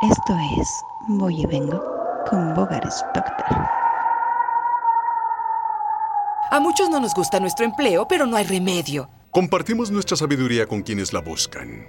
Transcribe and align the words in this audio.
Esto 0.00 0.32
es 0.60 0.84
Voy 1.08 1.40
y 1.40 1.46
Vengo 1.46 1.82
con 2.30 2.54
Bogar 2.54 2.88
Specter. 2.88 3.46
A 6.52 6.60
muchos 6.60 6.88
no 6.88 7.00
nos 7.00 7.12
gusta 7.12 7.40
nuestro 7.40 7.64
empleo, 7.64 8.06
pero 8.06 8.24
no 8.24 8.36
hay 8.36 8.44
remedio. 8.44 9.08
Compartimos 9.32 9.90
nuestra 9.90 10.16
sabiduría 10.16 10.66
con 10.68 10.82
quienes 10.82 11.12
la 11.12 11.20
buscan. 11.20 11.84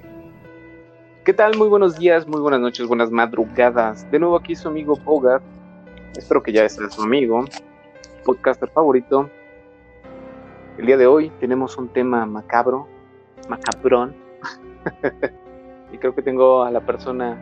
¿Qué 1.24 1.34
tal? 1.36 1.56
Muy 1.56 1.68
buenos 1.68 2.00
días, 2.00 2.28
muy 2.28 2.42
buenas 2.42 2.62
noches, 2.62 2.88
buenas 2.88 3.12
madrugadas. 3.12 4.10
De 4.10 4.18
nuevo 4.18 4.38
aquí 4.38 4.56
su 4.56 4.70
amigo 4.70 4.96
Bogart. 5.06 5.44
Espero 6.18 6.42
que 6.42 6.52
ya 6.52 6.68
sea 6.68 6.90
su 6.90 7.04
amigo, 7.04 7.46
podcaster 8.26 8.72
favorito. 8.72 9.30
El 10.80 10.88
día 10.88 10.98
de 10.98 11.06
hoy 11.06 11.32
tenemos 11.40 11.78
un 11.78 11.90
tema 11.90 12.26
macabro, 12.26 12.88
macabrón. 13.48 14.16
y 15.94 15.98
creo 16.00 16.16
que 16.16 16.24
tengo 16.24 16.64
a 16.64 16.72
la 16.72 16.80
persona 16.80 17.38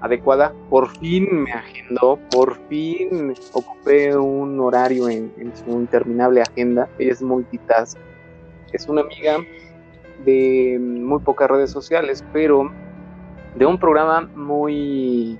adecuada. 0.00 0.52
Por 0.70 0.88
fin 0.98 1.44
me 1.44 1.52
agendó, 1.52 2.18
por 2.30 2.56
fin 2.68 3.34
ocupé 3.52 4.16
un 4.16 4.60
horario 4.60 5.08
en, 5.08 5.32
su 5.54 5.70
interminable 5.70 6.42
agenda. 6.42 6.88
Ella 6.98 7.12
es 7.12 7.22
multitask. 7.22 7.98
Es 8.72 8.88
una 8.88 9.02
amiga 9.02 9.38
de 10.24 10.78
muy 10.80 11.20
pocas 11.20 11.48
redes 11.50 11.70
sociales, 11.70 12.24
pero 12.32 12.70
de 13.54 13.66
un 13.66 13.78
programa 13.78 14.28
muy 14.34 15.38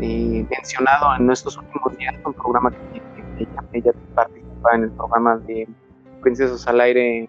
eh, 0.00 0.46
mencionado 0.50 1.16
en 1.16 1.26
nuestros 1.26 1.56
últimos 1.56 1.96
días, 1.96 2.14
un 2.24 2.34
programa 2.34 2.70
que, 2.70 3.02
ella, 3.38 3.64
ella 3.72 3.92
participa 4.14 4.74
en 4.74 4.82
el 4.84 4.90
programa 4.90 5.36
de 5.38 5.68
Princesas 6.20 6.66
al 6.66 6.80
Aire 6.80 7.28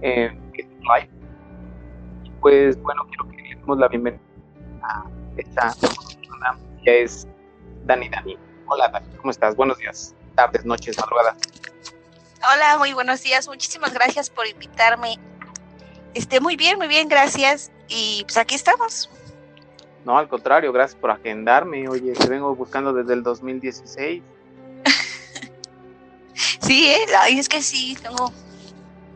en, 0.00 0.40
Live. 0.52 1.10
pues 2.40 2.80
bueno, 2.82 3.06
quiero 3.08 3.28
que 3.28 3.42
le 3.42 3.54
demos 3.56 3.78
la 3.78 3.88
bienvenida 3.88 4.22
a 4.82 5.04
esta 5.36 5.74
persona 5.80 6.58
que 6.84 7.02
es 7.02 7.26
Dani 7.84 8.08
Dani. 8.08 8.38
Hola 8.66 8.88
Dani, 8.88 9.06
¿cómo 9.16 9.30
estás? 9.30 9.56
Buenos 9.56 9.78
días, 9.78 10.14
tardes, 10.34 10.64
noches, 10.64 10.98
madrugadas. 10.98 11.36
Hola, 12.52 12.78
muy 12.78 12.92
buenos 12.92 13.22
días. 13.22 13.46
Muchísimas 13.48 13.92
gracias 13.92 14.30
por 14.30 14.46
invitarme. 14.46 15.18
Esté 16.14 16.40
muy 16.40 16.56
bien, 16.56 16.78
muy 16.78 16.88
bien, 16.88 17.08
gracias. 17.08 17.70
Y 17.88 18.24
pues 18.24 18.36
aquí 18.38 18.54
estamos. 18.54 19.10
No, 20.04 20.16
al 20.16 20.28
contrario, 20.28 20.72
gracias 20.72 20.98
por 20.98 21.10
agendarme. 21.10 21.88
Oye, 21.88 22.12
te 22.12 22.26
vengo 22.28 22.54
buscando 22.54 22.92
desde 22.92 23.12
el 23.12 23.22
2016. 23.22 24.22
sí, 26.60 26.88
¿eh? 26.88 27.06
es 27.28 27.48
que 27.48 27.60
sí, 27.62 27.96
tengo 28.00 28.32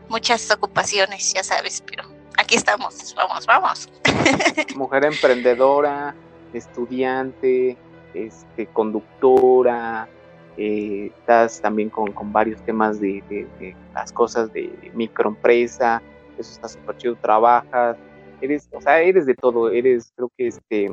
muchas 0.07 0.49
ocupaciones, 0.51 1.33
ya 1.33 1.43
sabes, 1.43 1.81
pero 1.81 2.03
aquí 2.45 2.55
estamos, 2.55 3.15
vamos, 3.17 3.45
vamos. 3.47 3.89
Mujer 4.75 5.05
emprendedora, 5.05 6.13
estudiante, 6.53 7.75
este, 8.13 8.67
conductora, 8.67 10.07
eh, 10.55 11.11
estás 11.17 11.59
también 11.59 11.89
con, 11.89 12.13
varios 12.31 12.61
temas 12.61 13.01
de, 13.01 13.75
las 13.95 14.13
cosas 14.13 14.53
de 14.53 14.71
microempresa, 14.93 16.03
eso 16.37 16.51
está 16.51 16.67
súper 16.67 16.97
chido, 16.97 17.15
trabajas, 17.15 17.97
eres, 18.41 18.69
o 18.71 18.79
sea, 18.79 19.01
eres 19.01 19.25
de 19.25 19.33
todo, 19.33 19.71
eres, 19.71 20.13
creo 20.15 20.31
que 20.37 20.47
este, 20.47 20.91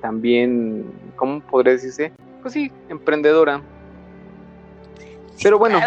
también, 0.00 0.84
¿cómo 1.14 1.40
podría 1.42 1.74
decirse? 1.74 2.12
Pues 2.42 2.54
sí, 2.54 2.72
emprendedora. 2.88 3.62
Pero 5.40 5.60
bueno, 5.60 5.78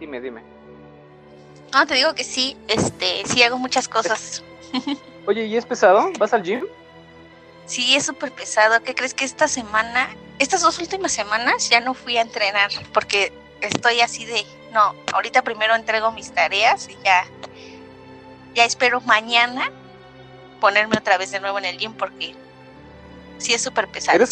dime, 0.00 0.22
dime. 0.22 0.53
No, 1.74 1.86
te 1.88 1.94
digo 1.94 2.14
que 2.14 2.22
sí, 2.22 2.56
este, 2.68 3.24
sí 3.26 3.42
hago 3.42 3.58
muchas 3.58 3.88
cosas. 3.88 4.44
Oye, 5.26 5.46
¿y 5.46 5.56
es 5.56 5.66
pesado? 5.66 6.12
¿Vas 6.20 6.32
al 6.32 6.44
gym? 6.44 6.64
Sí, 7.66 7.96
es 7.96 8.06
súper 8.06 8.30
pesado. 8.30 8.80
¿Qué 8.84 8.94
crees 8.94 9.12
que 9.12 9.24
esta 9.24 9.48
semana, 9.48 10.08
estas 10.38 10.62
dos 10.62 10.78
últimas 10.78 11.10
semanas 11.10 11.68
ya 11.68 11.80
no 11.80 11.94
fui 11.94 12.16
a 12.16 12.20
entrenar 12.20 12.70
porque 12.92 13.32
estoy 13.60 14.00
así 14.00 14.24
de, 14.24 14.44
no, 14.72 14.94
ahorita 15.12 15.42
primero 15.42 15.74
entrego 15.74 16.12
mis 16.12 16.30
tareas 16.30 16.88
y 16.88 16.96
ya, 17.04 17.24
ya 18.54 18.64
espero 18.64 19.00
mañana 19.00 19.72
ponerme 20.60 20.96
otra 20.96 21.18
vez 21.18 21.32
de 21.32 21.40
nuevo 21.40 21.58
en 21.58 21.64
el 21.64 21.76
gym 21.76 21.92
porque 21.94 22.36
sí 23.38 23.52
es 23.52 23.62
súper 23.62 23.88
pesado. 23.88 24.22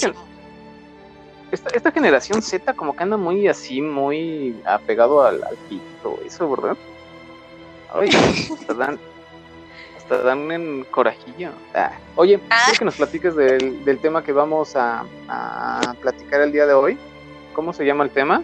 Esta, 1.51 1.69
esta, 1.75 1.91
generación 1.91 2.41
Z 2.41 2.73
como 2.75 2.95
que 2.97 3.03
anda 3.03 3.17
muy 3.17 3.49
así, 3.49 3.83
muy 3.83 4.57
apegado 4.65 5.23
al, 5.23 5.43
al 5.43 5.57
pito, 5.69 6.19
eso, 6.25 6.49
¿verdad? 6.49 6.79
Ay, 7.95 8.11
hasta 8.61 8.75
dan, 8.75 8.99
hasta 9.97 10.23
dan 10.23 10.51
un 10.51 10.87
corajillo. 10.91 11.51
Ah, 11.75 11.93
oye, 12.17 12.41
ah. 12.51 12.63
quiero 12.65 12.79
que 12.79 12.85
nos 12.87 12.97
platiques 12.97 13.37
del, 13.37 13.85
del 13.85 13.99
tema 13.99 14.23
que 14.23 14.33
vamos 14.33 14.77
a, 14.77 15.05
a, 15.29 15.95
platicar 16.01 16.41
el 16.41 16.53
día 16.53 16.67
de 16.67 16.75
hoy. 16.75 16.99
¿Cómo 17.55 17.73
se 17.73 17.85
llama 17.85 18.05
el 18.05 18.11
tema? 18.11 18.43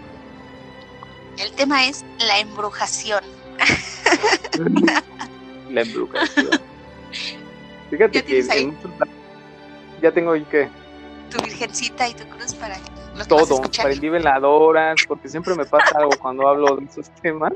El 1.38 1.52
tema 1.52 1.86
es 1.86 2.04
la 2.18 2.40
embrujación. 2.40 3.24
la 5.70 5.80
embrujación. 5.80 6.60
Fíjate 7.90 8.22
que 8.22 8.40
en 8.40 8.76
ya 10.02 10.12
tengo 10.12 10.32
ahí 10.32 10.44
que 10.44 10.68
tu 11.30 11.42
virgencita 11.42 12.08
y 12.08 12.14
tu 12.14 12.24
cruz 12.28 12.54
para 12.54 12.76
todo, 13.26 13.62
para 13.76 13.90
el 13.90 14.00
veladoras, 14.00 14.96
porque 15.06 15.28
siempre 15.28 15.54
me 15.54 15.64
pasa 15.64 15.98
algo 15.98 16.12
cuando 16.20 16.48
hablo 16.48 16.76
de 16.76 16.84
esos 16.84 17.10
temas. 17.20 17.52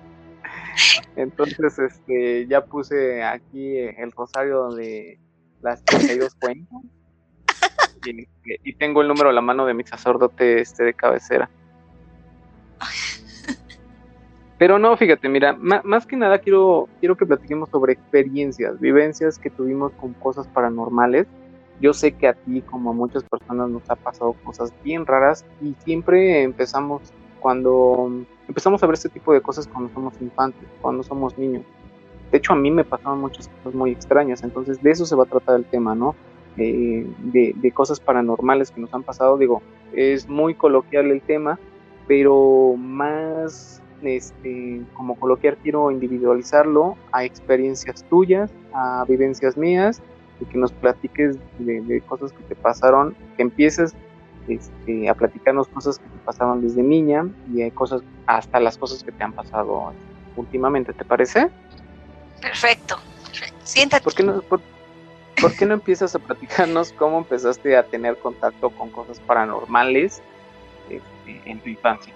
Entonces, 1.16 1.78
este, 1.78 2.46
ya 2.46 2.64
puse 2.64 3.22
aquí 3.22 3.78
el 3.78 4.12
rosario 4.12 4.70
de 4.70 5.18
las 5.60 5.84
32 5.84 6.34
cuentas. 6.36 6.80
Y, 8.04 8.26
y, 8.64 8.72
tengo 8.74 9.00
el 9.02 9.08
número 9.08 9.30
a 9.30 9.32
la 9.32 9.40
mano 9.40 9.64
de 9.64 9.74
mi 9.74 9.84
sacerdote 9.84 10.60
este 10.60 10.82
de 10.82 10.94
cabecera. 10.94 11.48
Pero 14.62 14.78
no, 14.78 14.96
fíjate, 14.96 15.28
mira, 15.28 15.54
más 15.54 16.06
que 16.06 16.16
nada 16.16 16.38
quiero, 16.38 16.88
quiero 17.00 17.16
que 17.16 17.26
platiquemos 17.26 17.68
sobre 17.70 17.94
experiencias, 17.94 18.78
vivencias 18.78 19.36
que 19.36 19.50
tuvimos 19.50 19.90
con 19.94 20.12
cosas 20.14 20.46
paranormales. 20.46 21.26
Yo 21.80 21.92
sé 21.92 22.12
que 22.12 22.28
a 22.28 22.34
ti, 22.34 22.62
como 22.62 22.90
a 22.90 22.92
muchas 22.92 23.24
personas, 23.24 23.68
nos 23.70 23.90
ha 23.90 23.96
pasado 23.96 24.34
cosas 24.44 24.72
bien 24.84 25.04
raras 25.04 25.44
y 25.60 25.74
siempre 25.84 26.44
empezamos 26.44 27.12
cuando 27.40 28.24
empezamos 28.52 28.82
a 28.82 28.86
ver 28.86 28.94
este 28.94 29.08
tipo 29.08 29.32
de 29.32 29.40
cosas 29.40 29.66
cuando 29.66 29.90
somos 29.94 30.12
infantes, 30.20 30.68
cuando 30.82 31.02
somos 31.02 31.38
niños. 31.38 31.62
De 32.30 32.36
hecho, 32.36 32.52
a 32.52 32.56
mí 32.56 32.70
me 32.70 32.84
pasaban 32.84 33.18
muchas 33.18 33.48
cosas 33.48 33.74
muy 33.74 33.92
extrañas, 33.92 34.42
entonces 34.42 34.82
de 34.82 34.90
eso 34.90 35.06
se 35.06 35.16
va 35.16 35.24
a 35.24 35.26
tratar 35.26 35.56
el 35.56 35.64
tema, 35.64 35.94
¿no? 35.94 36.14
Eh, 36.58 37.06
de, 37.32 37.72
cosas 37.72 37.98
paranormales 37.98 38.70
que 38.70 38.78
nos 38.82 38.92
han 38.92 39.04
pasado, 39.04 39.38
digo, 39.38 39.62
es 39.94 40.28
muy 40.28 40.54
coloquial 40.54 41.10
el 41.10 41.22
tema, 41.22 41.58
pero 42.06 42.74
más 42.76 43.80
este, 44.02 44.82
como 44.92 45.18
coloquial 45.18 45.56
quiero 45.62 45.90
individualizarlo 45.90 46.96
a 47.10 47.24
experiencias 47.24 48.04
tuyas, 48.04 48.52
a 48.74 49.06
vivencias 49.08 49.56
mías, 49.56 50.02
y 50.40 50.44
que 50.44 50.58
nos 50.58 50.72
platiques 50.72 51.38
de, 51.58 51.80
de 51.80 52.02
cosas 52.02 52.32
que 52.32 52.42
te 52.44 52.54
pasaron, 52.54 53.14
que 53.36 53.42
empieces 53.44 53.94
este, 54.48 55.08
a 55.08 55.14
platicarnos 55.14 55.68
cosas 55.68 55.98
que 55.98 56.04
te 56.04 56.18
pasaban 56.24 56.60
desde 56.60 56.82
niña 56.82 57.26
y 57.54 57.62
hay 57.62 57.70
cosas, 57.70 58.02
hasta 58.26 58.60
las 58.60 58.76
cosas 58.76 59.02
que 59.02 59.12
te 59.12 59.22
han 59.22 59.32
pasado 59.32 59.92
últimamente, 60.36 60.92
¿te 60.92 61.04
parece? 61.04 61.50
Perfecto, 62.40 62.98
siéntate. 63.62 64.02
¿Por 64.02 64.14
qué, 64.14 64.22
no, 64.22 64.42
por, 64.42 64.60
qué 65.56 65.66
no 65.66 65.74
empiezas 65.74 66.14
a 66.14 66.18
platicarnos 66.18 66.92
cómo 66.92 67.18
empezaste 67.18 67.76
a 67.76 67.84
tener 67.84 68.18
contacto 68.18 68.70
con 68.70 68.90
cosas 68.90 69.20
paranormales 69.20 70.22
este, 70.88 71.50
en 71.50 71.60
tu 71.60 71.68
infancia? 71.68 72.12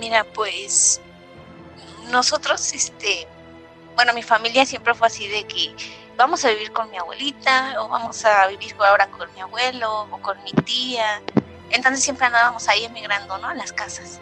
Mira, 0.00 0.24
pues 0.34 1.00
nosotros, 2.10 2.72
este, 2.72 3.26
bueno, 3.94 4.12
mi 4.14 4.22
familia 4.22 4.64
siempre 4.64 4.94
fue 4.94 5.06
así 5.06 5.26
de 5.28 5.44
que 5.44 5.74
vamos 6.18 6.44
a 6.44 6.50
vivir 6.50 6.72
con 6.72 6.90
mi 6.90 6.98
abuelita 6.98 7.76
o 7.80 7.88
vamos 7.88 8.24
a 8.24 8.48
vivir 8.48 8.74
ahora 8.80 9.06
con 9.06 9.32
mi 9.34 9.40
abuelo 9.40 10.08
o 10.10 10.18
con 10.18 10.42
mi 10.42 10.52
tía. 10.52 11.22
Entonces 11.70 12.02
siempre 12.02 12.26
andábamos 12.26 12.68
ahí 12.68 12.84
emigrando, 12.84 13.38
¿no? 13.38 13.48
A 13.48 13.54
las 13.54 13.72
casas. 13.72 14.20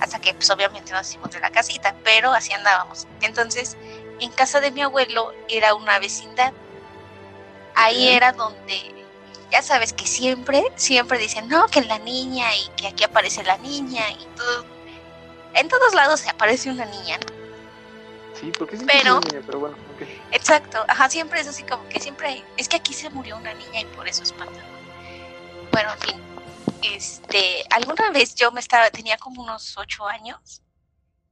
Hasta 0.00 0.20
que 0.20 0.34
pues 0.34 0.50
obviamente 0.50 0.92
nos 0.92 1.08
hicimos 1.08 1.30
de 1.30 1.40
la 1.40 1.50
casita, 1.50 1.94
pero 2.04 2.30
así 2.30 2.52
andábamos. 2.52 3.06
Entonces, 3.22 3.76
en 4.20 4.30
casa 4.32 4.60
de 4.60 4.70
mi 4.70 4.82
abuelo 4.82 5.32
era 5.48 5.74
una 5.74 5.98
vecindad. 5.98 6.52
Ahí 7.74 8.08
era 8.08 8.32
donde, 8.32 9.06
ya 9.50 9.62
sabes 9.62 9.94
que 9.94 10.06
siempre, 10.06 10.62
siempre 10.76 11.18
dicen, 11.18 11.48
no, 11.48 11.66
que 11.68 11.80
la 11.82 11.98
niña 12.00 12.54
y 12.54 12.68
que 12.76 12.88
aquí 12.88 13.02
aparece 13.02 13.42
la 13.44 13.56
niña 13.58 14.10
y 14.10 14.26
todo. 14.36 14.66
En 15.54 15.68
todos 15.68 15.94
lados 15.94 16.20
se 16.20 16.28
aparece 16.28 16.70
una 16.70 16.84
niña, 16.84 17.16
¿no? 17.18 17.32
Sí, 18.38 18.52
porque 18.58 18.76
pero, 18.76 19.20
pero 19.46 19.60
bueno, 19.60 19.76
Exacto, 20.32 20.84
ajá, 20.88 21.08
siempre 21.08 21.40
es 21.40 21.46
así 21.46 21.62
como 21.62 21.88
que 21.88 22.00
siempre 22.00 22.44
es 22.56 22.68
que 22.68 22.76
aquí 22.76 22.92
se 22.92 23.10
murió 23.10 23.36
una 23.36 23.54
niña 23.54 23.80
y 23.80 23.84
por 23.86 24.08
eso 24.08 24.22
espanta. 24.22 24.60
Bueno, 25.70 25.92
en 25.92 26.00
fin, 26.00 26.22
este, 26.82 27.64
alguna 27.70 28.10
vez 28.10 28.34
yo 28.34 28.52
me 28.52 28.60
estaba, 28.60 28.90
tenía 28.90 29.16
como 29.18 29.42
unos 29.42 29.76
ocho 29.76 30.06
años 30.06 30.62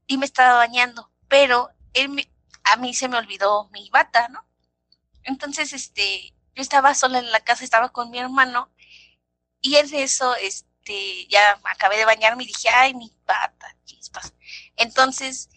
y 0.06 0.18
me 0.18 0.26
estaba 0.26 0.54
bañando, 0.54 1.10
pero 1.28 1.70
él 1.94 2.28
a 2.64 2.76
mí 2.76 2.94
se 2.94 3.08
me 3.08 3.18
olvidó 3.18 3.68
mi 3.72 3.88
bata, 3.90 4.28
¿no? 4.28 4.44
Entonces, 5.24 5.72
este, 5.72 6.34
yo 6.54 6.62
estaba 6.62 6.94
sola 6.94 7.18
en 7.18 7.30
la 7.30 7.40
casa, 7.40 7.64
estaba 7.64 7.90
con 7.90 8.10
mi 8.10 8.18
hermano, 8.18 8.70
y 9.60 9.76
en 9.76 9.94
eso, 9.94 10.34
este, 10.36 11.26
ya 11.28 11.60
acabé 11.64 11.96
de 11.96 12.04
bañarme 12.04 12.42
y 12.44 12.48
dije, 12.48 12.68
ay, 12.68 12.94
mi 12.94 13.10
pata, 13.24 13.76
chispas. 13.84 14.34
Entonces, 14.76 15.48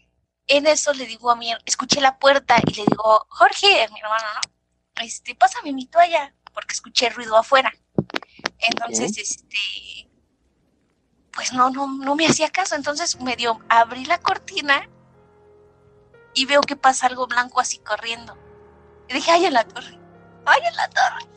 en 0.48 0.68
eso 0.68 0.94
le 0.94 1.06
digo 1.06 1.32
a 1.32 1.36
mi, 1.36 1.52
escuché 1.66 2.02
la 2.02 2.18
puerta 2.20 2.56
y 2.66 2.74
le 2.74 2.86
digo, 2.86 3.26
Jorge, 3.30 3.88
mi 3.92 4.00
hermano, 4.00 4.28
¿no? 4.36 5.04
Este, 5.04 5.36
pásame 5.36 5.74
mi 5.74 5.88
toalla, 5.88 6.34
porque 6.54 6.74
escuché 6.74 7.10
ruido 7.10 7.36
afuera. 7.36 7.74
Entonces, 8.68 9.18
este, 9.18 10.10
pues 11.34 11.54
no, 11.54 11.70
no, 11.70 11.88
no 11.88 12.16
me 12.16 12.28
hacía 12.28 12.50
caso. 12.50 12.76
Entonces 12.76 13.20
medio 13.22 13.60
abrí 13.70 14.06
la 14.06 14.20
cortina 14.20 14.90
y 16.34 16.46
veo 16.46 16.62
que 16.62 16.76
pasa 16.76 17.08
algo 17.08 17.28
blanco 17.28 17.60
así 17.60 17.80
corriendo. 17.80 18.38
Y 19.10 19.14
dije, 19.14 19.32
ay, 19.32 19.46
en 19.46 19.54
la 19.54 19.66
torre, 19.66 20.00
ay, 20.46 20.62
en 20.68 20.76
la 20.76 20.90
torre. 20.90 21.30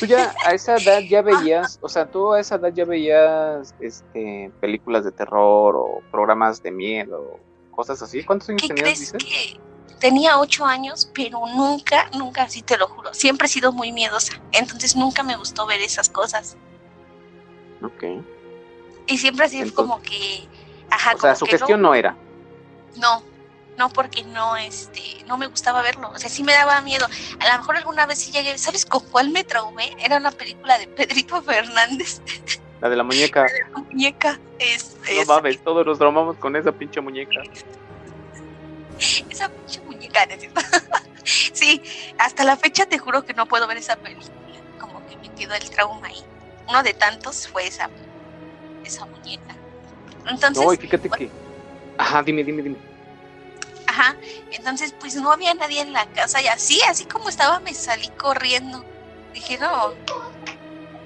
Tú 0.00 0.06
ya 0.06 0.34
a 0.44 0.52
esa 0.52 0.76
edad 0.76 1.00
ya 1.00 1.22
veías, 1.22 1.78
o 1.82 1.88
sea, 1.88 2.10
tú 2.10 2.32
a 2.32 2.40
esa 2.40 2.56
edad 2.56 2.72
ya 2.72 2.84
veías 2.84 3.74
este, 3.80 4.50
películas 4.60 5.04
de 5.04 5.12
terror 5.12 5.76
o 5.76 6.02
programas 6.10 6.62
de 6.62 6.70
miedo, 6.70 7.38
cosas 7.76 8.02
así. 8.02 8.24
¿Cuántos 8.24 8.48
años 8.48 8.62
¿Qué 8.62 8.68
tenías, 8.68 8.98
dices? 8.98 9.12
que 9.22 9.60
tenía 10.00 10.38
ocho 10.38 10.64
años, 10.66 11.08
pero 11.14 11.46
nunca, 11.46 12.10
nunca, 12.14 12.42
así 12.44 12.62
te 12.62 12.76
lo 12.76 12.88
juro, 12.88 13.14
siempre 13.14 13.46
he 13.46 13.50
sido 13.50 13.70
muy 13.72 13.92
miedosa. 13.92 14.40
Entonces 14.52 14.96
nunca 14.96 15.22
me 15.22 15.36
gustó 15.36 15.66
ver 15.66 15.80
esas 15.80 16.08
cosas. 16.08 16.56
Ok. 17.82 18.04
Y 19.06 19.18
siempre 19.18 19.44
así 19.44 19.56
Entonces- 19.58 19.76
como 19.76 20.02
que, 20.02 20.48
ajá, 20.90 21.12
O 21.14 21.18
sea, 21.20 21.34
su 21.36 21.46
gestión 21.46 21.80
no 21.82 21.94
era. 21.94 22.16
No, 22.96 23.22
no 23.76 23.90
porque 23.90 24.24
no, 24.24 24.56
este, 24.56 25.22
no 25.26 25.36
me 25.38 25.46
gustaba 25.46 25.82
verlo. 25.82 26.10
O 26.14 26.18
sea, 26.18 26.30
sí 26.30 26.42
me 26.42 26.52
daba 26.54 26.80
miedo. 26.80 27.06
A 27.38 27.52
lo 27.52 27.58
mejor 27.58 27.76
alguna 27.76 28.06
vez 28.06 28.18
sí 28.18 28.32
llegué, 28.32 28.56
¿sabes 28.58 28.86
con 28.86 29.00
cuál 29.10 29.30
me 29.30 29.44
traumé? 29.44 29.94
Era 30.00 30.16
una 30.16 30.30
película 30.30 30.78
de 30.78 30.88
Pedrito 30.88 31.40
Fernández, 31.42 32.20
La 32.80 32.88
de 32.88 32.96
la 32.96 33.02
muñeca. 33.04 33.46
la 33.74 33.80
muñeca. 33.82 34.40
Es, 34.58 34.96
No 34.96 35.20
es- 35.22 35.28
mames, 35.28 35.62
todos 35.62 35.84
nos 35.86 35.98
traumamos 35.98 36.36
con 36.38 36.56
esa 36.56 36.72
pinche 36.72 37.00
muñeca. 37.00 37.40
esa 38.98 39.48
pinche 39.48 39.80
muñeca. 39.82 40.26
¿no 40.26 40.34
sí, 41.24 41.82
hasta 42.18 42.44
la 42.44 42.56
fecha 42.56 42.86
te 42.86 42.98
juro 42.98 43.24
que 43.24 43.34
no 43.34 43.46
puedo 43.46 43.66
ver 43.66 43.78
esa 43.78 43.96
película. 43.96 44.28
Como 44.78 45.04
que 45.06 45.16
me 45.16 45.34
quedó 45.34 45.54
el 45.54 45.68
trauma 45.70 46.06
ahí. 46.08 46.22
Uno 46.68 46.82
de 46.82 46.94
tantos 46.94 47.48
fue 47.48 47.66
esa, 47.66 47.88
esa 48.84 49.06
muñeca. 49.06 49.54
Entonces, 50.28 50.64
No, 50.64 50.72
y 50.72 50.76
fíjate 50.76 51.08
que. 51.10 51.30
Ajá, 51.98 52.22
dime, 52.22 52.44
dime, 52.44 52.62
dime. 52.62 52.76
Ajá, 53.86 54.16
entonces 54.50 54.92
pues 54.98 55.14
no 55.14 55.32
había 55.32 55.54
nadie 55.54 55.80
en 55.80 55.92
la 55.92 56.04
casa 56.06 56.42
y 56.42 56.48
así, 56.48 56.78
así 56.90 57.04
como 57.06 57.28
estaba 57.28 57.60
me 57.60 57.72
salí 57.72 58.08
corriendo. 58.18 58.84
Dije, 59.32 59.58
no, 59.58 59.94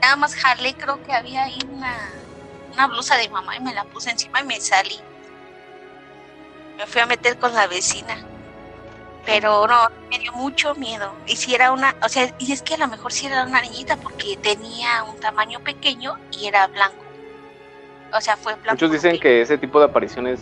nada 0.00 0.16
más 0.16 0.34
jalé, 0.34 0.74
creo 0.74 1.02
que 1.02 1.12
había 1.12 1.44
ahí 1.44 1.58
una, 1.70 1.96
una 2.72 2.86
blusa 2.88 3.16
de 3.16 3.28
mamá 3.28 3.56
y 3.56 3.60
me 3.60 3.74
la 3.74 3.84
puse 3.84 4.10
encima 4.10 4.40
y 4.40 4.44
me 4.44 4.60
salí. 4.60 4.98
Me 6.76 6.86
fui 6.86 7.00
a 7.00 7.06
meter 7.06 7.38
con 7.38 7.54
la 7.54 7.66
vecina. 7.66 8.16
Pero 9.26 9.66
no, 9.66 9.76
me 10.10 10.18
dio 10.18 10.32
mucho 10.32 10.74
miedo. 10.74 11.12
Y 11.26 11.36
si 11.36 11.54
era 11.54 11.72
una, 11.72 11.94
o 12.02 12.08
sea, 12.08 12.34
y 12.38 12.52
es 12.52 12.62
que 12.62 12.74
a 12.74 12.78
lo 12.78 12.88
mejor 12.88 13.12
si 13.12 13.26
era 13.26 13.44
una 13.44 13.60
niñita 13.60 13.96
porque 13.96 14.36
tenía 14.38 15.04
un 15.04 15.20
tamaño 15.20 15.60
pequeño 15.60 16.16
y 16.32 16.46
era 16.46 16.66
blanco. 16.68 17.04
O 18.14 18.20
sea, 18.20 18.36
fue 18.36 18.54
blanco. 18.54 18.72
Muchos 18.72 18.92
dicen 18.92 19.20
que 19.20 19.42
ese 19.42 19.58
tipo 19.58 19.78
de 19.78 19.84
apariciones 19.84 20.40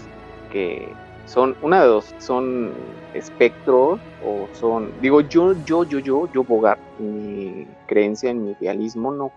que 0.52 0.94
son, 1.26 1.56
una 1.60 1.82
de 1.82 1.88
dos, 1.88 2.14
son 2.18 2.72
espectros 3.14 4.00
o 4.24 4.48
son, 4.52 4.92
digo 5.00 5.20
yo, 5.22 5.52
yo, 5.64 5.84
yo, 5.84 5.98
yo, 5.98 6.32
yo, 6.32 6.44
Bogart, 6.44 6.80
mi 6.98 7.66
creencia 7.86 8.30
en 8.30 8.44
mi 8.44 8.56
idealismo, 8.60 9.10
no, 9.12 9.32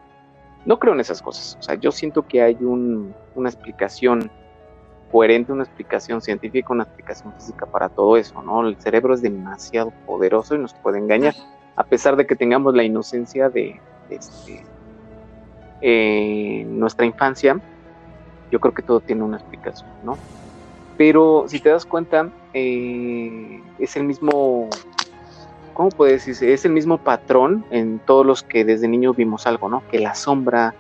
no 0.66 0.80
creo 0.80 0.94
en 0.94 1.00
esas 1.00 1.22
cosas. 1.22 1.58
O 1.60 1.64
sea, 1.64 1.76
yo 1.76 1.92
siento 1.92 2.28
que 2.28 2.42
hay 2.42 2.56
un, 2.62 3.14
una 3.36 3.50
explicación 3.50 4.32
coherente, 5.12 5.52
una 5.52 5.64
explicación 5.64 6.22
científica, 6.22 6.72
una 6.72 6.84
explicación 6.84 7.34
física 7.34 7.66
para 7.66 7.90
todo 7.90 8.18
eso, 8.18 8.42
¿no? 8.42 8.68
El 8.68 8.78
cerebro 8.78 9.14
es 9.14 9.22
demasiado 9.22 9.92
poderoso 10.06 10.56
y 10.56 10.60
nos 10.60 10.74
puede 10.74 11.00
engañar, 11.00 11.36
a 11.76 11.84
pesar 11.84 12.16
de 12.16 12.26
que 12.26 12.36
tengamos 12.36 12.74
la 12.74 12.84
inocencia 12.84 13.50
de, 13.50 13.80
este, 14.10 14.64
eh, 15.82 16.66
nuestra 16.68 17.06
infancia, 17.06 17.60
yo 18.52 18.60
creo 18.60 18.74
que 18.74 18.82
todo 18.82 19.00
tiene 19.02 19.24
una 19.24 19.38
explicación, 19.38 19.90
¿no? 20.04 20.18
Pero 20.98 21.46
si 21.48 21.60
te 21.60 21.70
das 21.70 21.86
cuenta, 21.86 22.30
eh, 22.54 23.62
es 23.80 23.96
el 23.96 24.04
mismo, 24.04 24.70
¿cómo 25.74 25.90
puede 25.90 26.14
decirse? 26.14 26.54
Es 26.54 26.66
el 26.66 26.72
mismo 26.72 26.98
patrón 26.98 27.66
en 27.72 28.00
todos 28.00 28.26
los 28.26 28.44
que 28.44 28.66
desde 28.66 28.88
niños 28.88 29.16
vimos 29.16 29.48
algo, 29.48 29.70
¿no? 29.70 29.84
Que 29.90 30.00
la 30.00 30.16
sombra, 30.16 30.74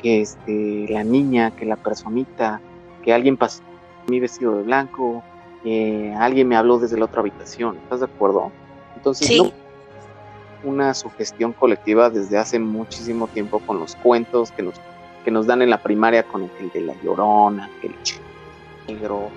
que 0.00 0.20
este, 0.20 0.86
la 0.88 1.04
niña, 1.04 1.50
que 1.56 1.64
la 1.64 1.76
personita, 1.76 2.60
que 3.02 3.12
alguien 3.12 3.36
pasó 3.36 3.62
mí 4.08 4.20
vestido 4.20 4.56
de 4.56 4.62
blanco, 4.62 5.22
que 5.62 6.14
alguien 6.18 6.48
me 6.48 6.56
habló 6.56 6.78
desde 6.78 6.98
la 6.98 7.04
otra 7.04 7.20
habitación, 7.20 7.76
¿estás 7.82 8.00
de 8.00 8.06
acuerdo? 8.06 8.50
Entonces, 8.96 9.26
Sí. 9.26 9.38
no 9.42 9.68
una 10.64 10.92
sugestión 10.92 11.52
colectiva 11.52 12.10
desde 12.10 12.36
hace 12.36 12.58
muchísimo 12.58 13.28
tiempo 13.28 13.60
con 13.60 13.78
los 13.78 13.94
cuentos 13.96 14.50
que 14.50 14.62
nos, 14.62 14.74
que 15.24 15.30
nos 15.30 15.46
dan 15.46 15.62
en 15.62 15.70
la 15.70 15.80
primaria 15.80 16.24
con 16.24 16.42
el, 16.42 16.70
de 16.70 16.80
la 16.80 16.94
llorona, 17.02 17.70
que 17.80 17.88
el 17.88 17.94
negro, 18.88 19.28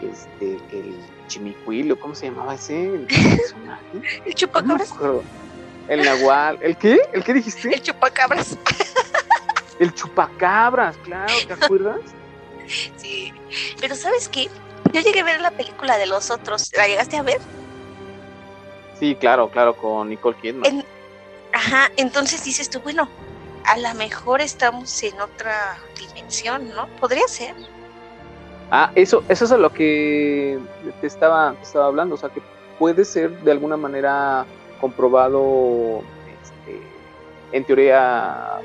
que 0.00 0.08
este, 0.08 0.56
que 0.70 0.80
el 0.80 0.94
chimicuilo, 1.28 1.98
¿cómo 1.98 2.14
se 2.14 2.26
llamaba 2.26 2.54
ese 2.54 2.82
el 2.94 3.06
personaje? 3.36 3.84
El 3.92 4.00
No 4.02 4.24
me 4.26 4.34
chupacabras. 4.34 4.94
El 5.88 6.04
nahual, 6.04 6.58
¿el 6.60 6.76
qué? 6.76 7.00
¿El 7.12 7.22
qué 7.24 7.34
dijiste? 7.34 7.72
El 7.74 7.80
chupacabras. 7.82 8.58
El 9.78 9.94
chupacabras, 9.94 10.96
claro, 10.98 11.32
¿te 11.46 11.52
acuerdas? 11.52 12.00
Sí. 12.98 13.32
Pero 13.80 13.94
¿sabes 13.94 14.28
qué? 14.28 14.50
Yo 14.92 15.00
llegué 15.00 15.20
a 15.20 15.24
ver 15.24 15.40
la 15.40 15.50
película 15.52 15.96
de 15.96 16.04
los 16.06 16.30
otros. 16.30 16.70
¿La 16.76 16.86
llegaste 16.86 17.16
a 17.16 17.22
ver? 17.22 17.40
Sí, 19.00 19.14
claro, 19.14 19.48
claro, 19.50 19.74
con 19.74 20.10
Nicole 20.10 20.36
Kidman. 20.42 20.66
En- 20.66 20.84
Ajá, 21.54 21.90
entonces 21.96 22.44
dices 22.44 22.68
tú, 22.68 22.80
bueno, 22.80 23.08
a 23.64 23.78
lo 23.78 23.94
mejor 23.94 24.42
estamos 24.42 25.02
en 25.02 25.18
otra 25.18 25.78
dimensión, 25.98 26.68
¿no? 26.74 26.88
Podría 27.00 27.26
ser. 27.26 27.54
Ah, 28.70 28.92
eso, 28.94 29.22
eso 29.28 29.44
es 29.46 29.52
a 29.52 29.56
lo 29.56 29.70
que 29.72 30.58
te 31.00 31.06
estaba, 31.06 31.54
te 31.54 31.62
estaba 31.62 31.86
hablando, 31.86 32.14
o 32.16 32.18
sea 32.18 32.28
que 32.28 32.42
puede 32.78 33.04
ser 33.04 33.30
de 33.40 33.50
alguna 33.50 33.76
manera 33.76 34.44
comprobado, 34.80 36.02
este, 36.42 36.80
en 37.52 37.64
teoría, 37.64 38.60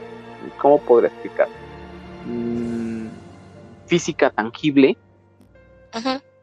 ¿cómo 0.61 0.79
podría 0.81 1.09
explicar? 1.09 1.47
Mm, 2.25 3.07
física 3.85 4.29
tangible, 4.29 4.97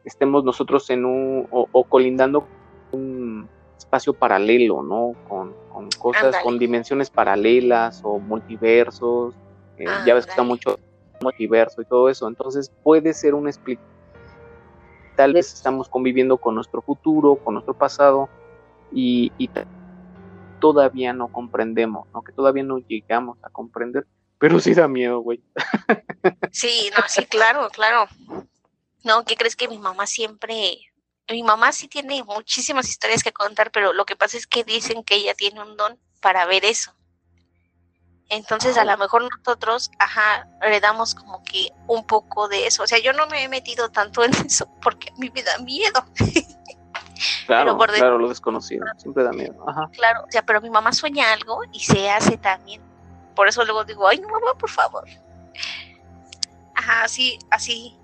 estemos 0.05 0.43
nosotros 0.43 0.89
en 0.89 1.05
un, 1.05 1.47
o, 1.51 1.67
o 1.71 1.83
colindando 1.83 2.47
un 2.91 3.47
espacio 3.77 4.13
paralelo, 4.13 4.81
¿no? 4.81 5.13
Con, 5.27 5.53
con 5.71 5.89
cosas, 5.99 6.35
con 6.43 6.57
dimensiones 6.57 7.09
paralelas 7.09 8.01
o 8.03 8.19
multiversos, 8.19 9.35
eh, 9.77 9.85
ya 10.05 10.13
ves 10.13 10.25
que 10.25 10.31
está 10.31 10.43
mucho 10.43 10.79
multiverso 11.21 11.81
y 11.81 11.85
todo 11.85 12.09
eso, 12.09 12.27
entonces 12.27 12.71
puede 12.83 13.13
ser 13.13 13.33
una 13.33 13.49
explicación. 13.49 13.91
Tal 15.15 15.33
vez 15.33 15.53
estamos 15.53 15.89
conviviendo 15.89 16.37
con 16.37 16.55
nuestro 16.55 16.81
futuro, 16.81 17.35
con 17.35 17.53
nuestro 17.53 17.73
pasado 17.73 18.29
y, 18.91 19.31
y 19.37 19.49
todavía 20.59 21.11
no 21.11 21.27
comprendemos, 21.27 22.07
¿no? 22.13 22.23
Que 22.23 22.31
todavía 22.31 22.63
no 22.63 22.79
llegamos 22.79 23.37
a 23.43 23.49
comprender, 23.49 24.07
pero 24.37 24.59
sí 24.59 24.73
da 24.73 24.87
miedo, 24.87 25.19
güey. 25.19 25.41
Sí, 26.51 26.91
no, 26.95 27.03
sí, 27.07 27.25
claro, 27.25 27.69
claro. 27.69 28.07
No, 29.03 29.23
¿qué 29.25 29.35
crees 29.35 29.55
que 29.55 29.67
mi 29.67 29.79
mamá 29.79 30.05
siempre... 30.05 30.77
Mi 31.29 31.43
mamá 31.43 31.71
sí 31.71 31.87
tiene 31.87 32.23
muchísimas 32.23 32.89
historias 32.89 33.23
que 33.23 33.31
contar, 33.31 33.71
pero 33.71 33.93
lo 33.93 34.05
que 34.05 34.15
pasa 34.15 34.37
es 34.37 34.45
que 34.45 34.63
dicen 34.63 35.03
que 35.03 35.15
ella 35.15 35.33
tiene 35.33 35.61
un 35.61 35.77
don 35.77 35.97
para 36.19 36.45
ver 36.45 36.65
eso. 36.65 36.93
Entonces, 38.31 38.77
a 38.77 38.85
lo 38.85 38.97
mejor 38.97 39.23
nosotros, 39.23 39.91
ajá, 39.99 40.47
heredamos 40.61 41.15
como 41.15 41.43
que 41.43 41.73
un 41.87 42.05
poco 42.05 42.47
de 42.47 42.65
eso. 42.65 42.83
O 42.83 42.87
sea, 42.87 42.97
yo 42.97 43.11
no 43.11 43.27
me 43.27 43.43
he 43.43 43.49
metido 43.49 43.89
tanto 43.89 44.23
en 44.23 44.31
eso 44.45 44.69
porque 44.81 45.09
a 45.09 45.19
mí 45.19 45.29
me 45.35 45.43
da 45.43 45.59
miedo. 45.59 46.03
Claro, 47.45 47.77
por 47.77 47.91
claro, 47.91 48.17
lo 48.17 48.29
desconocido, 48.29 48.83
siempre 48.97 49.23
da 49.23 49.31
miedo. 49.31 49.53
Ajá. 49.67 49.87
Claro, 49.93 50.23
o 50.27 50.31
sea, 50.31 50.41
pero 50.43 50.59
mi 50.59 50.71
mamá 50.71 50.91
sueña 50.91 51.31
algo 51.31 51.61
y 51.71 51.79
se 51.79 52.09
hace 52.09 52.35
también. 52.37 52.81
Por 53.35 53.47
eso 53.47 53.63
luego 53.63 53.83
digo, 53.83 54.07
ay, 54.07 54.19
no, 54.19 54.27
mamá, 54.27 54.55
por 54.57 54.71
favor. 54.71 55.07
Ajá, 56.73 57.03
así, 57.03 57.37
así. 57.51 57.95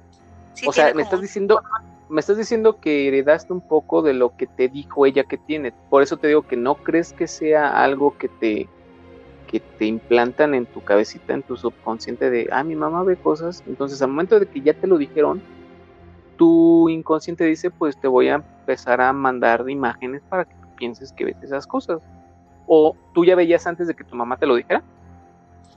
sí 0.54 0.68
o 0.68 0.72
sea, 0.72 0.94
me 0.94 1.02
estás 1.02 1.20
diciendo, 1.20 1.64
me 2.10 2.20
estás 2.20 2.38
diciendo 2.38 2.80
que 2.80 3.08
heredaste 3.08 3.54
un 3.54 3.62
poco 3.62 4.04
de 4.04 4.14
lo 4.14 4.36
que 4.38 4.46
te 4.46 4.68
dijo 4.68 5.08
ella 5.08 5.24
que 5.24 5.40
tiene. 5.40 5.72
Por 5.90 6.04
eso 6.04 6.18
te 6.18 6.28
digo 6.28 6.44
que 6.44 6.58
no 6.58 6.76
crees 6.76 7.14
que 7.14 7.28
sea 7.28 7.84
algo 7.84 8.16
que 8.20 8.30
te 8.30 8.70
que 9.48 9.60
te 9.60 9.86
implantan 9.86 10.54
en 10.54 10.66
tu 10.66 10.84
cabecita, 10.84 11.34
en 11.34 11.42
tu 11.42 11.58
subconsciente 11.58 12.30
de, 12.30 12.50
ah, 12.52 12.64
mi 12.64 12.76
mamá 12.76 13.04
ve 13.04 13.16
cosas. 13.16 13.64
Entonces, 13.66 14.02
al 14.02 14.10
momento 14.10 14.40
de 14.40 14.48
que 14.48 14.62
ya 14.62 14.74
te 14.74 14.88
lo 14.88 14.98
dijeron, 14.98 15.42
tu 16.38 16.90
inconsciente 16.90 17.46
dice, 17.46 17.72
pues 17.72 18.00
te 18.00 18.08
voy 18.08 18.28
a 18.28 18.36
empezar 18.36 19.02
a 19.02 19.12
mandar 19.14 19.68
imágenes 19.70 20.22
para 20.30 20.46
que 20.46 20.54
tú 20.56 20.68
pienses 20.76 21.12
que 21.12 21.26
ves 21.26 21.38
esas 21.42 21.66
cosas. 21.66 22.02
¿O 22.68 22.96
tú 23.14 23.26
ya 23.26 23.36
veías 23.36 23.66
antes 23.66 23.88
de 23.88 23.96
que 23.96 24.04
tu 24.04 24.16
mamá 24.16 24.38
te 24.38 24.46
lo 24.46 24.56
dijera? 24.56 24.84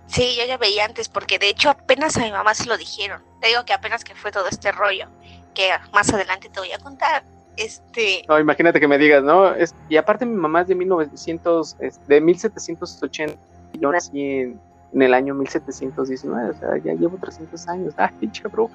Sí, 0.06 0.36
yo 0.36 0.44
ya 0.44 0.58
veía 0.58 0.84
antes, 0.84 1.08
porque 1.08 1.38
de 1.38 1.48
hecho 1.48 1.70
apenas 1.70 2.16
a 2.16 2.20
mi 2.20 2.32
mamá 2.32 2.54
se 2.54 2.66
lo 2.66 2.76
dijeron. 2.76 3.22
Te 3.40 3.48
digo 3.48 3.64
que 3.64 3.72
apenas 3.72 4.02
que 4.02 4.14
fue 4.16 4.32
todo 4.32 4.48
este 4.48 4.72
rollo, 4.72 5.06
que 5.54 5.70
más 5.92 6.12
adelante 6.12 6.48
te 6.48 6.58
voy 6.58 6.72
a 6.72 6.78
contar. 6.78 7.22
Este. 7.56 8.24
No, 8.28 8.38
imagínate 8.38 8.80
que 8.80 8.88
me 8.88 8.98
digas, 8.98 9.22
¿no? 9.22 9.54
Es, 9.54 9.74
y 9.88 9.96
aparte 9.96 10.26
mi 10.26 10.34
mamá 10.34 10.62
es 10.62 10.68
de 10.68 10.74
1900, 10.74 11.76
es 11.78 12.06
de 12.08 12.20
1780. 12.20 13.38
Yo 13.80 13.90
nací 13.90 14.20
en, 14.20 14.60
en 14.92 15.02
el 15.02 15.14
año 15.14 15.34
1719, 15.34 16.50
o 16.50 16.54
sea, 16.54 16.76
ya 16.78 16.92
llevo 16.94 17.16
300 17.18 17.68
años. 17.68 17.94
¡Ay, 17.96 18.10
pinche 18.20 18.46
bruja! 18.48 18.74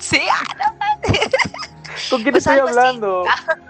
sí, 0.00 0.20
ah, 0.30 0.42
no. 0.58 1.12
¿Con 2.10 2.22
quién 2.22 2.32
Pues 2.32 2.46
estoy 2.46 2.58
así. 2.60 2.68
hablando? 2.78 3.24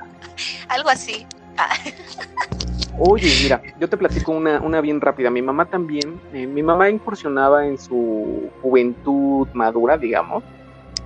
Algo 0.68 0.88
así. 0.88 1.26
Ah, 1.56 1.68
Oye, 2.98 3.28
mira, 3.42 3.60
yo 3.80 3.88
te 3.88 3.96
platico 3.96 4.30
una, 4.32 4.60
una 4.60 4.80
bien 4.80 5.00
rápida. 5.00 5.28
Mi 5.30 5.42
mamá 5.42 5.64
también, 5.66 6.20
eh, 6.32 6.46
mi 6.46 6.62
mamá 6.62 6.88
incursionaba 6.90 7.66
en 7.66 7.76
su 7.76 8.50
juventud 8.62 9.48
madura, 9.52 9.98
digamos, 9.98 10.44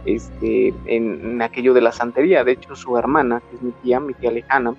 este, 0.05 0.69
en, 0.85 1.21
en 1.25 1.43
aquello 1.43 1.73
de 1.73 1.81
la 1.81 1.93
santería. 1.93 2.45
De 2.45 2.53
hecho, 2.53 2.77
su 2.77 2.97
hermana, 2.99 3.41
que 3.49 3.57
es 3.57 3.63
mi 3.63 3.73
tía, 3.83 4.01
mi 4.01 4.13
tía 4.15 4.31
lejana, 4.31 4.75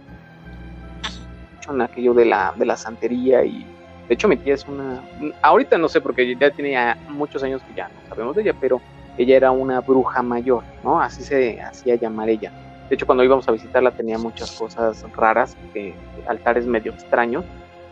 en 1.67 1.81
aquello 1.81 2.13
de 2.13 2.25
la, 2.25 2.53
de 2.58 2.65
la 2.65 2.77
santería 2.77 3.43
y 3.43 3.65
de 4.10 4.16
hecho 4.16 4.28
mi 4.28 4.38
tía 4.38 4.56
es 4.56 4.68
una, 4.68 5.04
ahorita 5.44 5.78
no 5.78 5.88
sé 5.88 6.01
porque 6.01 6.36
ya 6.36 6.50
tiene 6.50 6.72
ya 6.72 6.98
muchos 7.10 7.44
años 7.44 7.62
que 7.62 7.75
ya 7.75 7.89
no 7.89 8.10
sabemos 8.10 8.36
de 8.36 8.42
ella, 8.42 8.56
pero 8.60 8.82
ella 9.20 9.38
era 9.38 9.51
una 9.51 9.82
bruja 9.82 10.24
mayor, 10.24 10.63
¿no? 10.84 11.00
Así 11.00 11.22
se 11.22 11.62
hacía 11.62 11.96
llamar 11.96 12.28
ella. 12.28 12.51
De 12.89 12.96
hecho, 12.96 13.06
cuando 13.06 13.24
íbamos 13.24 13.48
a 13.48 13.51
visitarla 13.51 13.92
tenía 13.92 14.18
muchas 14.18 14.51
cosas 14.54 15.06
raras, 15.16 15.56
eh, 15.75 15.94
altares 16.28 16.66
medio 16.66 16.92
extraños. 16.92 17.46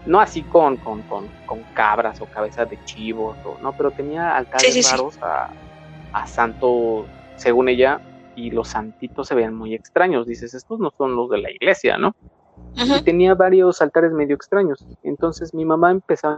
No 0.08 0.20
así 0.20 0.42
con, 0.42 0.78
con, 0.78 1.04
con, 1.04 1.28
con 1.46 1.62
cabras 1.76 2.20
o 2.20 2.26
cabezas 2.26 2.68
de 2.68 2.84
chivos, 2.86 3.38
o, 3.46 3.60
no, 3.62 3.74
pero 3.74 3.92
tenía 3.92 4.36
altares 4.36 4.64
Sí, 4.64 4.72
sí, 4.72 4.82
sí. 4.82 4.96
raros 4.96 5.20
a, 5.22 5.50
a 6.14 6.26
santo, 6.26 7.06
según 7.36 7.70
ella, 7.70 8.02
y 8.36 8.50
los 8.50 8.70
santitos 8.70 9.28
se 9.28 9.36
veían 9.36 9.54
muy 9.54 9.76
extraños. 9.76 10.26
Dices, 10.26 10.56
estos 10.56 10.80
no 10.80 10.92
son 10.98 11.16
los 11.16 11.30
de 11.30 11.38
la 11.40 11.52
iglesia, 11.52 12.00
¿no? 12.00 12.16
Ujú. 12.84 12.96
y 12.96 13.02
tenía 13.04 13.36
varios 13.36 13.82
altares 13.82 14.12
medio 14.12 14.36
extraños. 14.36 14.86
Entonces 15.04 15.54
mi 15.54 15.66
mamá 15.66 15.92
empezó 15.92 16.38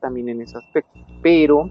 también 0.00 0.28
en 0.28 0.42
ese 0.42 0.58
aspecto. 0.58 0.90
Pero 1.22 1.70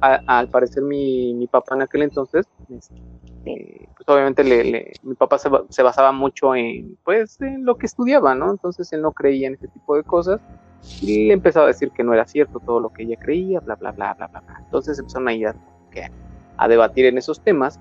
a- 0.00 0.20
al 0.26 0.48
parecer 0.48 0.82
mi, 0.82 1.34
mi 1.34 1.46
papá 1.46 1.74
en 1.74 1.82
aquel 1.82 2.02
entonces, 2.02 2.44
este, 2.68 3.88
pues 3.96 4.08
obviamente 4.08 4.42
le, 4.44 4.64
le- 4.64 4.92
mi 5.02 5.14
papá 5.14 5.38
se, 5.38 5.48
se 5.68 5.82
basaba 5.82 6.12
mucho 6.12 6.54
en, 6.54 6.96
pues, 7.04 7.40
en 7.40 7.64
lo 7.64 7.76
que 7.76 7.86
estudiaba, 7.86 8.34
¿no? 8.34 8.50
Entonces 8.50 8.92
él 8.92 9.02
no 9.02 9.12
creía 9.12 9.48
en 9.48 9.54
ese 9.54 9.68
tipo 9.68 9.96
de 9.96 10.02
cosas 10.04 10.40
y 11.00 11.26
le 11.28 11.34
empezaba 11.34 11.66
a 11.66 11.68
decir 11.68 11.90
que 11.92 12.02
no 12.02 12.12
era 12.14 12.26
cierto 12.26 12.60
todo 12.60 12.80
lo 12.80 12.90
que 12.90 13.04
ella 13.04 13.16
creía, 13.20 13.60
bla, 13.60 13.76
bla, 13.76 13.92
bla, 13.92 14.14
bla, 14.14 14.28
bla. 14.28 14.40
bla. 14.40 14.60
Entonces 14.64 14.98
empezaron 14.98 15.28
a 15.28 15.34
ir 15.34 15.46
a, 15.48 15.54
a 16.56 16.68
debatir 16.68 17.06
en 17.06 17.18
esos 17.18 17.40
temas 17.40 17.78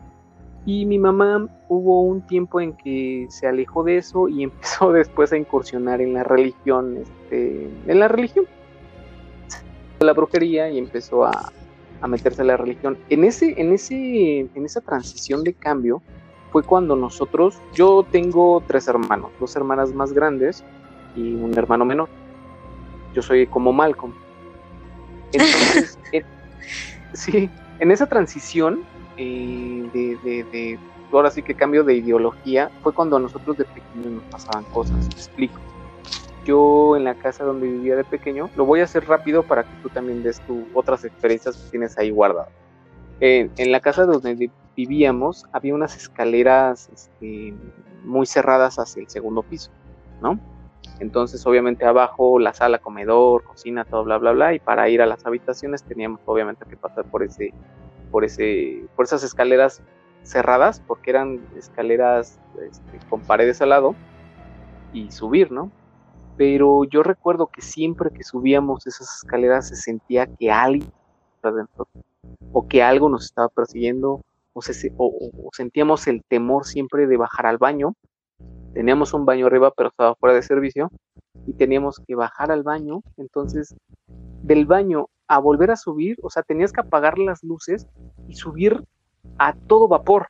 y 0.65 0.85
mi 0.85 0.97
mamá 0.97 1.47
hubo 1.67 2.01
un 2.01 2.21
tiempo 2.21 2.61
en 2.61 2.73
que 2.73 3.27
se 3.29 3.47
alejó 3.47 3.83
de 3.83 3.97
eso 3.97 4.29
y 4.29 4.43
empezó 4.43 4.91
después 4.91 5.31
a 5.33 5.37
incursionar 5.37 6.01
en 6.01 6.13
la 6.13 6.23
religión, 6.23 6.97
este, 6.97 7.69
en 7.87 7.99
la 7.99 8.07
religión, 8.07 8.45
la 9.99 10.13
brujería 10.13 10.69
y 10.69 10.77
empezó 10.77 11.25
a, 11.25 11.51
a 12.01 12.07
meterse 12.07 12.41
en 12.41 12.47
la 12.47 12.57
religión. 12.57 12.97
En 13.09 13.23
ese, 13.23 13.59
en 13.59 13.71
ese, 13.73 14.39
en 14.53 14.65
esa 14.65 14.81
transición 14.81 15.43
de 15.43 15.53
cambio 15.53 16.01
fue 16.51 16.63
cuando 16.63 16.95
nosotros, 16.95 17.57
yo 17.73 18.05
tengo 18.11 18.61
tres 18.67 18.87
hermanos, 18.87 19.31
dos 19.39 19.55
hermanas 19.55 19.93
más 19.93 20.13
grandes 20.13 20.63
y 21.15 21.33
un 21.35 21.57
hermano 21.57 21.85
menor. 21.85 22.09
Yo 23.13 23.21
soy 23.21 23.47
como 23.47 23.71
Malcolm. 23.73 24.13
Entonces, 25.33 25.97
en- 26.11 26.25
sí, 27.13 27.49
en 27.79 27.91
esa 27.91 28.05
transición 28.05 28.83
eh, 29.17 29.83
de, 29.91 30.17
de, 30.21 30.45
de- 30.51 30.81
ahora 31.11 31.31
sí 31.31 31.43
que 31.43 31.55
cambio 31.55 31.83
de 31.83 31.95
ideología, 31.95 32.71
fue 32.81 32.93
cuando 32.93 33.17
a 33.17 33.19
nosotros 33.19 33.57
de 33.57 33.65
pequeños 33.65 34.11
nos 34.13 34.25
pasaban 34.27 34.65
cosas, 34.65 35.09
te 35.09 35.19
explico. 35.19 35.61
Yo 36.45 36.97
en 36.97 37.03
la 37.05 37.15
casa 37.15 37.45
donde 37.45 37.67
vivía 37.69 37.95
de 37.95 38.05
pequeño, 38.05 38.51
lo 38.55 38.65
voy 38.65 38.81
a 38.81 38.85
hacer 38.85 39.05
rápido 39.05 39.45
para 39.45 39.63
que 39.65 39.77
tú 39.77 39.89
también 39.89 40.21
des 40.23 40.41
tu, 40.43 40.69
otras 40.73 41.03
experiencias 41.05 41.57
que 41.57 41.65
tienes 41.71 41.97
ahí 41.97 42.11
guardadas. 42.11 42.49
En, 43.19 43.51
en 43.57 43.71
la 43.71 43.81
casa 43.81 44.05
donde 44.05 44.35
vi- 44.35 44.53
vivíamos 44.75 45.43
había 45.53 45.75
unas 45.75 45.97
escaleras 45.97 46.89
este, 46.89 47.55
muy 48.03 48.25
cerradas 48.27 48.75
hacia 48.77 49.01
el 49.01 49.09
segundo 49.09 49.43
piso, 49.43 49.71
¿no? 50.19 50.39
Entonces, 50.99 51.45
obviamente, 51.45 51.85
abajo 51.85 52.39
la 52.39 52.53
sala, 52.53 52.79
comedor, 52.79 53.43
cocina, 53.43 53.85
todo, 53.85 54.03
bla, 54.05 54.17
bla, 54.19 54.31
bla. 54.33 54.53
Y 54.55 54.59
para 54.59 54.89
ir 54.89 55.01
a 55.01 55.05
las 55.07 55.25
habitaciones 55.25 55.83
teníamos, 55.85 56.21
obviamente, 56.25 56.65
que 56.69 56.77
pasar 56.77 57.05
por 57.09 57.23
ese, 57.23 57.55
por 58.13 58.23
esas 59.05 59.23
escaleras 59.23 59.81
cerradas, 60.21 60.79
porque 60.87 61.09
eran 61.09 61.41
escaleras 61.57 62.39
este, 62.61 62.99
con 63.09 63.21
paredes 63.21 63.61
al 63.61 63.69
lado, 63.69 63.95
y 64.93 65.11
subir, 65.11 65.51
¿no? 65.51 65.71
Pero 66.37 66.83
yo 66.85 67.03
recuerdo 67.03 67.47
que 67.47 67.61
siempre 67.61 68.11
que 68.11 68.23
subíamos 68.23 68.87
esas 68.87 69.15
escaleras 69.15 69.67
se 69.67 69.75
sentía 69.75 70.27
que 70.27 70.51
alguien 70.51 70.91
o 72.51 72.67
que 72.67 72.83
algo 72.83 73.09
nos 73.09 73.25
estaba 73.25 73.49
persiguiendo, 73.49 74.21
o 74.53 74.61
sentíamos 75.51 76.07
el 76.07 76.23
temor 76.23 76.65
siempre 76.65 77.07
de 77.07 77.17
bajar 77.17 77.47
al 77.47 77.57
baño. 77.57 77.95
Teníamos 78.73 79.13
un 79.13 79.25
baño 79.25 79.47
arriba, 79.47 79.73
pero 79.75 79.89
estaba 79.89 80.15
fuera 80.15 80.35
de 80.35 80.43
servicio, 80.43 80.91
y 81.45 81.53
teníamos 81.53 81.99
que 82.07 82.15
bajar 82.15 82.51
al 82.51 82.63
baño. 82.63 83.01
Entonces, 83.17 83.75
del 84.43 84.65
baño 84.65 85.07
a 85.27 85.39
volver 85.39 85.71
a 85.71 85.75
subir, 85.75 86.17
o 86.21 86.29
sea, 86.29 86.43
tenías 86.43 86.71
que 86.71 86.81
apagar 86.81 87.17
las 87.17 87.43
luces 87.43 87.87
y 88.27 88.35
subir 88.35 88.83
a 89.37 89.53
todo 89.53 89.87
vapor. 89.87 90.27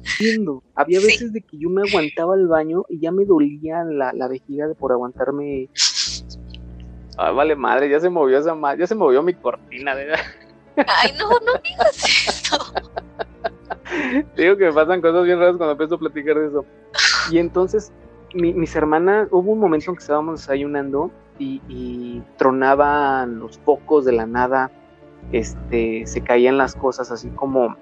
Haciendo. 0.00 0.62
Había 0.74 1.00
Sí. 1.00 1.06
veces 1.06 1.32
de 1.32 1.40
que 1.42 1.58
yo 1.58 1.68
me 1.70 1.82
aguantaba 1.82 2.34
el 2.34 2.46
baño 2.46 2.84
y 2.88 3.00
ya 3.00 3.10
me 3.12 3.24
dolía 3.24 3.84
la, 3.84 4.12
la 4.12 4.28
vejiga 4.28 4.66
de 4.66 4.74
por 4.74 4.92
aguantarme. 4.92 5.68
Ay, 7.16 7.34
vale 7.34 7.56
madre, 7.56 7.88
ya 7.90 7.98
se 8.00 8.08
movió 8.08 8.38
esa 8.38 8.54
ma- 8.54 8.76
ya 8.76 8.86
se 8.86 8.94
movió 8.94 9.22
mi 9.22 9.34
cortina, 9.34 9.94
de 9.94 10.06
verdad. 10.06 10.24
Ay, 10.76 11.10
no, 11.18 11.28
no 11.30 11.60
digas 11.62 12.28
eso. 12.28 12.72
Te 14.36 14.42
digo 14.42 14.56
que 14.56 14.66
me 14.66 14.72
pasan 14.72 15.00
cosas 15.00 15.24
bien 15.24 15.38
raras 15.38 15.56
cuando 15.56 15.72
empiezo 15.72 15.96
a 15.96 15.98
platicar 15.98 16.36
de 16.38 16.46
eso. 16.48 16.64
Y 17.32 17.38
entonces, 17.38 17.92
mi- 18.34 18.54
mis 18.54 18.74
hermanas, 18.76 19.28
hubo 19.32 19.50
un 19.52 19.58
momento 19.58 19.90
en 19.90 19.96
que 19.96 20.02
estábamos 20.02 20.40
desayunando 20.40 21.10
y, 21.38 22.22
tronaban 22.36 23.38
los 23.38 23.58
focos 23.58 24.04
de 24.04 24.12
la 24.12 24.26
nada, 24.26 24.70
este, 25.32 26.06
se 26.06 26.20
caían 26.20 26.56
las 26.56 26.74
cosas 26.74 27.10
así 27.10 27.28
como, 27.30 27.76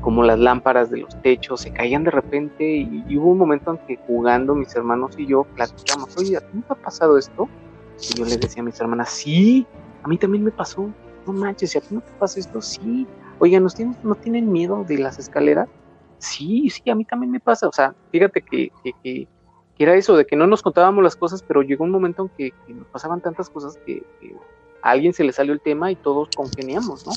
como 0.00 0.22
las 0.22 0.38
lámparas 0.38 0.90
de 0.90 0.98
los 0.98 1.20
techos, 1.22 1.60
se 1.60 1.72
caían 1.72 2.04
de 2.04 2.10
repente 2.10 2.64
y, 2.64 3.16
hubo 3.16 3.30
un 3.30 3.38
momento 3.38 3.72
en 3.72 3.78
que 3.86 3.96
jugando 4.06 4.54
mis 4.54 4.74
hermanos 4.74 5.14
y 5.18 5.26
yo 5.26 5.44
platicamos, 5.54 6.16
oye, 6.16 6.36
¿a 6.36 6.40
ti 6.40 6.46
no 6.52 6.62
te 6.62 6.72
ha 6.72 6.76
pasado 6.76 7.18
esto? 7.18 7.48
Y 8.10 8.14
yo 8.14 8.24
les 8.24 8.40
decía 8.40 8.62
a 8.62 8.66
mis 8.66 8.80
hermanas, 8.80 9.10
sí, 9.10 9.66
a 10.02 10.08
mí 10.08 10.18
también 10.18 10.44
me 10.44 10.50
pasó, 10.50 10.90
no 11.26 11.32
manches, 11.32 11.74
¿y 11.74 11.78
a 11.78 11.80
ti 11.80 11.94
no 11.94 12.00
te 12.00 12.12
pasa 12.18 12.40
esto? 12.40 12.60
Sí, 12.60 13.06
oigan, 13.38 13.62
¿no 13.62 13.68
tienen, 13.70 13.96
¿no 14.02 14.14
tienen 14.14 14.50
miedo 14.50 14.84
de 14.84 14.98
las 14.98 15.18
escaleras? 15.18 15.68
Sí, 16.18 16.70
sí, 16.70 16.88
a 16.88 16.94
mí 16.94 17.04
también 17.04 17.32
me 17.32 17.40
pasa. 17.40 17.68
O 17.68 17.72
sea, 17.72 17.94
fíjate 18.10 18.42
que, 18.42 18.68
que- 19.02 19.28
era 19.82 19.94
eso, 19.94 20.16
de 20.16 20.26
que 20.26 20.36
no 20.36 20.46
nos 20.46 20.62
contábamos 20.62 21.02
las 21.02 21.16
cosas, 21.16 21.42
pero 21.42 21.62
llegó 21.62 21.84
un 21.84 21.90
momento 21.90 22.22
en 22.22 22.30
que, 22.36 22.74
nos 22.74 22.86
pasaban 22.88 23.20
tantas 23.20 23.48
cosas 23.48 23.78
que, 23.86 24.02
a 24.82 24.90
alguien 24.90 25.12
se 25.12 25.24
le 25.24 25.32
salió 25.32 25.52
el 25.52 25.60
tema 25.60 25.90
y 25.90 25.96
todos 25.96 26.28
congeniamos, 26.34 27.06
¿no? 27.06 27.12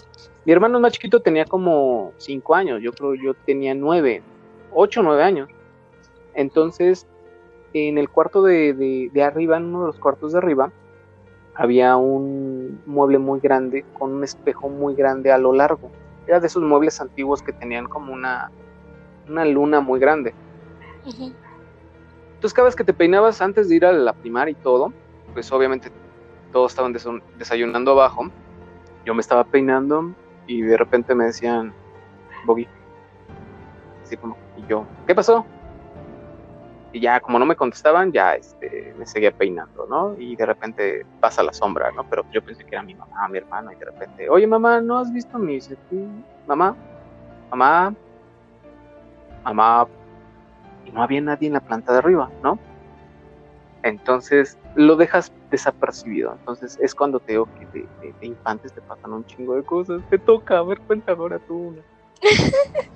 Mi 0.45 0.53
hermano 0.53 0.79
más 0.79 0.93
chiquito 0.93 1.19
tenía 1.19 1.45
como 1.45 2.13
cinco 2.17 2.53
años, 2.53 2.79
yo 2.81 2.91
creo 2.91 3.15
yo 3.15 3.33
tenía 3.45 3.73
nueve, 3.73 4.21
ocho, 4.71 5.01
nueve 5.01 5.23
años. 5.23 5.49
Entonces, 6.35 7.07
en 7.73 7.97
el 7.97 8.09
cuarto 8.09 8.43
de, 8.43 9.09
arriba, 9.23 9.57
en 9.57 9.65
uno 9.65 9.81
de 9.81 9.87
los 9.87 9.97
cuartos 9.97 10.33
de 10.33 10.37
arriba, 10.37 10.71
había 11.55 11.95
un 11.97 12.79
mueble 12.85 13.17
muy 13.17 13.39
grande 13.39 13.83
con 13.97 14.13
un 14.13 14.23
espejo 14.23 14.69
muy 14.69 14.93
grande 14.93 15.31
a 15.31 15.37
lo 15.37 15.51
largo. 15.51 15.89
Era 16.27 16.39
de 16.39 16.47
esos 16.47 16.61
muebles 16.61 17.01
antiguos 17.01 17.41
que 17.41 17.53
tenían 17.53 17.87
como 17.87 18.13
una, 18.13 18.51
una 19.27 19.45
luna 19.45 19.81
muy 19.81 19.99
grande. 19.99 20.33
Ujú. 21.05 21.33
Entonces 22.35 22.53
cada 22.53 22.65
vez 22.67 22.75
que 22.75 22.83
te 22.83 22.93
peinabas 22.93 23.41
antes 23.41 23.69
de 23.69 23.75
ir 23.75 23.85
a 23.85 23.91
la 23.91 24.13
primaria 24.13 24.51
y 24.51 24.55
todo, 24.55 24.93
pues 25.33 25.51
obviamente 25.51 25.89
todos 26.51 26.71
estaban 26.71 26.93
desayunando 27.37 27.91
abajo. 27.91 28.29
Yo 29.05 29.13
me 29.13 29.21
estaba 29.21 29.43
peinando 29.43 30.13
y 30.47 30.61
de 30.61 30.77
repente 30.77 31.15
me 31.15 31.25
decían, 31.25 31.73
Boggy. 32.45 32.67
Así 34.03 34.17
como, 34.17 34.37
y 34.57 34.65
yo, 34.67 34.85
¿qué 35.07 35.15
pasó? 35.15 35.45
Y 36.91 37.01
ya 37.01 37.19
como 37.19 37.39
no 37.39 37.45
me 37.45 37.55
contestaban, 37.55 38.11
ya 38.11 38.35
este, 38.35 38.93
me 38.97 39.05
seguía 39.05 39.31
peinando, 39.31 39.85
¿no? 39.87 40.15
Y 40.17 40.35
de 40.35 40.45
repente 40.45 41.05
pasa 41.19 41.43
la 41.43 41.51
sombra, 41.51 41.91
¿no? 41.91 42.07
Pero 42.09 42.23
yo 42.31 42.41
pensé 42.41 42.63
que 42.63 42.75
era 42.75 42.83
mi 42.83 42.95
mamá, 42.95 43.27
mi 43.27 43.39
hermano, 43.39 43.71
y 43.71 43.75
de 43.75 43.85
repente, 43.85 44.29
oye 44.29 44.47
mamá, 44.47 44.79
¿no 44.79 44.99
has 44.99 45.11
visto 45.11 45.37
mi 45.37 45.59
cepillo? 45.59 46.07
Mamá, 46.47 46.75
mamá, 47.49 47.93
mamá, 49.43 49.87
y 50.85 50.91
no 50.91 51.03
había 51.03 51.21
nadie 51.21 51.47
en 51.47 51.53
la 51.53 51.59
planta 51.59 51.91
de 51.91 51.99
arriba, 51.99 52.29
¿no? 52.43 52.59
Entonces 53.83 54.57
lo 54.75 54.95
dejas 54.95 55.31
desapercibido. 55.51 56.33
Entonces 56.39 56.77
es 56.81 56.95
cuando 56.95 57.19
te 57.19 57.33
digo 57.33 57.47
que 57.59 57.85
de, 58.11 58.25
infantes 58.25 58.73
te 58.73 58.81
pasan 58.81 59.13
un 59.13 59.25
chingo 59.25 59.55
de 59.55 59.63
cosas. 59.63 60.01
Te 60.09 60.17
toca, 60.17 60.57
a 60.57 60.63
ver, 60.63 60.79
cuenta 60.81 61.11
ahora 61.11 61.39
tú. 61.39 61.75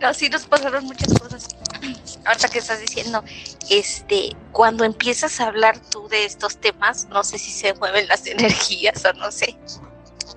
No, 0.00 0.14
sí 0.14 0.28
nos 0.28 0.46
pasaron 0.46 0.84
muchas 0.84 1.18
cosas. 1.18 1.48
Ahorita 2.24 2.48
que 2.48 2.58
estás 2.58 2.80
diciendo, 2.80 3.22
este, 3.70 4.34
cuando 4.52 4.84
empiezas 4.84 5.40
a 5.40 5.48
hablar 5.48 5.78
tú 5.78 6.08
de 6.08 6.24
estos 6.24 6.56
temas, 6.56 7.06
no 7.08 7.22
sé 7.22 7.38
si 7.38 7.50
se 7.50 7.74
mueven 7.74 8.08
las 8.08 8.26
energías 8.26 9.04
o 9.04 9.12
no 9.14 9.30
sé. 9.30 9.56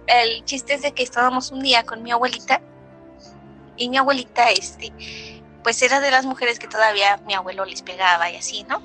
El 0.07 0.43
chiste 0.46 0.74
es 0.74 0.81
de 0.81 0.93
que 0.93 1.03
estábamos 1.03 1.51
un 1.51 1.62
día 1.62 1.84
con 1.84 2.03
mi 2.03 2.12
abuelita 2.12 2.62
y 3.77 3.89
mi 3.89 3.98
abuelita, 3.98 4.51
este, 4.51 4.91
pues 5.68 5.82
era 5.82 6.00
de 6.00 6.12
las 6.12 6.26
mujeres 6.26 6.60
que 6.60 6.68
todavía 6.70 7.20
mi 7.26 7.34
abuelo 7.34 7.66
les 7.66 7.82
pegaba 7.82 8.32
y 8.32 8.38
así, 8.38 8.64
¿no? 8.70 8.82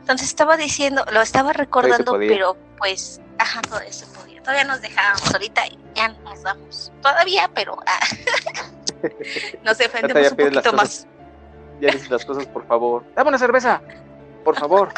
Entonces 0.00 0.26
estaba 0.26 0.56
diciendo, 0.56 1.04
lo 1.12 1.22
estaba 1.22 1.52
recordando, 1.52 2.18
pero 2.18 2.56
pues, 2.78 3.20
ajá, 3.38 3.62
todo 3.62 3.78
eso 3.78 4.06
podía. 4.12 4.42
Todavía 4.42 4.64
nos 4.64 4.80
dejábamos 4.80 5.32
ahorita 5.32 5.68
y 5.68 5.78
ya 5.94 6.08
nos 6.08 6.42
damos. 6.42 6.90
Todavía, 7.00 7.48
pero 7.54 7.78
ah, 7.86 8.00
nos 9.62 9.78
defendemos 9.78 10.32
un 10.32 10.36
poquito 10.36 10.72
más. 10.72 11.06
Ya 11.80 11.92
dices 11.92 12.10
las 12.10 12.24
cosas, 12.24 12.44
por 12.46 12.66
favor. 12.66 13.04
Dame 13.14 13.28
una 13.28 13.38
cerveza, 13.38 13.80
por 14.42 14.58
favor. 14.58 14.92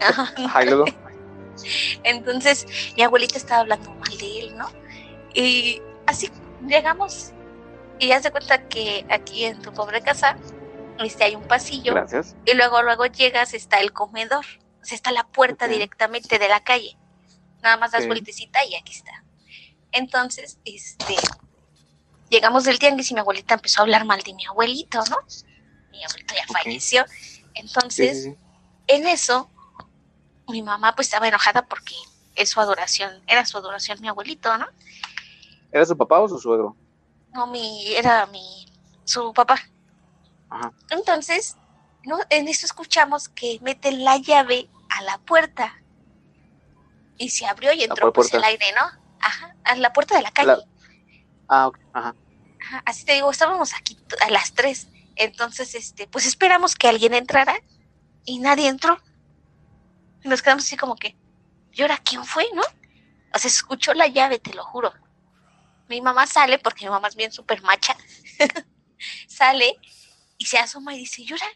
Ajá. 0.00 0.32
Ajá, 0.44 0.62
y 0.62 0.66
luego, 0.66 0.84
Entonces, 2.04 2.68
mi 2.96 3.02
abuelita 3.02 3.36
estaba 3.36 3.62
hablando 3.62 3.92
mal 3.94 4.16
de 4.16 4.38
él, 4.38 4.56
¿no? 4.56 4.68
Y 5.34 5.82
así 6.06 6.30
llegamos 6.64 7.32
y 7.98 8.08
ya 8.08 8.20
se 8.22 8.30
cuenta 8.30 8.68
que 8.68 9.06
aquí 9.10 9.44
en 9.44 9.60
tu 9.62 9.72
pobre 9.72 10.02
casa 10.02 10.36
este, 10.98 11.24
hay 11.24 11.34
un 11.34 11.42
pasillo 11.44 11.94
gracias. 11.94 12.34
y 12.44 12.54
luego 12.54 12.82
luego 12.82 13.06
llegas, 13.06 13.54
está 13.54 13.78
el 13.80 13.92
comedor, 13.92 14.44
o 14.82 14.84
sea, 14.84 14.96
está 14.96 15.12
la 15.12 15.24
puerta 15.26 15.68
directamente 15.68 16.38
de 16.38 16.48
la 16.48 16.60
calle. 16.60 16.96
Nada 17.62 17.76
más 17.76 17.92
das 17.92 18.02
Ok. 18.02 18.08
vueltecita 18.08 18.64
y 18.64 18.74
aquí 18.76 18.92
está. 18.92 19.24
Entonces, 19.92 20.58
este, 20.64 21.16
llegamos 22.28 22.64
del 22.64 22.78
tianguis 22.78 23.10
y 23.10 23.14
mi 23.14 23.20
abuelita 23.20 23.54
empezó 23.54 23.80
a 23.80 23.82
hablar 23.82 24.04
mal 24.04 24.22
de 24.22 24.34
mi 24.34 24.44
abuelito, 24.46 25.00
¿no? 25.10 25.16
Mi 25.90 26.04
abuelito 26.04 26.34
ya 26.34 26.46
falleció. 26.52 27.04
Sí, 27.08 27.42
Entonces, 27.54 28.22
sí, 28.24 28.30
sí. 28.30 28.36
en 28.88 29.06
eso, 29.06 29.50
mi 30.48 30.62
mamá 30.62 30.94
pues 30.94 31.08
estaba 31.08 31.26
enojada 31.28 31.66
porque 31.66 31.94
es 32.34 32.50
su 32.50 32.60
adoración, 32.60 33.10
era 33.26 33.44
su 33.46 33.56
adoración 33.56 34.00
mi 34.00 34.08
abuelito, 34.08 34.56
¿no? 34.58 34.66
¿Era 35.72 35.84
su 35.86 35.96
papá 35.96 36.20
o 36.20 36.28
su 36.28 36.38
suegro? 36.38 36.76
No, 37.36 37.46
mi, 37.46 37.94
era 37.94 38.24
mi, 38.26 38.66
su 39.04 39.32
papá. 39.34 39.60
Ajá. 40.48 40.72
Entonces, 40.90 41.56
no, 42.04 42.18
en 42.30 42.48
eso 42.48 42.64
escuchamos 42.64 43.28
que 43.28 43.58
meten 43.60 44.04
la 44.04 44.16
llave 44.16 44.70
a 44.88 45.02
la 45.02 45.18
puerta 45.18 45.74
y 47.18 47.28
se 47.28 47.46
abrió 47.46 47.72
y 47.74 47.82
entró 47.84 48.10
pues 48.12 48.32
el 48.32 48.42
aire, 48.42 48.66
¿no? 48.72 48.86
Ajá, 49.20 49.54
a 49.64 49.76
la 49.76 49.92
puerta 49.92 50.16
de 50.16 50.22
la 50.22 50.30
calle. 50.30 50.48
La- 50.48 50.58
Ah, 51.48 51.66
ok. 51.68 51.78
Ajá. 51.92 52.14
Ajá, 52.64 52.82
así 52.86 53.04
te 53.04 53.12
digo, 53.12 53.30
estábamos 53.30 53.74
aquí 53.74 53.98
a 54.24 54.30
las 54.30 54.52
tres. 54.54 54.88
Entonces, 55.14 55.74
este, 55.74 56.06
pues 56.08 56.26
esperamos 56.26 56.74
que 56.74 56.88
alguien 56.88 57.12
entrara 57.14 57.54
y 58.24 58.38
nadie 58.38 58.68
entró. 58.68 58.98
Y 60.24 60.28
nos 60.28 60.42
quedamos 60.42 60.64
así 60.64 60.76
como 60.76 60.96
que, 60.96 61.16
¿y 61.72 61.82
ahora 61.82 61.98
quién 61.98 62.24
fue, 62.24 62.46
no? 62.54 62.62
O 63.34 63.38
sea, 63.38 63.48
escuchó 63.48 63.92
la 63.94 64.06
llave, 64.08 64.38
te 64.38 64.54
lo 64.54 64.64
juro. 64.64 64.92
Mi 65.88 66.00
mamá 66.00 66.26
sale, 66.26 66.58
porque 66.58 66.84
mi 66.84 66.90
mamá 66.90 67.08
es 67.08 67.16
bien 67.16 67.32
súper 67.32 67.62
macha, 67.62 67.96
sale 69.28 69.76
y 70.38 70.46
se 70.46 70.58
asoma 70.58 70.94
y 70.94 70.98
dice, 70.98 71.24
llora. 71.24 71.46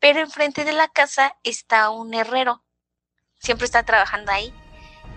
Pero 0.00 0.20
enfrente 0.20 0.64
de 0.64 0.72
la 0.72 0.88
casa 0.88 1.36
está 1.42 1.90
un 1.90 2.14
herrero. 2.14 2.62
Siempre 3.38 3.64
está 3.64 3.82
trabajando 3.82 4.30
ahí. 4.30 4.52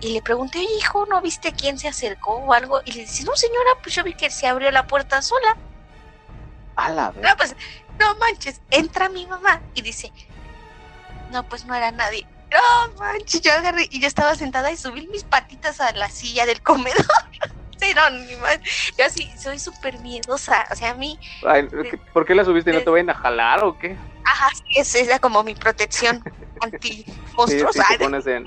Y 0.00 0.12
le 0.12 0.22
pregunté, 0.22 0.58
oye, 0.58 0.76
hijo, 0.78 1.06
¿no 1.06 1.20
viste 1.20 1.52
quién 1.52 1.78
se 1.78 1.86
acercó 1.86 2.34
o 2.34 2.52
algo? 2.52 2.80
Y 2.84 2.92
le 2.92 3.00
dice, 3.02 3.22
no, 3.24 3.36
señora, 3.36 3.70
pues 3.82 3.94
yo 3.94 4.02
vi 4.02 4.14
que 4.14 4.30
se 4.30 4.48
abrió 4.48 4.70
la 4.72 4.86
puerta 4.88 5.22
sola. 5.22 5.56
A 6.74 6.90
la 6.90 7.10
vez. 7.10 7.22
No, 7.22 7.36
pues, 7.36 7.54
no 8.00 8.14
manches, 8.16 8.60
entra 8.70 9.08
mi 9.08 9.26
mamá 9.26 9.62
y 9.74 9.82
dice, 9.82 10.12
no, 11.30 11.48
pues 11.48 11.64
no 11.64 11.74
era 11.74 11.92
nadie. 11.92 12.26
No 12.50 12.94
manches, 12.98 13.40
yo 13.40 13.52
agarré 13.52 13.86
y 13.90 14.00
yo 14.00 14.08
estaba 14.08 14.34
sentada 14.34 14.72
y 14.72 14.76
subí 14.76 15.06
mis 15.06 15.22
patitas 15.22 15.80
a 15.80 15.92
la 15.92 16.08
silla 16.08 16.46
del 16.46 16.60
comedor. 16.62 17.06
Yo 18.98 19.10
sí, 19.10 19.28
soy 19.38 19.58
súper 19.58 19.98
miedosa. 20.00 20.66
O 20.72 20.76
sea, 20.76 20.90
a 20.90 20.94
mí, 20.94 21.18
Ay, 21.42 21.68
¿qué- 21.68 21.98
¿Por 22.12 22.24
qué 22.24 22.34
la 22.34 22.44
subiste? 22.44 22.72
¿No 22.72 22.80
te 22.82 22.90
vayan 22.90 23.10
a 23.10 23.14
jalar 23.14 23.64
o 23.64 23.76
qué? 23.76 23.96
ajá, 24.24 24.48
sí, 24.54 24.62
esa 24.80 24.98
era 25.00 25.18
como 25.18 25.42
mi 25.42 25.54
protección 25.54 26.22
anti 26.60 27.04
Sí, 27.26 27.34
monstruos. 27.36 27.74
sí, 27.74 27.82
te 27.88 27.94
pones 27.98 28.26
en... 28.26 28.44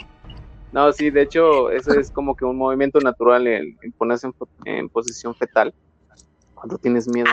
No, 0.71 0.91
sí, 0.91 1.09
de 1.09 1.21
hecho, 1.21 1.69
eso 1.71 1.93
es 1.93 2.11
como 2.11 2.35
que 2.35 2.45
un 2.45 2.57
movimiento 2.57 2.99
natural 2.99 3.47
el, 3.47 3.77
el 3.81 3.93
ponerse 3.97 4.27
en, 4.27 4.33
po- 4.33 4.49
en 4.65 4.89
posición 4.89 5.33
fetal 5.35 5.73
cuando 6.53 6.77
tienes 6.77 7.07
miedo. 7.07 7.27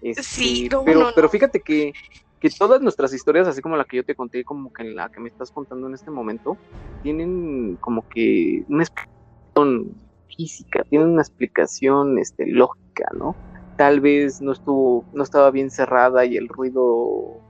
Este, 0.00 0.20
Ah, 0.20 0.24
sí, 0.24 0.68
no, 0.70 0.82
pero, 0.84 1.00
no, 1.00 1.06
no. 1.06 1.12
pero 1.14 1.28
fíjate 1.28 1.60
que, 1.62 1.92
que 2.40 2.50
todas 2.50 2.80
nuestras 2.82 3.12
historias, 3.14 3.46
así 3.48 3.60
como 3.62 3.76
la 3.76 3.84
que 3.84 3.98
yo 3.98 4.04
te 4.04 4.14
conté, 4.16 4.44
como 4.44 4.70
que 4.72 4.84
la 4.84 5.08
que 5.10 5.20
me 5.20 5.28
estás 5.28 5.50
contando 5.52 5.86
en 5.88 5.94
este 5.94 6.10
momento, 6.10 6.58
tienen 7.02 7.76
como 7.78 8.04
que 8.12 8.64
una 8.68 8.84
explicación 8.84 10.11
física, 10.36 10.84
tienen 10.88 11.08
una 11.08 11.22
explicación 11.22 12.18
este, 12.18 12.46
lógica, 12.46 13.06
¿no? 13.14 13.36
Tal 13.76 14.00
vez 14.00 14.40
no 14.40 14.52
estuvo, 14.52 15.06
no 15.12 15.22
estaba 15.22 15.50
bien 15.50 15.70
cerrada 15.70 16.24
y 16.24 16.36
el 16.36 16.48
ruido, 16.48 17.40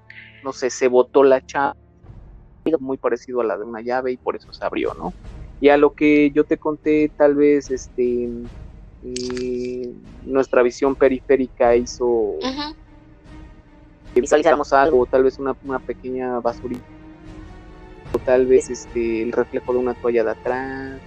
no 0.42 0.53
sé, 0.53 0.71
se 0.71 0.88
botó 0.88 1.23
la 1.25 1.40
chapa 1.40 1.77
muy 2.79 2.97
parecido 2.97 3.40
a 3.40 3.45
la 3.45 3.59
de 3.59 3.64
una 3.64 3.81
llave 3.81 4.12
y 4.12 4.16
por 4.16 4.37
eso 4.37 4.53
se 4.53 4.64
abrió, 4.64 4.92
¿no? 4.95 5.12
Y 5.61 5.68
a 5.68 5.77
lo 5.77 5.95
que 5.95 6.31
yo 6.35 6.45
te 6.45 6.59
conté, 6.59 7.12
tal 7.16 7.35
vez 7.35 7.71
este 7.71 8.29
eh, 9.05 9.92
nuestra 10.23 10.62
visión 10.62 10.95
periférica 10.95 11.77
hizo 11.77 12.07
Ujú. 12.07 12.75
que 14.14 14.21
visualizamos 14.21 14.73
algo, 14.73 15.07
tal 15.07 15.25
vez 15.25 15.38
una, 15.38 15.57
una 15.62 15.79
pequeña 15.81 16.40
basurita, 16.40 16.83
o 18.14 18.18
tal 18.18 18.47
vez 18.47 18.71
este 18.71 19.23
el 19.23 19.33
reflejo 19.33 19.73
de 19.73 19.79
una 19.79 19.95
toalla 19.95 20.25
de 20.25 20.31
atrás, 20.31 21.01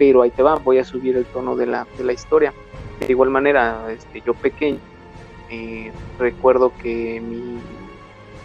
pero 0.00 0.22
ahí 0.22 0.30
te 0.30 0.42
va, 0.42 0.54
voy 0.54 0.78
a 0.78 0.84
subir 0.84 1.14
el 1.14 1.26
tono 1.26 1.56
de 1.56 1.66
la, 1.66 1.86
de 1.98 2.04
la 2.04 2.14
historia. 2.14 2.54
De 3.00 3.06
igual 3.10 3.28
manera, 3.28 3.84
este, 3.92 4.22
yo 4.22 4.32
pequeño, 4.32 4.78
eh, 5.50 5.92
recuerdo 6.18 6.72
que 6.82 7.20
mi... 7.20 7.60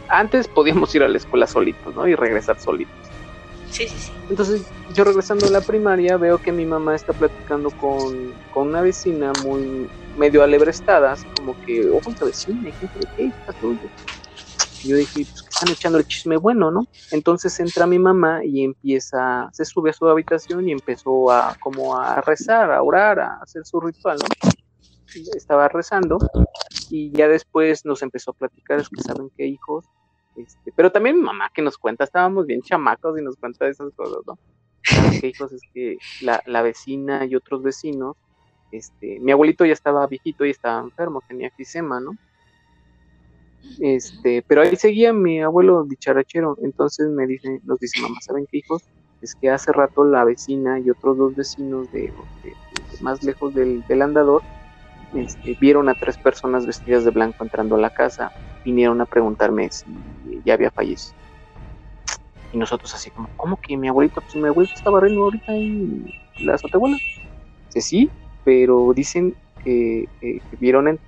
Antes 0.09 0.49
podíamos 0.49 0.93
ir 0.95 1.03
a 1.03 1.07
la 1.07 1.15
escuela 1.15 1.47
solitos, 1.47 1.95
¿no? 1.95 2.09
Y 2.09 2.15
regresar 2.15 2.59
solitos. 2.59 2.93
Sí, 3.71 3.87
sí, 3.87 3.95
sí. 3.97 4.11
Entonces, 4.29 4.69
yo 4.93 5.05
regresando 5.05 5.47
a 5.47 5.49
la 5.49 5.61
primaria, 5.61 6.17
veo 6.17 6.39
que 6.39 6.51
mi 6.51 6.65
mamá 6.65 6.93
está 6.93 7.13
platicando 7.13 7.71
con, 7.71 8.33
con 8.53 8.67
una 8.67 8.81
vecina 8.81 9.31
muy 9.45 9.87
medio 10.17 10.43
alebrestada, 10.43 11.13
así 11.13 11.25
como 11.37 11.55
que, 11.65 11.89
ojo, 11.89 12.09
esta 12.09 12.25
vecina, 12.25 12.67
¿y 12.67 12.71
gente 12.73 13.07
qué 13.15 13.27
está 13.27 13.53
tuyo? 13.53 13.79
Y 14.83 14.89
yo 14.89 14.97
dije, 14.97 15.25
pues 15.31 15.44
están 15.55 15.69
echando 15.71 15.97
el 15.97 16.05
chisme 16.05 16.35
bueno, 16.35 16.69
¿no? 16.69 16.87
Entonces 17.11 17.57
entra 17.61 17.87
mi 17.87 17.97
mamá 17.97 18.43
y 18.43 18.63
empieza, 18.63 19.49
se 19.53 19.63
sube 19.63 19.91
a 19.91 19.93
su 19.93 20.07
habitación 20.07 20.67
y 20.67 20.73
empezó 20.73 21.31
a 21.31 21.55
como 21.61 21.97
a 21.97 22.19
rezar, 22.21 22.71
a 22.71 22.83
orar, 22.83 23.19
a 23.19 23.37
hacer 23.41 23.65
su 23.65 23.79
ritual, 23.79 24.17
¿no? 24.19 24.49
Estaba 25.33 25.69
rezando 25.69 26.17
y 26.89 27.11
ya 27.11 27.29
después 27.29 27.85
nos 27.85 28.01
empezó 28.03 28.31
a 28.31 28.33
platicar, 28.33 28.81
es 28.81 28.89
que 28.89 29.01
saben 29.01 29.31
qué 29.37 29.45
hijos, 29.47 29.85
este, 30.35 30.73
pero 30.75 30.91
también 30.91 31.15
mi 31.15 31.23
mamá 31.23 31.49
que 31.53 31.61
nos 31.61 31.77
cuenta, 31.77 32.03
estábamos 32.03 32.45
bien 32.45 32.61
chamacos 32.61 33.17
y 33.17 33.23
nos 33.23 33.37
cuenta 33.37 33.67
esas 33.67 33.93
cosas, 33.93 34.17
¿no? 34.27 34.37
¿Saben 34.83 35.21
qué 35.21 35.27
hijos? 35.27 35.53
Es 35.53 35.61
que 35.73 35.97
la, 36.21 36.43
la 36.45 36.63
vecina 36.63 37.25
y 37.25 37.35
otros 37.35 37.63
vecinos, 37.63 38.17
este, 38.71 39.19
mi 39.21 39.31
abuelito 39.31 39.65
ya 39.65 39.71
estaba 39.71 40.05
viejito 40.05 40.43
y 40.43 40.49
estaba 40.49 40.81
enfermo, 40.81 41.21
tenía 41.25 41.49
fisema, 41.51 42.01
¿no? 42.01 42.11
Este, 43.80 44.43
pero 44.47 44.62
ahí 44.62 44.75
seguía 44.78 45.13
mi 45.13 45.41
abuelo 45.41 45.86
dicharachero, 45.86 46.58
entonces 46.63 47.10
me 47.10 47.28
dice, 47.28 47.60
nos 47.63 47.80
dice 47.80 47.99
mamá, 48.01 48.17
¿saben 48.21 48.47
qué 48.51 48.60
hijos? 48.60 48.84
Es 49.21 49.36
que 49.36 49.49
hace 49.49 49.71
rato 49.73 50.04
la 50.06 50.23
vecina 50.25 50.80
y 50.80 50.89
otros 50.89 51.17
dos 51.17 51.36
vecinos 51.36 51.89
de, 51.91 52.12
más 53.01 53.23
lejos 53.23 53.54
del, 53.54 53.84
del 53.88 54.01
andador 54.01 54.43
este, 55.13 55.56
vieron 55.60 55.89
a 55.89 55.95
tres 55.95 56.17
personas 56.17 56.65
vestidas 56.65 57.06
de 57.06 57.12
blanco 57.12 57.43
entrando 57.43 57.75
a 57.75 57.80
la 57.80 57.91
casa, 57.91 58.32
vinieron 58.63 59.01
a 59.01 59.06
preguntarme 59.06 59.69
si 59.71 59.86
ya 60.45 60.56
había 60.56 60.71
fallecido. 60.71 61.17
Y 62.51 62.58
nosotros 62.58 62.93
así 62.95 63.12
como, 63.12 63.30
¿cómo 63.36 63.58
que 63.62 63.78
mi 63.78 63.88
abuelito? 63.89 64.21
Pues 64.21 64.36
mi 64.41 64.47
abuelito 64.49 64.73
estaba 64.75 64.95
barriendo 64.95 65.23
ahorita 65.23 65.54
en 65.56 66.13
la 66.38 66.56
azotehuela. 66.56 66.97
Dice, 67.73 67.82
sí, 67.88 68.12
pero 68.43 68.91
dicen 68.95 69.36
que, 69.60 70.08
que- 70.19 70.39
que 70.49 70.58
vieron 70.58 70.88
en 70.89 70.99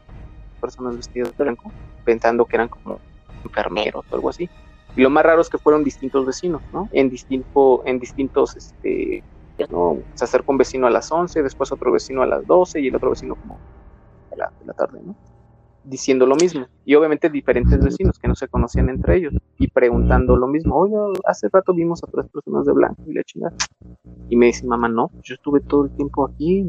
personas 0.58 0.96
vestidas 0.96 1.36
de 1.38 1.44
blanco 1.44 1.72
pensando 2.04 2.46
que 2.46 2.56
eran 2.56 2.68
como 2.68 3.00
enfermeros 3.44 4.06
o 4.10 4.16
algo 4.16 4.30
así. 4.30 4.50
Y 4.96 5.02
lo 5.02 5.10
más 5.10 5.24
raro 5.24 5.42
es 5.42 5.50
que 5.50 5.58
fueron 5.58 5.84
distintos 5.84 6.26
vecinos, 6.26 6.62
¿no? 6.74 6.90
En, 6.92 7.10
distinto, 7.10 7.84
en 7.86 8.00
distintos, 8.00 8.56
este, 8.56 9.24
¿no? 9.70 10.00
Se 10.16 10.24
acercó 10.26 10.52
un 10.52 10.58
vecino 10.58 10.88
a 10.88 10.90
las 10.90 11.12
11, 11.12 11.44
después 11.44 11.72
otro 11.72 11.92
vecino 11.92 12.24
a 12.24 12.26
las 12.26 12.46
12 12.48 12.80
y 12.80 12.88
el 12.88 12.96
otro 12.96 13.12
vecino 13.12 13.36
como 13.36 13.60
de 14.32 14.38
la, 14.38 14.52
de 14.60 14.66
la 14.66 14.74
tarde, 14.74 15.00
¿no? 15.06 15.16
diciendo 15.88 16.26
lo 16.26 16.36
mismo. 16.36 16.68
Y 16.86 16.96
obviamente 16.96 17.30
diferentes 17.30 17.80
vecinos 17.84 18.20
que 18.20 18.28
no 18.28 18.36
se 18.36 18.48
conocían 18.48 18.90
entre 18.90 19.18
ellos 19.18 19.34
y 19.58 19.68
preguntando 19.70 20.36
lo 20.36 20.48
mismo. 20.48 20.76
Oye, 20.76 20.96
hace 21.26 21.48
rato 21.52 21.74
vimos 21.74 22.04
a 22.04 22.08
tres 22.08 22.28
personas 22.30 22.66
de 22.66 22.74
blanco 22.74 23.04
y 23.08 23.14
la 23.14 23.24
chingada. 23.24 23.56
Y 24.30 24.36
me 24.36 24.48
dice, 24.48 24.66
mamá, 24.66 24.90
no, 24.90 25.10
yo 25.24 25.36
estuve 25.36 25.62
todo 25.62 25.86
el 25.86 25.92
tiempo 25.92 26.26
aquí 26.26 26.66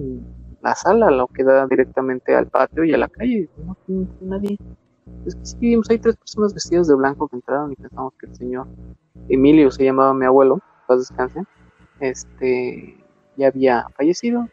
la 0.62 0.74
sala, 0.74 1.10
lo 1.10 1.26
que 1.28 1.44
da 1.44 1.66
directamente 1.66 2.34
al 2.34 2.48
patio 2.48 2.84
y 2.84 2.92
a 2.94 2.98
la 2.98 3.08
calle. 3.08 3.48
No 3.64 3.76
tiene 3.86 4.06
nadie. 4.20 4.58
Es 5.26 5.34
que 5.34 5.44
sí 5.44 5.56
vimos, 5.60 5.88
hay 5.90 5.98
tres 5.98 6.16
personas 6.16 6.54
vestidas 6.54 6.88
de 6.88 6.94
blanco 6.94 7.28
que 7.28 7.36
entraron 7.36 7.72
y 7.72 7.76
pensamos 7.76 8.12
que 8.18 8.26
el 8.26 8.36
señor 8.36 8.66
Emilio 9.28 9.70
se 9.70 9.84
llamaba 9.84 10.14
mi 10.14 10.26
abuelo, 10.26 10.60
paz 10.86 10.98
descanse, 10.98 11.42
este, 12.00 12.96
ya 13.36 13.48
había 13.48 13.86
fallecido. 13.96 14.48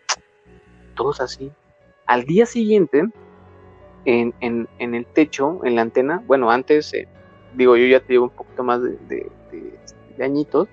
Todos 0.95 1.19
así. 1.19 1.51
Al 2.05 2.23
día 2.23 2.45
siguiente, 2.45 3.09
en, 4.05 4.33
en, 4.39 4.67
en 4.79 4.95
el 4.95 5.05
techo, 5.05 5.59
en 5.65 5.75
la 5.75 5.81
antena, 5.81 6.23
bueno, 6.27 6.51
antes, 6.51 6.93
eh, 6.93 7.07
digo, 7.55 7.75
yo 7.75 7.85
ya 7.87 7.99
te 7.99 8.13
llevo 8.13 8.25
un 8.25 8.31
poquito 8.31 8.63
más 8.63 8.81
de, 8.81 9.31
añitos, 10.21 10.69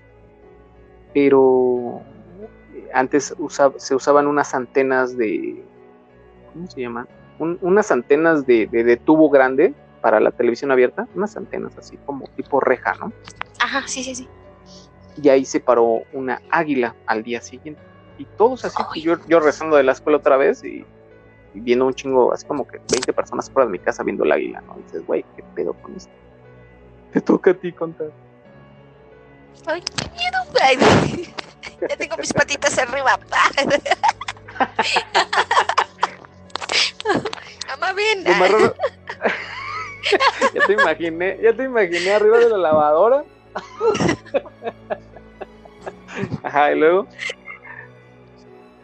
pero 1.12 2.00
antes 2.92 3.34
se 3.76 3.94
usaban 3.94 4.26
unas 4.26 4.54
antenas 4.54 5.16
de, 5.16 5.64
¿cómo 6.52 6.70
se 6.70 6.80
llaman? 6.80 7.08
unas 7.38 7.90
antenas 7.90 8.46
de, 8.46 8.68
de, 8.68 8.96
tubo 8.96 9.28
grande 9.28 9.74
para 10.00 10.20
la 10.20 10.30
televisión 10.30 10.70
abierta, 10.70 11.08
unas 11.14 11.36
antenas 11.36 11.76
así 11.76 11.96
como 12.06 12.28
tipo 12.36 12.60
reja, 12.60 12.94
¿no? 13.00 13.12
Ajá, 13.60 13.82
sí, 13.86 14.04
sí, 14.04 14.14
sí. 14.14 14.28
Y 15.20 15.28
ahí 15.28 15.44
se 15.44 15.58
paró 15.58 16.02
una 16.12 16.40
águila 16.50 16.94
al 17.06 17.22
día 17.22 17.40
siguiente. 17.40 17.80
Y 18.18 18.26
todos 18.36 18.64
así, 18.64 19.00
yo, 19.00 19.16
yo 19.26 19.40
rezando 19.40 19.76
de 19.76 19.82
la 19.82 19.92
escuela 19.92 20.18
otra 20.18 20.36
vez 20.36 20.62
y 20.62 20.84
viendo 21.54 21.86
un 21.86 21.94
chingo, 21.94 22.32
así 22.32 22.46
como 22.46 22.66
que 22.66 22.78
20 22.90 23.12
personas 23.12 23.50
fuera 23.50 23.66
de 23.66 23.72
mi 23.72 23.78
casa 23.78 24.02
viendo 24.02 24.24
el 24.24 24.32
águila, 24.32 24.60
¿no? 24.60 24.78
Y 24.78 24.82
dices, 24.84 25.06
güey, 25.06 25.24
¿qué 25.36 25.42
pedo 25.54 25.72
con 25.74 25.96
esto? 25.96 26.12
Te 27.12 27.20
toca 27.20 27.50
a 27.50 27.54
ti 27.54 27.72
contar. 27.72 28.10
Ay, 29.66 29.82
qué 29.82 30.10
miedo, 30.10 30.38
güey. 30.50 30.78
ya 31.88 31.96
tengo 31.96 32.16
mis 32.16 32.32
patitas 32.32 32.76
arriba. 32.78 33.18
Mamá, 37.68 37.92
ven. 37.92 38.24
ya 40.54 40.66
te 40.66 40.72
imaginé, 40.72 41.38
ya 41.42 41.52
te 41.52 41.64
imaginé 41.64 42.12
arriba 42.12 42.38
de 42.38 42.48
la 42.50 42.58
lavadora. 42.58 43.24
Ajá, 46.42 46.72
y 46.72 46.78
luego. 46.78 47.06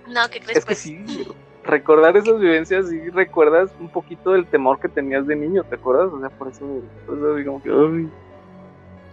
No, 0.07 0.29
¿qué 0.31 0.41
crees? 0.41 0.59
Es 0.59 0.65
que 0.65 0.75
sí, 0.75 1.27
recordar 1.65 2.17
esas 2.17 2.41
vivencias 2.41 2.91
y 2.91 3.11
recuerdas 3.11 3.71
un 3.79 3.91
poquito 3.91 4.33
del 4.33 4.47
temor 4.47 4.81
que 4.81 4.89
tenías 4.89 5.27
de 5.27 5.37
niño, 5.37 5.65
¿te 5.65 5.75
acuerdas? 5.75 6.11
O 6.13 6.19
sea, 6.19 6.31
por 6.31 6.49
eso, 6.49 6.65
por 7.07 7.19
eso 7.19 7.35
digamos 7.35 7.63
que, 7.63 7.69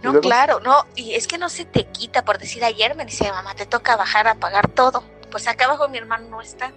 No, 0.02 0.20
claro, 0.20 0.60
no, 0.60 0.86
y 0.94 1.14
es 1.14 1.26
que 1.26 1.38
no 1.38 1.48
se 1.48 1.64
te 1.64 1.86
quita, 1.86 2.24
por 2.24 2.38
decir 2.38 2.64
ayer 2.64 2.94
me 2.94 3.04
dice 3.04 3.30
mamá, 3.30 3.54
te 3.54 3.66
toca 3.66 3.96
bajar 3.96 4.28
a 4.28 4.34
pagar 4.36 4.68
todo. 4.68 5.02
Pues 5.30 5.48
acá 5.48 5.64
abajo 5.64 5.88
mi 5.88 5.98
hermano 5.98 6.28
no 6.28 6.40
está, 6.40 6.72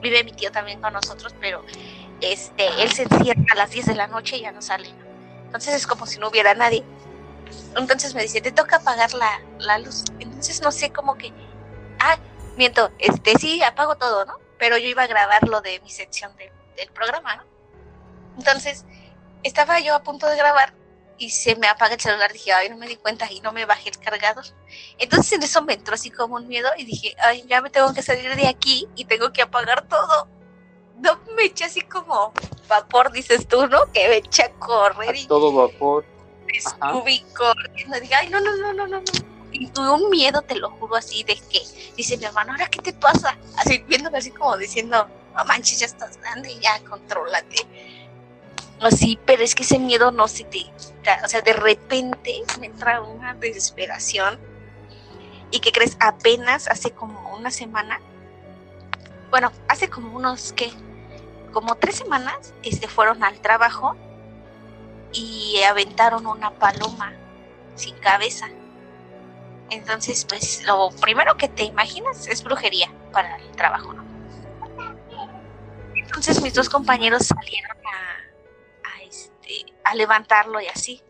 vive 0.00 0.24
mi 0.24 0.32
tío 0.32 0.50
también 0.50 0.80
con 0.80 0.92
nosotros, 0.92 1.34
pero 1.40 1.62
este, 2.20 2.82
él 2.82 2.90
se 2.90 3.02
encierra 3.04 3.44
a 3.52 3.54
las 3.54 3.70
10 3.70 3.86
de 3.86 3.94
la 3.94 4.06
noche 4.06 4.38
y 4.38 4.40
ya 4.40 4.52
no 4.52 4.62
sale. 4.62 4.88
Entonces 5.44 5.74
es 5.74 5.86
como 5.86 6.06
si 6.06 6.18
no 6.18 6.28
hubiera 6.28 6.54
nadie. 6.54 6.84
Entonces 7.76 8.14
me 8.14 8.22
dice, 8.22 8.40
te 8.40 8.50
toca 8.50 8.76
apagar 8.76 9.14
la, 9.14 9.40
la 9.58 9.78
luz. 9.78 10.04
Entonces 10.18 10.60
no 10.62 10.72
sé 10.72 10.90
cómo 10.90 11.16
que, 11.16 11.32
ah, 12.00 12.16
miento, 12.56 12.90
este, 12.98 13.38
sí, 13.38 13.62
apago 13.62 13.96
todo, 13.96 14.24
¿no? 14.24 14.48
pero 14.58 14.76
yo 14.76 14.88
iba 14.88 15.04
a 15.04 15.06
grabar 15.06 15.48
lo 15.48 15.60
de 15.60 15.80
mi 15.80 15.90
sección 15.90 16.32
del 16.36 16.88
programa, 16.92 17.36
¿no? 17.36 17.42
Entonces, 18.36 18.84
estaba 19.42 19.80
yo 19.80 19.94
a 19.94 20.02
punto 20.02 20.28
de 20.28 20.36
grabar 20.36 20.74
y 21.18 21.30
se 21.30 21.56
me 21.56 21.66
apaga 21.66 21.94
el 21.94 22.00
celular. 22.00 22.32
Dije, 22.32 22.52
ay, 22.52 22.70
no 22.70 22.76
me 22.76 22.86
di 22.86 22.96
cuenta 22.96 23.30
y 23.30 23.40
no 23.40 23.52
me 23.52 23.64
bajé 23.64 23.90
el 23.90 23.98
cargador. 23.98 24.44
Entonces, 24.98 25.32
en 25.32 25.42
eso 25.42 25.62
me 25.62 25.74
entró 25.74 25.94
así 25.94 26.10
como 26.10 26.36
un 26.36 26.48
miedo 26.48 26.68
y 26.76 26.84
dije, 26.84 27.14
ay, 27.22 27.44
ya 27.48 27.60
me 27.60 27.70
tengo 27.70 27.92
que 27.92 28.02
salir 28.02 28.34
de 28.36 28.46
aquí 28.46 28.86
y 28.96 29.04
tengo 29.04 29.32
que 29.32 29.42
apagar 29.42 29.86
todo. 29.88 30.28
No 31.00 31.20
me 31.36 31.44
eché 31.44 31.64
así 31.64 31.82
como 31.82 32.32
vapor, 32.68 33.12
dices 33.12 33.46
tú, 33.46 33.66
¿no? 33.66 33.90
Que 33.92 34.08
me 34.08 34.16
eché 34.16 34.44
a 34.44 34.52
correr. 34.52 35.16
y 35.16 35.26
todo 35.26 35.52
vapor. 35.52 36.04
Me 36.46 36.60
subí 36.60 37.24
corriendo. 37.36 38.00
Dije, 38.00 38.14
ay, 38.14 38.28
no, 38.30 38.40
no, 38.40 38.56
no, 38.56 38.72
no, 38.72 38.86
no, 38.86 39.02
y 39.52 39.66
tuve 39.68 39.90
un 39.90 40.10
miedo, 40.10 40.42
te 40.42 40.54
lo 40.56 40.70
juro, 40.70 40.96
así 40.96 41.22
de 41.24 41.36
que 41.36 41.62
dice 41.96 42.16
mi 42.16 42.24
hermano, 42.24 42.52
¿ahora 42.52 42.68
qué 42.68 42.80
te 42.80 42.92
pasa? 42.92 43.38
Así 43.56 43.78
viéndome 43.88 44.18
así 44.18 44.30
como 44.30 44.56
diciendo, 44.56 45.08
no 45.34 45.44
manches, 45.44 45.80
ya 45.80 45.86
estás 45.86 46.18
grande, 46.18 46.58
ya 46.60 46.78
controlate. 46.84 47.66
Así, 48.80 49.18
pero 49.26 49.42
es 49.42 49.54
que 49.54 49.64
ese 49.64 49.78
miedo 49.78 50.12
no 50.12 50.28
se 50.28 50.44
te 50.44 50.66
o 51.24 51.28
sea, 51.28 51.40
de 51.40 51.52
repente 51.52 52.42
me 52.60 52.66
entra 52.66 53.00
una 53.02 53.34
desesperación. 53.34 54.38
¿Y 55.50 55.60
qué 55.60 55.72
crees? 55.72 55.96
Apenas 56.00 56.68
hace 56.68 56.90
como 56.90 57.34
una 57.34 57.50
semana, 57.50 58.00
bueno, 59.30 59.50
hace 59.68 59.88
como 59.88 60.16
unos, 60.16 60.52
¿qué? 60.52 60.70
Como 61.52 61.74
tres 61.76 61.96
semanas, 61.96 62.52
este, 62.62 62.88
fueron 62.88 63.24
al 63.24 63.40
trabajo 63.40 63.96
y 65.12 65.60
aventaron 65.62 66.26
una 66.26 66.50
paloma 66.50 67.14
sin 67.74 67.96
cabeza. 67.96 68.48
Entonces, 69.70 70.24
pues 70.26 70.62
lo 70.64 70.90
primero 71.00 71.36
que 71.36 71.48
te 71.48 71.64
imaginas 71.64 72.26
es 72.26 72.42
brujería 72.42 72.90
para 73.12 73.36
el 73.36 73.50
trabajo, 73.52 73.92
¿no? 73.92 74.08
Entonces 75.94 76.40
mis 76.42 76.54
dos 76.54 76.68
compañeros 76.70 77.26
salieron 77.26 77.76
a, 77.86 78.17
a 79.88 79.94
levantarlo 79.94 80.60
y 80.60 80.66
así. 80.66 81.02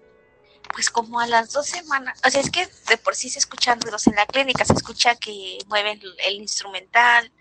Pues 0.73 0.91
como 0.91 1.21
a 1.21 1.27
las 1.27 1.53
dos 1.53 1.67
semanas, 1.67 2.21
o 2.25 2.31
sea, 2.31 2.41
es 2.41 2.51
que 2.51 2.69
de 2.89 2.99
por 2.99 3.15
sí 3.15 3.31
se 3.31 3.39
escuchan 3.39 3.81
ruidos 3.81 4.07
en 4.07 4.17
la 4.17 4.27
clínica, 4.27 4.65
se 4.65 4.75
escucha 4.75 5.15
que 5.17 5.59
mueven 5.67 6.01
el 6.19 6.35
instrumental. 6.35 7.33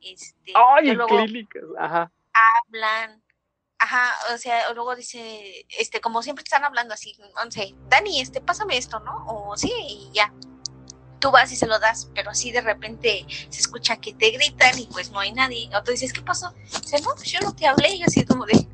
Este, 0.00 0.52
¡Ay, 0.54 0.90
en 0.90 0.98
clínicas! 0.98 1.62
Ajá. 1.78 2.12
Hablan, 2.32 3.22
Ajá, 3.82 4.14
o 4.32 4.38
sea, 4.38 4.72
luego 4.74 4.94
dice, 4.94 5.66
este, 5.76 6.00
como 6.00 6.22
siempre 6.22 6.44
están 6.44 6.62
hablando 6.62 6.94
así, 6.94 7.16
no 7.18 7.50
sé, 7.50 7.74
Dani, 7.88 8.20
este, 8.20 8.40
pásame 8.40 8.76
esto, 8.76 9.00
¿no? 9.00 9.24
O 9.26 9.56
sí, 9.56 9.72
y 9.76 10.10
ya. 10.14 10.32
Tú 11.18 11.32
vas 11.32 11.50
y 11.50 11.56
se 11.56 11.66
lo 11.66 11.80
das, 11.80 12.08
pero 12.14 12.30
así 12.30 12.52
de 12.52 12.60
repente 12.60 13.26
se 13.28 13.60
escucha 13.60 13.96
que 13.96 14.14
te 14.14 14.30
gritan 14.30 14.78
y 14.78 14.86
pues 14.86 15.10
no 15.10 15.18
hay 15.18 15.32
nadie. 15.32 15.68
O 15.74 15.82
tú 15.82 15.90
dices, 15.90 16.12
¿qué 16.12 16.22
pasó? 16.22 16.52
Dice, 16.80 17.00
no, 17.00 17.12
pues 17.16 17.24
yo 17.24 17.40
no 17.40 17.56
te 17.56 17.66
hablé, 17.66 17.96
y 17.96 18.04
así 18.04 18.24
como 18.24 18.46
de, 18.46 18.68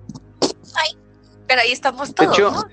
ay, 0.74 0.98
pero 1.48 1.62
ahí 1.62 1.72
estamos 1.72 2.14
todos, 2.14 2.36
de 2.36 2.42
hecho, 2.42 2.50
¿no? 2.50 2.64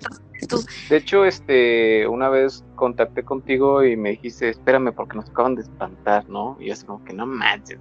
De 0.90 0.98
hecho, 0.98 1.26
este, 1.26 2.08
una 2.08 2.30
vez 2.30 2.64
contacté 2.76 3.24
contigo 3.24 3.84
y 3.84 3.96
me 3.96 4.12
dijiste, 4.12 4.50
espérame 4.50 4.94
porque 4.94 5.16
nos 5.16 5.30
acaban 5.30 5.56
de 5.56 5.64
espantar, 5.64 6.28
¿no? 6.30 6.58
Y 6.60 6.70
es 6.70 6.84
como 6.84 7.04
que 7.06 7.14
no 7.14 7.26
manches. 7.26 7.80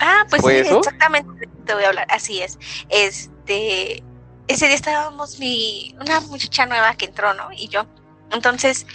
Ah, 0.00 0.24
pues 0.28 0.42
sí, 0.42 0.74
exactamente 0.74 1.48
te 1.64 1.74
voy 1.74 1.84
a 1.84 1.88
hablar, 1.88 2.06
así 2.10 2.40
es. 2.40 2.58
Este, 2.88 4.02
ese 4.48 4.66
día 4.66 4.74
estábamos 4.74 5.38
mi, 5.38 5.94
una 6.00 6.20
muchacha 6.22 6.66
nueva 6.66 6.94
que 6.94 7.04
entró, 7.04 7.34
¿no? 7.34 7.52
Y 7.52 7.68
yo. 7.68 7.86
Entonces, 8.32 8.86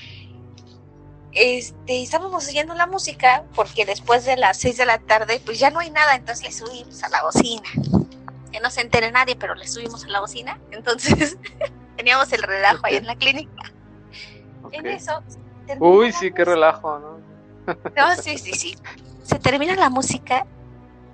este, 1.33 2.03
estábamos 2.03 2.47
oyendo 2.47 2.73
la 2.73 2.87
música 2.87 3.45
porque 3.55 3.85
después 3.85 4.25
de 4.25 4.37
las 4.37 4.57
seis 4.57 4.77
de 4.77 4.85
la 4.85 4.99
tarde, 4.99 5.41
pues 5.45 5.59
ya 5.59 5.69
no 5.69 5.79
hay 5.79 5.91
nada, 5.91 6.15
entonces 6.15 6.43
le 6.43 6.51
subimos 6.51 7.03
a 7.03 7.09
la 7.09 7.23
bocina. 7.23 7.69
Que 8.51 8.59
no 8.59 8.69
se 8.69 8.81
entere 8.81 9.11
nadie, 9.11 9.35
pero 9.35 9.55
le 9.55 9.67
subimos 9.67 10.03
a 10.03 10.07
la 10.09 10.19
bocina. 10.19 10.59
Entonces, 10.71 11.37
teníamos 11.97 12.31
el 12.33 12.43
relajo 12.43 12.85
ahí 12.85 12.95
en 12.95 13.05
la 13.05 13.15
clínica. 13.15 13.71
En 14.71 14.87
eso. 14.87 15.23
Uy, 15.79 16.11
sí, 16.11 16.31
qué 16.31 16.45
relajo, 16.45 16.99
¿no? 16.99 17.21
no, 17.95 18.15
sí, 18.15 18.37
sí, 18.37 18.53
sí. 18.53 18.77
Se 19.23 19.39
termina 19.39 19.75
la 19.75 19.89
música 19.89 20.45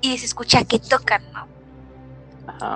y 0.01 0.17
se 0.17 0.25
escucha 0.25 0.63
que 0.63 0.79
tocan, 0.79 1.23
¿no? 1.31 1.47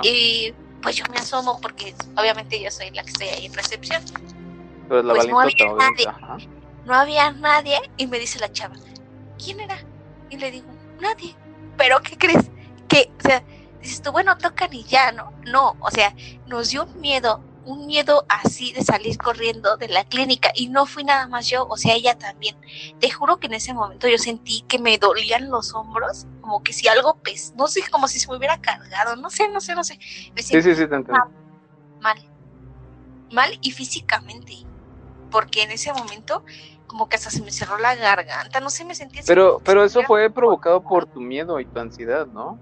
Y 0.04 0.54
pues 0.82 0.95
yo 0.95 1.06
me 1.12 1.17
asomo 1.17 1.60
porque 1.62 1.95
obviamente 2.17 2.62
yo 2.62 2.69
soy 2.71 2.91
la 2.91 3.04
que 3.04 3.12
estoy 3.12 3.28
ahí 3.28 3.45
en 3.45 3.54
recepción. 3.54 4.04
pues 4.88 5.04
no 5.04 5.39
había 5.39 5.74
nadie. 5.74 6.08
No 6.86 6.95
había 6.95 7.32
nadie 7.32 7.80
y 7.97 8.08
me 8.08 8.19
dice 8.19 8.39
la 8.39 8.52
chava, 8.52 8.76
¿quién 9.43 9.60
era? 9.60 9.78
Y 10.30 10.38
le 10.38 10.52
digo, 10.52 10.67
nadie. 11.00 11.36
¿Pero 11.78 12.02
qué 12.02 12.17
crees? 12.17 12.50
Que, 12.88 13.12
o 13.19 13.21
sea, 13.21 13.43
dices 13.81 14.01
tú, 14.01 14.11
bueno, 14.11 14.37
tocan 14.37 14.73
y 14.73 14.83
ya, 14.83 15.11
¿no? 15.11 15.33
No, 15.45 15.75
o 15.79 15.91
sea, 15.91 16.15
nos 16.47 16.69
dio 16.69 16.85
un 16.85 17.01
miedo 17.01 17.43
un 17.65 17.85
miedo 17.85 18.25
así 18.27 18.73
de 18.73 18.83
salir 18.83 19.17
corriendo 19.17 19.77
de 19.77 19.87
la 19.87 20.03
clínica 20.03 20.51
y 20.55 20.69
no 20.69 20.85
fui 20.85 21.03
nada 21.03 21.27
más 21.27 21.47
yo, 21.47 21.67
o 21.67 21.77
sea, 21.77 21.93
ella 21.93 22.17
también. 22.17 22.55
Te 22.99 23.09
juro 23.09 23.37
que 23.37 23.47
en 23.47 23.53
ese 23.53 23.73
momento 23.73 24.07
yo 24.07 24.17
sentí 24.17 24.61
que 24.67 24.79
me 24.79 24.97
dolían 24.97 25.49
los 25.49 25.73
hombros, 25.73 26.27
como 26.41 26.63
que 26.63 26.73
si 26.73 26.87
algo 26.87 27.17
pes, 27.17 27.53
no 27.55 27.67
sé, 27.67 27.81
como 27.89 28.07
si 28.07 28.19
se 28.19 28.27
me 28.29 28.37
hubiera 28.37 28.59
cargado, 28.59 29.15
no 29.15 29.29
sé, 29.29 29.47
no 29.49 29.61
sé, 29.61 29.75
no 29.75 29.83
sé. 29.83 29.99
sí, 30.35 30.61
sí, 30.61 30.75
sí, 30.75 30.87
te 30.87 30.95
entiendo. 30.95 31.31
Mal, 31.99 32.17
mal 33.31 33.59
y 33.61 33.71
físicamente, 33.71 34.53
porque 35.29 35.63
en 35.63 35.71
ese 35.71 35.93
momento 35.93 36.43
como 36.87 37.07
que 37.07 37.15
hasta 37.15 37.29
se 37.29 37.41
me 37.41 37.51
cerró 37.51 37.77
la 37.77 37.95
garganta, 37.95 38.59
no 38.59 38.69
sé, 38.69 38.83
me 38.83 38.95
sentí 38.95 39.19
Pero, 39.25 39.61
pero 39.63 39.85
eso 39.85 40.01
fue 40.03 40.29
provocado 40.29 40.81
por 40.81 41.05
tu 41.05 41.21
miedo 41.21 41.59
y 41.59 41.65
tu 41.65 41.79
ansiedad, 41.79 42.27
¿no? 42.27 42.59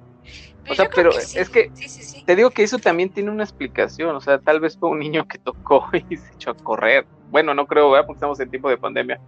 O 0.71 0.75
sea, 0.75 0.86
yo 0.86 0.91
creo 0.91 1.10
pero 1.12 1.21
sí. 1.21 1.38
es 1.39 1.49
que 1.49 1.71
Sí, 1.73 1.89
sí, 1.89 2.03
sí. 2.03 2.23
te 2.25 2.36
digo 2.36 2.51
que 2.51 2.63
eso 2.63 2.77
también 2.79 3.12
tiene 3.12 3.32
una 3.32 3.43
explicación. 3.43 4.15
O 4.15 4.21
sea, 4.21 4.39
tal 4.39 4.60
vez 4.60 4.77
fue 4.77 4.89
un 4.89 4.99
niño 4.99 5.25
que 5.27 5.39
tocó 5.39 5.86
y 6.10 6.17
se 6.17 6.34
echó 6.36 6.51
a 6.51 6.55
correr. 6.55 7.08
Bueno, 7.29 7.53
no 7.53 7.65
creo, 7.67 7.89
¿verdad? 7.91 8.05
Porque 8.08 8.17
estamos 8.17 8.39
en 8.39 8.49
tiempo 8.49 8.69
de 8.69 8.77
pandemia. 8.77 9.19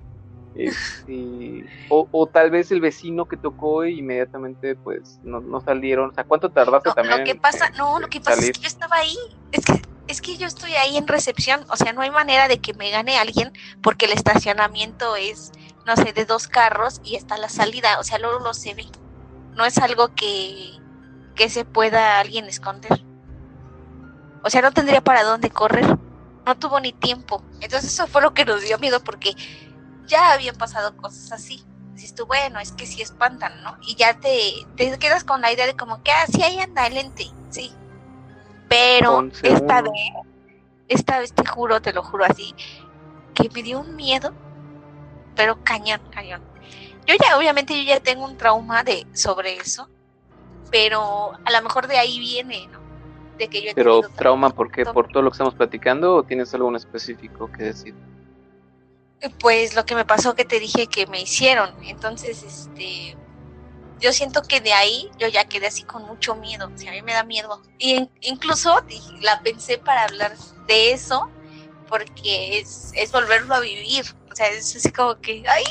Este, 0.54 1.64
o, 1.90 2.08
o 2.12 2.28
tal 2.28 2.52
vez 2.52 2.72
el 2.72 2.82
vecino 2.82 3.26
que 3.26 3.38
tocó 3.38 3.86
y 3.86 4.00
inmediatamente 4.00 4.76
pues 4.76 5.20
no, 5.24 5.42
no 5.42 5.62
salieron. 5.62 6.10
O 6.10 6.14
sea, 6.14 6.24
¿cuánto 6.24 6.52
tardaste 6.52 6.90
No, 6.90 6.96
también? 6.96 7.20
lo 7.20 7.26
que 7.26 7.36
pasa, 7.36 7.68
en- 7.68 7.78
no, 7.78 7.96
en 7.98 8.02
lo 8.04 8.08
que 8.08 8.20
pasa 8.20 8.36
salir? 8.36 8.52
es 8.52 8.58
que 8.58 8.64
yo 8.64 8.68
estaba 8.68 8.96
ahí. 8.98 9.16
Es 9.52 9.66
que, 9.66 9.82
es 10.08 10.22
que 10.22 10.38
yo 10.38 10.48
estoy 10.48 10.74
ahí 10.74 10.98
en 10.98 11.08
recepción. 11.08 11.62
O 11.70 11.78
sea, 11.78 11.94
no 11.94 12.02
hay 12.02 12.12
manera 12.12 12.48
de 12.48 12.60
que 12.60 12.74
me 12.74 12.90
gane 12.92 13.18
alguien 13.18 13.52
porque 13.82 14.06
el 14.06 14.12
estacionamiento 14.12 15.16
es, 15.16 15.52
no 15.86 15.96
sé, 15.96 16.12
de 16.14 16.26
dos 16.26 16.48
carros 16.48 17.00
y 17.04 17.16
está 17.16 17.38
la 17.38 17.50
salida. 17.50 18.00
O 18.00 18.04
sea, 18.04 18.20
luego 18.20 18.40
lo 18.40 18.54
se 18.54 18.74
ve. 18.74 18.86
No 19.56 19.66
es 19.66 19.78
algo 19.78 20.10
que, 20.16 20.72
que 21.36 21.50
se 21.50 21.66
pueda 21.66 22.20
alguien 22.20 22.46
esconder. 22.46 23.04
O 24.44 24.50
sea, 24.50 24.62
no 24.62 24.72
tendría 24.72 25.02
para 25.02 25.24
dónde 25.24 25.50
correr. 25.50 25.98
No 26.46 26.58
tuvo 26.58 26.80
ni 26.80 26.92
tiempo. 26.94 27.44
Entonces 27.62 27.94
eso 27.94 28.08
fue 28.08 28.22
lo 28.22 28.34
que 28.34 28.46
nos 28.46 28.62
dio 28.62 28.80
miedo 28.80 29.04
porque 29.04 29.36
ya 30.08 30.34
habían 30.34 30.56
pasado 30.56 30.96
cosas 30.98 31.32
así. 31.32 31.64
Dices 31.94 32.16
tú, 32.16 32.26
bueno, 32.26 32.60
es 32.60 32.72
que 32.72 32.86
sí 32.86 33.02
espantan, 33.02 33.62
¿no? 33.64 33.78
Y 33.82 33.96
ya 33.96 34.20
te, 34.20 34.54
te 34.76 34.98
quedas 34.98 35.24
con 35.24 35.42
la 35.42 35.52
idea 35.52 35.68
de 35.68 35.76
como 35.76 36.02
que, 36.04 36.12
ah, 36.12 36.26
sí, 36.28 36.42
ahí 36.42 36.60
anda 36.60 36.88
el 36.88 36.98
ente, 36.98 37.28
sí. 37.50 37.72
Pero 38.68 39.30
esta 39.44 39.82
vez, 39.82 39.92
esta 40.88 41.20
vez 41.20 41.34
te 41.34 41.46
juro, 41.46 41.82
te 41.82 41.94
lo 41.94 42.02
juro 42.02 42.26
así, 42.26 42.56
que 43.34 43.50
me 43.50 43.62
dio 43.62 43.82
un 43.82 43.96
miedo, 43.96 44.34
pero 45.36 45.62
cañón, 45.64 46.02
cañón. 46.10 46.42
Yo 47.06 47.16
ya, 47.22 47.38
obviamente, 47.38 47.78
yo 47.78 47.84
ya 47.84 48.00
tengo 48.00 48.26
un 48.26 48.38
trauma 48.38 48.84
de 48.84 49.06
sobre 49.14 49.58
eso, 49.58 49.90
pero 50.72 51.34
a 51.44 51.52
lo 51.52 51.62
mejor 51.62 51.88
de 51.88 51.98
ahí 51.98 52.18
viene, 52.20 52.68
¿no? 52.68 52.80
De 53.38 53.48
que 53.48 53.62
yo 53.62 53.72
he 53.72 53.76
Pero 53.76 54.02
trauma, 54.16 54.50
¿por 54.50 54.72
qué? 54.72 54.86
¿Por 54.86 55.10
todo 55.10 55.22
lo 55.22 55.30
que 55.30 55.36
estamos 55.36 55.54
platicando 55.54 56.16
o 56.16 56.24
tienes 56.24 56.54
algo 56.54 56.70
en 56.70 56.78
específico 56.78 57.52
que 57.52 57.66
decir? 57.66 57.94
Pues 59.40 59.76
lo 59.76 59.86
que 59.86 59.96
me 59.96 60.06
pasó 60.06 60.34
que 60.34 60.46
te 60.46 60.60
dije 60.60 60.88
que 60.88 61.06
me 61.08 61.22
hicieron. 61.22 61.70
Entonces, 61.84 62.44
este, 62.44 63.16
yo 64.00 64.14
siento 64.14 64.42
que 64.42 64.62
de 64.62 64.74
ahí 64.74 65.12
yo 65.20 65.28
ya 65.28 65.46
quedé 65.46 65.68
así 65.68 65.84
con 65.84 66.06
mucho 66.06 66.36
miedo. 66.36 66.72
O 66.74 66.78
sea, 66.78 66.92
a 66.92 66.96
mí 66.96 67.02
me 67.02 67.14
da 67.14 67.24
miedo. 67.24 67.62
Y 67.78 68.10
incluso 68.22 68.84
la 69.22 69.42
pensé 69.42 69.78
para 69.78 70.06
hablar 70.06 70.36
de 70.68 70.94
eso, 70.94 71.30
porque 71.88 72.60
es, 72.60 72.92
es 72.96 73.12
volverlo 73.12 73.54
a 73.54 73.60
vivir. 73.60 74.06
O 74.32 74.36
sea, 74.36 74.48
es 74.48 74.76
así 74.76 74.92
como 74.92 75.20
que, 75.20 75.44
ay, 75.48 75.64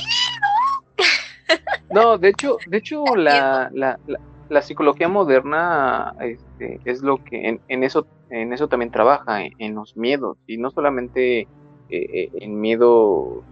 No, 1.91 2.19
de 2.19 2.29
hecho, 2.29 2.59
de 2.67 2.79
hecho 2.79 3.05
la, 3.17 3.71
la, 3.73 3.99
la, 4.07 4.21
la 4.51 4.63
psicología 4.63 5.09
moderna 5.09 6.15
este, 6.21 6.81
es 6.85 7.03
lo 7.03 7.23
que 7.25 7.61
en, 7.69 7.85
eso 7.85 8.07
en 8.31 8.53
eso 8.53 8.69
también 8.69 8.91
trabaja, 8.91 9.45
en, 9.45 9.53
en 9.59 9.75
los 9.77 9.97
miedos, 9.97 10.37
y 10.47 10.59
no 10.59 10.71
solamente 10.71 11.41
eh, 11.41 11.47
eh, 11.89 12.31
en 12.35 12.61
miedo, 12.61 13.43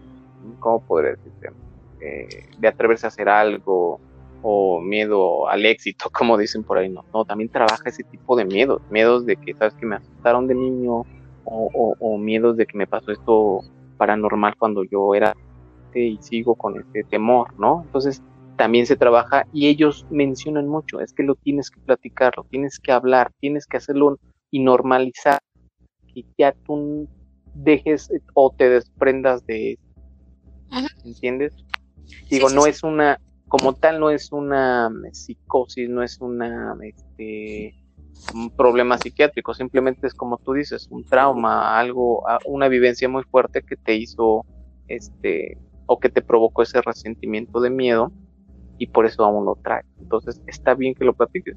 ¿cómo 0.58 0.84
podría 0.84 1.12
decirte? 1.12 1.50
Eh, 2.00 2.50
de 2.58 2.68
atreverse 2.68 3.06
a 3.06 3.08
hacer 3.08 3.28
algo 3.28 4.00
o 4.42 4.80
miedo 4.80 5.48
al 5.48 5.64
éxito, 5.66 6.10
como 6.12 6.36
dicen 6.36 6.64
por 6.64 6.78
ahí, 6.78 6.88
no, 6.88 7.04
no, 7.14 7.24
también 7.24 7.48
trabaja 7.48 7.88
ese 7.88 8.02
tipo 8.02 8.36
de 8.36 8.44
miedos, 8.44 8.82
miedos 8.90 9.24
de 9.24 9.36
que, 9.36 9.54
sabes, 9.54 9.74
que 9.74 9.86
me 9.86 9.96
asustaron 9.96 10.48
de 10.48 10.56
niño, 10.56 11.04
o, 11.44 11.70
o, 11.72 11.94
o 12.00 12.18
miedos 12.18 12.56
de 12.56 12.66
que 12.66 12.76
me 12.76 12.86
pasó 12.86 13.12
esto 13.12 13.60
paranormal 13.96 14.56
cuando 14.56 14.84
yo 14.84 15.14
era 15.14 15.34
y 15.94 16.18
sigo 16.20 16.54
con 16.54 16.78
este 16.78 17.04
temor, 17.04 17.48
¿no? 17.58 17.82
Entonces 17.84 18.22
también 18.58 18.86
se 18.86 18.96
trabaja 18.96 19.46
y 19.52 19.68
ellos 19.68 20.04
mencionan 20.10 20.66
mucho, 20.66 21.00
es 21.00 21.12
que 21.14 21.22
lo 21.22 21.36
tienes 21.36 21.70
que 21.70 21.80
platicar, 21.80 22.36
lo 22.36 22.44
tienes 22.44 22.80
que 22.80 22.90
hablar, 22.90 23.30
tienes 23.38 23.66
que 23.66 23.76
hacerlo 23.76 24.18
y 24.50 24.58
normalizar, 24.58 25.38
que 26.12 26.24
ya 26.36 26.52
tú 26.66 27.08
dejes 27.54 28.10
o 28.34 28.52
te 28.54 28.68
desprendas 28.68 29.46
de 29.46 29.72
eso. 29.72 29.82
¿entiendes? 31.04 31.54
Digo, 32.28 32.48
sí, 32.48 32.54
no 32.56 32.62
sí. 32.62 32.70
es 32.70 32.82
una, 32.82 33.20
como 33.46 33.74
tal, 33.74 34.00
no 34.00 34.10
es 34.10 34.32
una 34.32 34.90
mm, 34.90 35.12
psicosis, 35.12 35.88
no 35.88 36.02
es 36.02 36.20
una, 36.20 36.76
este, 36.82 37.76
un 38.34 38.50
problema 38.50 38.98
psiquiátrico, 38.98 39.54
simplemente 39.54 40.08
es 40.08 40.14
como 40.14 40.38
tú 40.38 40.54
dices, 40.54 40.88
un 40.90 41.04
trauma, 41.04 41.78
algo, 41.78 42.24
una 42.44 42.66
vivencia 42.66 43.08
muy 43.08 43.22
fuerte 43.22 43.62
que 43.62 43.76
te 43.76 43.94
hizo, 43.94 44.44
este, 44.88 45.58
o 45.86 46.00
que 46.00 46.08
te 46.08 46.22
provocó 46.22 46.62
ese 46.62 46.82
resentimiento 46.82 47.60
de 47.60 47.70
miedo 47.70 48.12
y 48.78 48.86
por 48.86 49.06
eso 49.06 49.24
aún 49.24 49.44
lo 49.44 49.56
traes. 49.62 49.86
Entonces 50.00 50.40
está 50.46 50.74
bien 50.74 50.94
que 50.94 51.04
lo 51.04 51.12
platiques, 51.12 51.56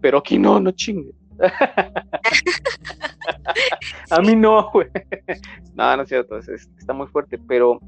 pero 0.00 0.18
aquí 0.18 0.38
no, 0.38 0.60
no 0.60 0.70
chingues. 0.72 1.14
A 4.10 4.20
mí 4.20 4.36
no, 4.36 4.70
güey. 4.72 4.88
No, 5.74 5.96
no 5.96 6.02
es 6.02 6.08
cierto, 6.08 6.38
es- 6.38 6.48
es- 6.48 6.68
está 6.78 6.92
muy 6.92 7.06
fuerte, 7.06 7.38
pero, 7.48 7.80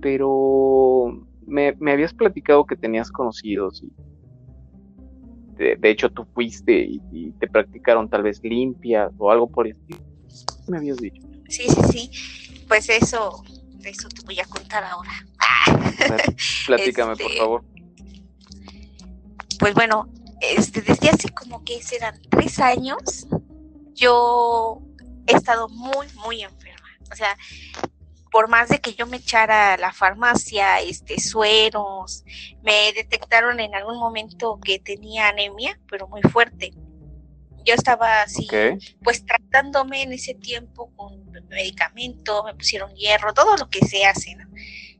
pero 0.00 1.12
me, 1.46 1.74
me 1.78 1.92
habías 1.92 2.14
platicado 2.14 2.64
que 2.64 2.76
tenías 2.76 3.10
conocidos 3.10 3.82
y 3.82 3.90
de, 5.56 5.90
hecho 5.90 6.10
tú 6.10 6.26
fuiste 6.34 6.86
y, 7.10 7.32
te 7.38 7.48
practicaron 7.48 8.08
tal 8.08 8.22
vez 8.22 8.40
limpias 8.42 9.10
o 9.18 9.30
algo 9.30 9.48
por 9.48 9.66
el. 9.66 9.76
Me 10.68 10.78
habías 10.78 10.98
dicho. 10.98 11.22
sí, 11.48 11.64
sí, 11.68 12.10
sí. 12.10 12.64
Pues 12.68 12.88
eso, 12.90 13.42
eso 13.84 14.08
te 14.08 14.22
voy 14.26 14.38
a 14.40 14.44
contar 14.44 14.84
ahora. 14.84 15.10
Platícame, 16.66 17.16
por 17.16 17.26
Este, 17.26 17.38
favor. 17.38 17.64
pues 19.58 19.74
bueno, 19.74 20.08
este, 20.40 20.82
desde 20.82 21.08
hace 21.08 21.28
como 21.30 21.64
que 21.64 21.82
serán 21.82 22.20
tres 22.30 22.58
años, 22.58 23.26
yo 23.94 24.82
he 25.26 25.34
estado 25.36 25.68
muy, 25.68 26.06
muy 26.24 26.42
enferma. 26.42 26.86
O 27.10 27.16
sea, 27.16 27.36
por 28.30 28.48
más 28.48 28.68
de 28.68 28.80
que 28.80 28.94
yo 28.94 29.06
me 29.06 29.16
echara 29.18 29.74
a 29.74 29.76
la 29.78 29.92
farmacia, 29.92 30.80
este, 30.80 31.18
sueros, 31.20 32.24
me 32.62 32.92
detectaron 32.92 33.60
en 33.60 33.74
algún 33.74 33.98
momento 33.98 34.58
que 34.62 34.78
tenía 34.78 35.28
anemia, 35.28 35.78
pero 35.90 36.06
muy 36.08 36.20
fuerte. 36.22 36.74
Yo 37.64 37.74
estaba 37.74 38.22
así, 38.22 38.46
pues 39.02 39.24
tratándome 39.24 40.02
en 40.02 40.12
ese 40.12 40.34
tiempo 40.34 40.92
con 40.94 41.24
medicamento, 41.48 42.44
me 42.44 42.54
pusieron 42.54 42.94
hierro, 42.94 43.32
todo 43.34 43.56
lo 43.56 43.68
que 43.68 43.84
se 43.84 44.04
hace, 44.04 44.36
¿no? 44.36 44.44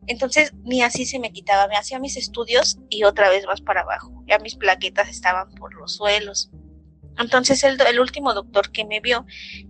Entonces 0.06 0.52
ni 0.64 0.82
así 0.82 1.06
se 1.06 1.18
me 1.18 1.32
quitaba, 1.32 1.68
me 1.68 1.76
hacía 1.76 1.98
mis 1.98 2.16
estudios 2.16 2.78
y 2.88 3.04
otra 3.04 3.28
vez 3.28 3.46
más 3.46 3.60
para 3.60 3.82
abajo, 3.82 4.22
ya 4.26 4.38
mis 4.38 4.56
plaquetas 4.56 5.08
estaban 5.08 5.50
por 5.54 5.74
los 5.74 5.94
suelos. 5.96 6.50
Entonces 7.18 7.64
el, 7.64 8.00
último 8.00 8.34
doctor 8.34 8.70
que 8.70 8.84
me 8.84 9.00
vio, 9.00 9.24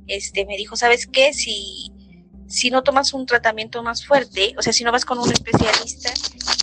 este, 0.06 0.44
me 0.46 0.56
dijo, 0.56 0.76
¿sabes 0.76 1.06
qué? 1.06 1.32
Si, 1.32 1.92
si 2.48 2.70
no 2.70 2.82
tomas 2.82 3.12
un 3.14 3.24
tratamiento 3.24 3.82
más 3.82 4.04
fuerte, 4.04 4.54
o 4.58 4.62
sea, 4.62 4.72
si 4.72 4.84
no 4.84 4.92
vas 4.92 5.04
con 5.04 5.18
un 5.18 5.30
especialista, 5.30 6.12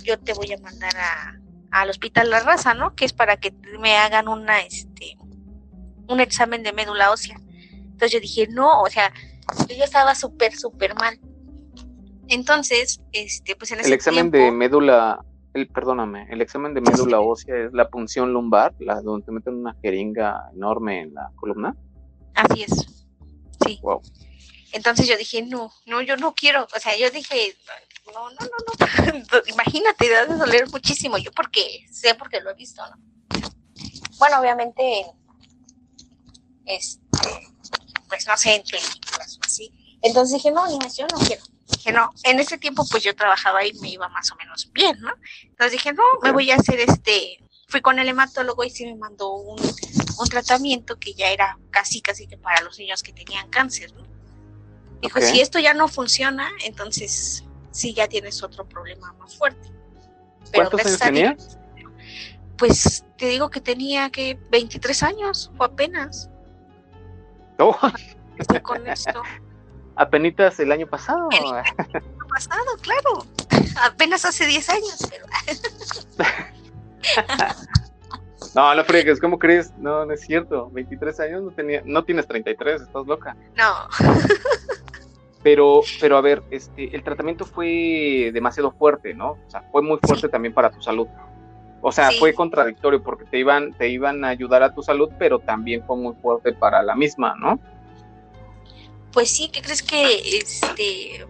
yo 0.04 0.18
te 0.18 0.34
voy 0.34 0.52
a 0.52 0.58
mandar 0.58 0.94
a, 0.96 1.40
al 1.70 1.90
hospital 1.90 2.30
La 2.30 2.40
Raza, 2.40 2.74
¿no? 2.74 2.94
Que 2.94 3.06
es 3.06 3.12
para 3.12 3.38
que 3.38 3.54
me 3.80 3.96
hagan 3.96 4.28
una, 4.28 4.60
este, 4.60 5.16
un 6.06 6.20
examen 6.20 6.62
de 6.62 6.72
médula 6.72 7.10
ósea. 7.10 7.40
Entonces 7.70 8.12
yo 8.12 8.20
dije, 8.20 8.46
no, 8.48 8.82
o 8.82 8.90
sea, 8.90 9.12
yo 9.68 9.84
estaba 9.84 10.14
súper, 10.14 10.54
súper 10.54 10.94
mal. 10.94 11.18
Entonces, 12.28 13.00
este, 13.12 13.56
pues 13.56 13.70
en 13.72 13.80
ese 13.80 13.88
El 13.88 13.94
examen 13.94 14.30
de 14.30 14.50
médula, 14.50 15.24
el, 15.52 15.68
perdóname, 15.68 16.26
el 16.30 16.40
examen 16.40 16.74
de 16.74 16.80
médula 16.80 17.20
ósea 17.20 17.66
es 17.66 17.72
la 17.72 17.88
punción 17.88 18.32
lumbar, 18.32 18.74
la 18.78 19.00
donde 19.00 19.26
te 19.26 19.32
meten 19.32 19.54
una 19.54 19.76
jeringa 19.82 20.50
enorme 20.54 21.02
en 21.02 21.14
la 21.14 21.30
columna. 21.36 21.76
así 22.34 22.62
es. 22.62 23.04
Sí. 23.64 23.78
Wow. 23.82 24.02
Entonces 24.72 25.06
yo 25.06 25.16
dije, 25.16 25.42
no, 25.42 25.72
no, 25.86 26.02
yo 26.02 26.16
no 26.16 26.34
quiero. 26.34 26.66
O 26.74 26.80
sea, 26.80 26.98
yo 26.98 27.08
dije, 27.10 27.56
no, 28.12 28.30
no, 28.30 28.40
no, 28.40 29.26
no. 29.30 29.38
Imagínate, 29.46 30.08
te 30.08 30.26
de 30.26 30.36
doler 30.36 30.68
muchísimo. 30.68 31.16
Yo 31.16 31.30
porque 31.30 31.86
sé, 31.90 32.14
porque 32.16 32.40
lo 32.40 32.50
he 32.50 32.54
visto, 32.54 32.82
¿no? 32.84 32.96
Bueno, 34.18 34.40
obviamente, 34.40 35.06
este, 36.66 37.00
pues 38.08 38.26
no 38.26 38.36
sé, 38.36 38.56
en 38.56 38.62
películas 38.62 39.38
o 39.38 39.44
así. 39.44 39.72
Entonces 40.02 40.34
dije, 40.34 40.50
no, 40.50 40.66
niñas, 40.66 40.96
yo 40.96 41.06
no 41.06 41.18
quiero. 41.18 41.42
Dije, 41.84 41.92
no, 41.92 42.10
en 42.22 42.40
ese 42.40 42.56
tiempo 42.56 42.86
pues 42.90 43.02
yo 43.02 43.14
trabajaba 43.14 43.64
y 43.66 43.74
me 43.74 43.90
iba 43.90 44.08
más 44.08 44.32
o 44.32 44.36
menos 44.36 44.70
bien, 44.72 44.98
¿no? 45.00 45.12
Entonces 45.42 45.72
dije, 45.72 45.92
no, 45.92 46.02
me 46.22 46.32
voy 46.32 46.50
a 46.50 46.56
hacer 46.56 46.80
este, 46.80 47.44
fui 47.68 47.82
con 47.82 47.98
el 47.98 48.08
hematólogo 48.08 48.64
y 48.64 48.70
sí 48.70 48.86
me 48.86 48.94
mandó 48.94 49.34
un, 49.34 49.60
un 49.60 50.28
tratamiento 50.30 50.98
que 50.98 51.12
ya 51.12 51.30
era 51.30 51.58
casi, 51.70 52.00
casi 52.00 52.26
que 52.26 52.38
para 52.38 52.62
los 52.62 52.78
niños 52.78 53.02
que 53.02 53.12
tenían 53.12 53.50
cáncer, 53.50 53.92
¿no? 53.94 54.02
Dijo, 55.02 55.18
Ok. 55.18 55.24
si 55.26 55.42
esto 55.42 55.58
ya 55.58 55.74
no 55.74 55.86
funciona, 55.86 56.48
entonces 56.64 57.44
sí 57.70 57.92
ya 57.92 58.08
tienes 58.08 58.42
otro 58.42 58.66
problema 58.66 59.12
más 59.18 59.36
fuerte. 59.36 59.68
Pero 60.52 60.70
¿Cuántos 60.70 60.86
años 60.86 61.00
tenías? 61.00 61.58
Pues 62.56 63.04
te 63.18 63.26
digo 63.26 63.50
que 63.50 63.60
tenía 63.60 64.08
que 64.08 64.38
23 64.50 65.02
años 65.02 65.50
o 65.58 65.64
apenas. 65.64 66.30
Oh, 67.58 67.76
Estoy 68.38 68.60
con 68.60 68.86
esto. 68.86 69.22
Apenitas 69.96 70.58
el 70.60 70.72
año 70.72 70.86
pasado. 70.86 71.28
Ha 71.32 72.28
pasado, 72.28 72.64
claro. 72.80 73.24
Apenas 73.82 74.24
hace 74.24 74.46
10 74.46 74.68
años, 74.70 75.08
pero 75.10 75.26
No, 78.54 78.72
no 78.74 78.84
fregues, 78.84 79.18
¿cómo 79.20 79.38
crees? 79.38 79.72
No, 79.78 80.06
no 80.06 80.12
es 80.12 80.20
cierto. 80.20 80.70
23 80.70 81.18
años 81.20 81.42
no 81.42 81.50
tenía, 81.50 81.82
no 81.84 82.04
tienes 82.04 82.26
33, 82.28 82.82
estás 82.82 83.06
loca. 83.06 83.36
No, 83.56 83.88
Pero, 85.42 85.80
pero 86.00 86.16
a 86.16 86.20
ver, 86.22 86.42
este, 86.50 86.94
el 86.96 87.02
tratamiento 87.02 87.44
fue 87.44 88.30
demasiado 88.32 88.70
fuerte, 88.70 89.12
¿no? 89.12 89.32
O 89.32 89.50
sea, 89.50 89.62
fue 89.72 89.82
muy 89.82 89.98
fuerte 90.02 90.28
también 90.28 90.54
para 90.54 90.70
tu 90.70 90.80
salud. 90.80 91.06
O 91.82 91.92
sea, 91.92 92.10
Sí. 92.10 92.18
fue 92.18 92.32
contradictorio 92.32 93.02
porque 93.02 93.24
te 93.26 93.38
iban, 93.38 93.74
te 93.74 93.88
iban 93.88 94.24
a 94.24 94.28
ayudar 94.28 94.62
a 94.62 94.72
tu 94.72 94.82
salud, 94.82 95.10
pero 95.18 95.40
también 95.40 95.84
fue 95.86 95.96
muy 95.98 96.14
fuerte 96.22 96.52
para 96.54 96.82
la 96.82 96.94
misma, 96.94 97.34
¿no? 97.38 97.58
Pues 99.14 99.30
sí, 99.34 99.48
¿qué 99.48 99.62
crees 99.62 99.82
que 99.82 100.38
este 100.38 101.26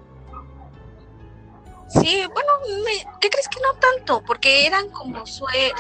Sí, 1.87 2.25
bueno, 2.33 2.51
me- 2.85 3.07
¿qué 3.20 3.31
crees 3.31 3.47
que 3.49 3.61
no 3.61 3.75
tanto? 3.79 4.23
Porque 4.27 4.66
eran 4.66 4.88
como 4.90 5.23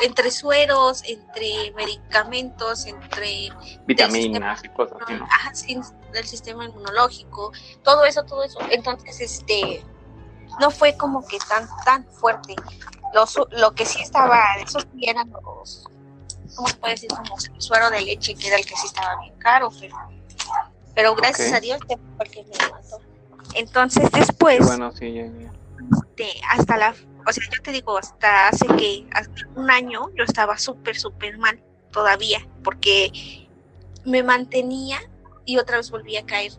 entre 0.02 0.30
sueros, 0.30 1.02
entre 1.06 1.72
medicamentos, 1.74 2.86
entre 2.86 3.48
Vitaminas 3.86 4.62
y 4.64 4.68
cosas 4.68 4.98
así, 5.02 5.14
¿no? 5.14 5.24
ajá, 5.24 5.54
sí, 5.54 5.76
del 6.12 6.26
sistema 6.26 6.66
inmunológico, 6.66 7.50
todo 7.82 8.04
eso, 8.04 8.22
todo 8.24 8.44
eso. 8.44 8.60
Entonces, 8.70 9.18
este, 9.20 9.82
no 10.60 10.70
fue 10.70 10.96
como 10.96 11.26
que 11.26 11.38
tan, 11.48 11.66
tan 11.84 12.06
fuerte. 12.12 12.54
Lo, 13.12 13.26
su- 13.26 13.48
lo 13.52 13.72
que 13.74 13.84
sí 13.86 14.00
estaba, 14.00 14.40
eso 14.62 14.80
sí 14.80 15.08
eran 15.08 15.30
los, 15.30 15.84
¿cómo 16.54 16.68
se 16.68 16.76
puede 16.76 16.94
decir? 16.94 17.08
Como 17.08 17.34
el 17.54 17.60
suero 17.62 17.90
de 17.90 18.02
leche, 18.02 18.34
que 18.36 18.48
era 18.48 18.56
el 18.58 18.64
que 18.66 18.76
sí 18.76 18.86
estaba 18.86 19.18
bien 19.20 19.34
caro, 19.38 19.70
pero, 19.80 19.96
pero 20.94 21.14
gracias 21.14 21.52
a 21.52 21.60
Dios 21.60 21.78
este 21.80 21.96
fue 22.16 22.26
el 22.26 22.30
que 22.30 22.42
me 22.44 22.56
levantó. 22.66 22.98
Entonces, 23.54 24.10
después, 24.12 24.64
bueno, 24.64 24.90
sí, 24.92 25.12
ya, 25.12 25.26
ya. 25.26 25.52
hasta 26.50 26.76
la, 26.76 26.94
o 27.26 27.32
sea, 27.32 27.44
yo 27.54 27.62
te 27.62 27.72
digo, 27.72 27.96
hasta 27.98 28.48
hace 28.48 28.66
que, 28.76 29.06
hace 29.12 29.30
un 29.54 29.70
año 29.70 30.08
yo 30.16 30.24
estaba 30.24 30.56
súper, 30.58 30.96
súper 30.96 31.38
mal 31.38 31.60
todavía, 31.90 32.46
porque 32.62 33.12
me 34.04 34.22
mantenía 34.22 34.98
y 35.44 35.58
otra 35.58 35.76
vez 35.78 35.90
volví 35.90 36.16
a 36.16 36.24
caer. 36.24 36.52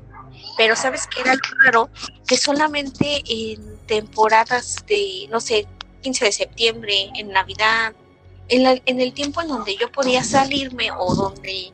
Pero 0.58 0.76
sabes 0.76 1.08
que 1.08 1.21
era 1.21 1.32
algo 1.32 1.43
raro, 1.63 1.89
que 2.28 2.38
solamente 2.38 3.24
en 3.28 3.78
temporadas 3.88 4.78
de, 4.88 5.28
no 5.30 5.39
sé, 5.39 5.67
15 6.02 6.26
de 6.26 6.32
septiembre, 6.32 7.10
en 7.15 7.30
Navidad, 7.30 7.93
en, 8.50 8.63
la- 8.63 8.82
en 8.86 9.02
el 9.02 9.13
tiempo 9.13 9.41
en 9.41 9.48
donde 9.48 9.76
yo 9.78 9.91
podía 9.91 10.24
salirme 10.24 10.91
o 10.91 11.15
donde, 11.15 11.71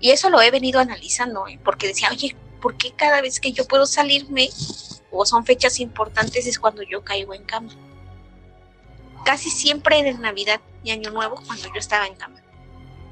y 0.00 0.10
eso 0.10 0.30
lo 0.30 0.40
he 0.40 0.50
venido 0.50 0.80
analizando, 0.80 1.46
¿eh? 1.46 1.58
porque 1.62 1.86
decía, 1.86 2.08
oye, 2.10 2.34
¿por 2.60 2.76
qué 2.76 2.92
cada 2.92 3.20
vez 3.20 3.38
que 3.38 3.52
yo 3.52 3.66
puedo 3.66 3.86
salirme 3.86 4.48
o 5.10 5.26
son 5.26 5.44
fechas 5.44 5.80
importantes 5.80 6.46
es 6.46 6.58
cuando 6.58 6.82
yo 6.82 7.02
caigo 7.02 7.34
en 7.34 7.44
cama. 7.44 7.70
Casi 9.24 9.50
siempre 9.50 9.98
era 9.98 10.08
en 10.08 10.20
Navidad 10.20 10.60
y 10.82 10.90
Año 10.92 11.10
Nuevo 11.10 11.36
cuando 11.46 11.66
yo 11.66 11.78
estaba 11.78 12.06
en 12.06 12.14
cama. 12.14 12.40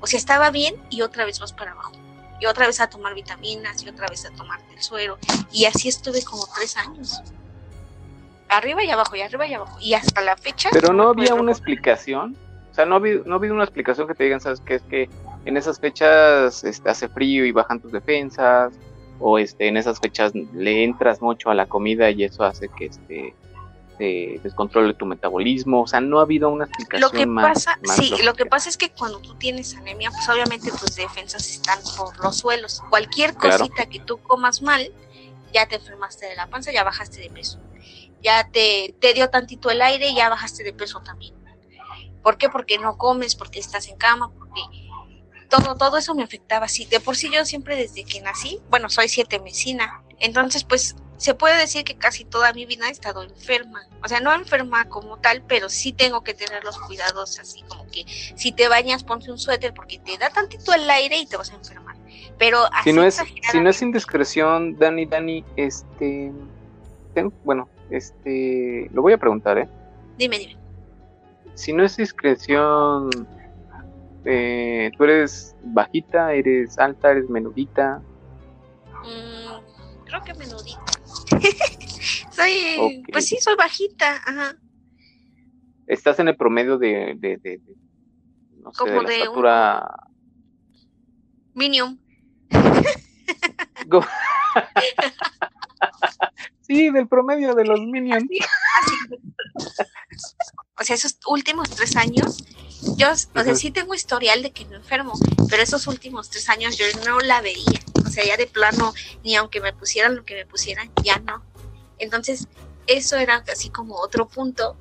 O 0.01 0.07
sea, 0.07 0.19
estaba 0.19 0.51
bien 0.51 0.77
y 0.91 1.03
otra 1.03 1.25
vez 1.25 1.41
vas 1.41 1.53
para 1.53 1.73
abajo. 1.73 1.93
Y 2.41 2.47
otra 2.47 2.67
vez 2.67 2.81
a 2.81 2.89
tomar 2.89 3.15
vitaminas 3.15 3.83
y 3.83 3.89
otra 3.89 4.07
vez 4.09 4.25
a 4.25 4.31
tomar 4.31 4.61
el 4.73 4.81
suero. 4.81 5.19
Y 5.51 5.65
así 5.65 5.89
estuve 5.89 6.23
como 6.23 6.47
tres 6.55 6.77
años. 6.77 7.21
Arriba 8.49 8.85
y 8.85 8.91
abajo 8.91 9.17
y 9.17 9.23
arriba 9.23 9.47
y 9.47 9.55
abajo. 9.55 9.77
Y 9.81 9.95
hasta 9.95 10.21
la 10.21 10.37
fecha. 10.37 10.71
Pero 10.73 10.93
no 10.93 11.09
había 11.09 11.35
una 11.35 11.51
explicación. 11.51 12.37
O 12.71 12.75
sea, 12.75 12.87
no 12.87 12.95
había, 12.95 13.17
no 13.27 13.35
había 13.35 13.53
una 13.53 13.65
explicación 13.65 14.07
que 14.07 14.15
te 14.15 14.25
digan, 14.25 14.41
¿sabes 14.41 14.61
qué? 14.61 14.77
Es 14.77 14.83
que 14.83 15.11
en 15.49 15.57
esas 15.57 15.81
fechas 15.81 16.63
este, 16.63 16.91
hace 16.91 17.09
frío 17.09 17.47
y 17.47 17.53
bajan 17.53 17.81
tus 17.81 17.91
defensas. 17.91 18.73
O 19.21 19.39
este, 19.39 19.67
en 19.67 19.77
esas 19.77 19.99
fechas 19.99 20.33
le 20.35 20.85
entras 20.85 21.21
mucho 21.21 21.51
a 21.51 21.55
la 21.55 21.67
comida 21.67 22.09
y 22.11 22.23
eso 22.23 22.45
hace 22.45 22.69
que 22.69 22.87
este, 22.87 23.35
se 23.97 24.41
descontrole 24.45 24.95
tu 24.95 25.07
metabolismo. 25.07 25.83
O 25.83 25.87
sea, 25.89 26.01
no 26.01 26.21
ha 26.21 26.23
habido 26.23 26.51
una 26.51 26.67
explicación 26.67 27.11
Lo 27.11 27.19
que 27.19 27.27
más, 27.27 27.55
pasa, 27.55 27.79
más 27.85 27.97
sí, 27.97 28.15
lo 28.23 28.35
que 28.35 28.47
pasa 28.47 28.69
es 28.69 28.77
que 28.77 28.91
cuando 28.91 29.19
tú 29.19 29.35
tienes 29.35 29.75
anemia, 29.75 30.11
pues 30.11 30.29
obviamente 30.29 30.71
tus 30.71 30.95
defensas 30.95 31.51
están 31.51 31.81
por 31.97 32.23
los 32.23 32.37
suelos. 32.37 32.81
Cualquier 32.91 33.35
Claro. 33.35 33.59
cosita 33.59 33.87
que 33.87 33.99
tú 34.01 34.19
comas 34.19 34.63
mal, 34.63 34.93
ya 35.53 35.67
te 35.67 35.77
enfermaste 35.77 36.27
de 36.27 36.37
la 36.37 36.47
panza, 36.47 36.71
ya 36.71 36.85
bajaste 36.85 37.21
de 37.21 37.31
peso. 37.31 37.59
Ya 38.23 38.49
te, 38.51 38.95
te 39.01 39.15
dio 39.15 39.31
tantito 39.31 39.71
el 39.71 39.81
aire, 39.83 40.15
ya 40.15 40.29
bajaste 40.29 40.63
de 40.63 40.73
peso 40.75 41.01
también. 41.01 41.35
¿Por 42.23 42.37
qué? 42.37 42.49
Porque 42.51 42.79
no 42.79 42.99
comes, 42.99 43.35
porque 43.35 43.59
estás 43.59 43.89
en 43.89 43.97
cama, 43.97 44.31
porque 44.39 44.61
todo, 45.49 45.75
todo 45.77 45.97
eso 45.99 46.15
me 46.15 46.23
afectaba 46.23 46.67
así. 46.67 46.85
De 46.87 47.01
por 47.01 47.17
sí 47.17 47.31
yo 47.33 47.45
siempre 47.45 47.77
desde 47.77 48.05
que 48.05 48.21
nací, 48.21 48.61
bueno, 48.71 48.89
soy 48.89 49.09
siete 49.09 49.41
mesina, 49.41 50.03
entonces 50.19 50.65
pues 50.65 50.97
se 51.17 51.35
puede 51.35 51.59
decir 51.59 51.83
que 51.83 51.97
casi 51.97 52.25
toda 52.25 52.53
mi 52.53 52.65
vida 52.65 52.87
he 52.89 52.93
estado 52.93 53.23
enferma. 53.25 53.81
O 54.05 54.09
sea, 54.09 54.21
no 54.21 54.33
enferma 54.33 54.85
como 54.89 55.19
tal, 55.19 55.43
pero 55.43 55.69
sí 55.69 55.93
tengo 55.93 56.23
que 56.23 56.33
tener 56.33 56.63
los 56.63 56.79
cuidados 56.79 57.41
así 57.41 57.63
como 57.63 57.87
que 57.91 58.05
si 58.07 58.53
te 58.53 58.69
bañas 58.69 59.03
ponte 59.03 59.31
un 59.33 59.39
suéter 59.39 59.75
porque 59.75 59.99
te 59.99 60.17
da 60.17 60.31
tantito 60.31 60.73
el 60.75 60.89
aire 60.89 61.19
y 61.19 61.27
te 61.27 61.37
vas 61.37 61.51
a 61.51 61.57
enfermar. 61.57 61.97
Pero 62.39 62.61
así 62.73 62.91
Si 62.91 62.93
no 62.97 63.03
es, 63.03 63.21
si 63.51 63.61
no 63.61 63.69
es 63.71 63.83
indiscreción, 63.83 64.79
Dani, 64.79 65.07
Dani, 65.07 65.45
este, 65.57 66.31
tengo- 67.15 67.33
bueno, 67.43 67.69
este, 67.91 68.89
lo 68.93 69.03
voy 69.03 69.13
a 69.15 69.19
preguntar, 69.19 69.59
¿eh? 69.59 69.69
Dime, 70.17 70.39
dime. 70.39 70.57
Si 71.55 71.73
no 71.73 71.85
es 71.85 71.97
discreción, 71.97 73.11
eh, 74.31 74.91
tú 74.97 75.05
eres 75.05 75.57
bajita, 75.65 76.35
eres 76.35 76.79
alta, 76.79 77.11
eres 77.11 77.29
menudita. 77.31 78.03
Mm, 79.03 80.05
creo 80.05 80.23
que 80.25 80.35
menudita. 80.35 80.85
soy, 82.31 83.03
pues 83.11 83.27
sí, 83.27 83.39
soy 83.41 83.57
bajita, 83.57 84.17
ajá. 84.27 84.55
Estás 85.87 86.19
en 86.19 86.29
el 86.29 86.37
promedio 86.37 86.77
de, 86.77 87.15
de, 87.19 87.39
de- 87.39 87.63
de, 87.65 87.75
no 88.63 88.71
sé, 88.75 88.85
de 88.85 88.91
la 88.91 88.97
de 89.03 89.07
un- 89.07 89.11
estatura. 89.13 89.91
Minium. 91.55 91.99
Go- 93.87 94.05
sí, 96.61 96.91
del 96.91 97.09
promedio 97.09 97.55
de 97.55 97.65
los 97.65 97.81
minions. 97.87 98.25
O 100.81 100.85
sea, 100.85 100.95
esos 100.95 101.17
últimos 101.27 101.69
tres 101.71 101.97
años, 101.97 102.45
yo, 102.97 103.11
o 103.11 103.17
sea, 103.43 103.55
sí 103.55 103.71
tengo 103.71 103.95
historial 103.95 104.43
de 104.43 104.53
que 104.53 104.65
me 104.67 104.77
enfermo, 104.77 105.13
pero 105.49 105.63
esos 105.63 105.87
últimos 105.87 106.31
tres 106.31 106.49
años 106.49 106.77
yo 106.77 106.87
no 107.05 107.19
la 107.21 107.41
veía. 107.41 107.81
O 108.07 108.11
sea, 108.11 108.25
ya 108.25 108.37
de 108.37 108.47
plano, 108.47 108.95
ni 109.25 109.35
aunque 109.37 109.61
me 109.61 109.73
pusieran 109.73 110.15
lo 110.17 110.25
que 110.25 110.35
me 110.35 110.47
pusieran, 110.47 110.91
ya 111.03 111.19
no. 111.19 111.43
Entonces, 111.99 112.47
eso 112.87 113.17
era 113.17 113.45
así 113.53 113.71
como 113.71 113.97
otro 113.97 114.29
punto 114.29 114.77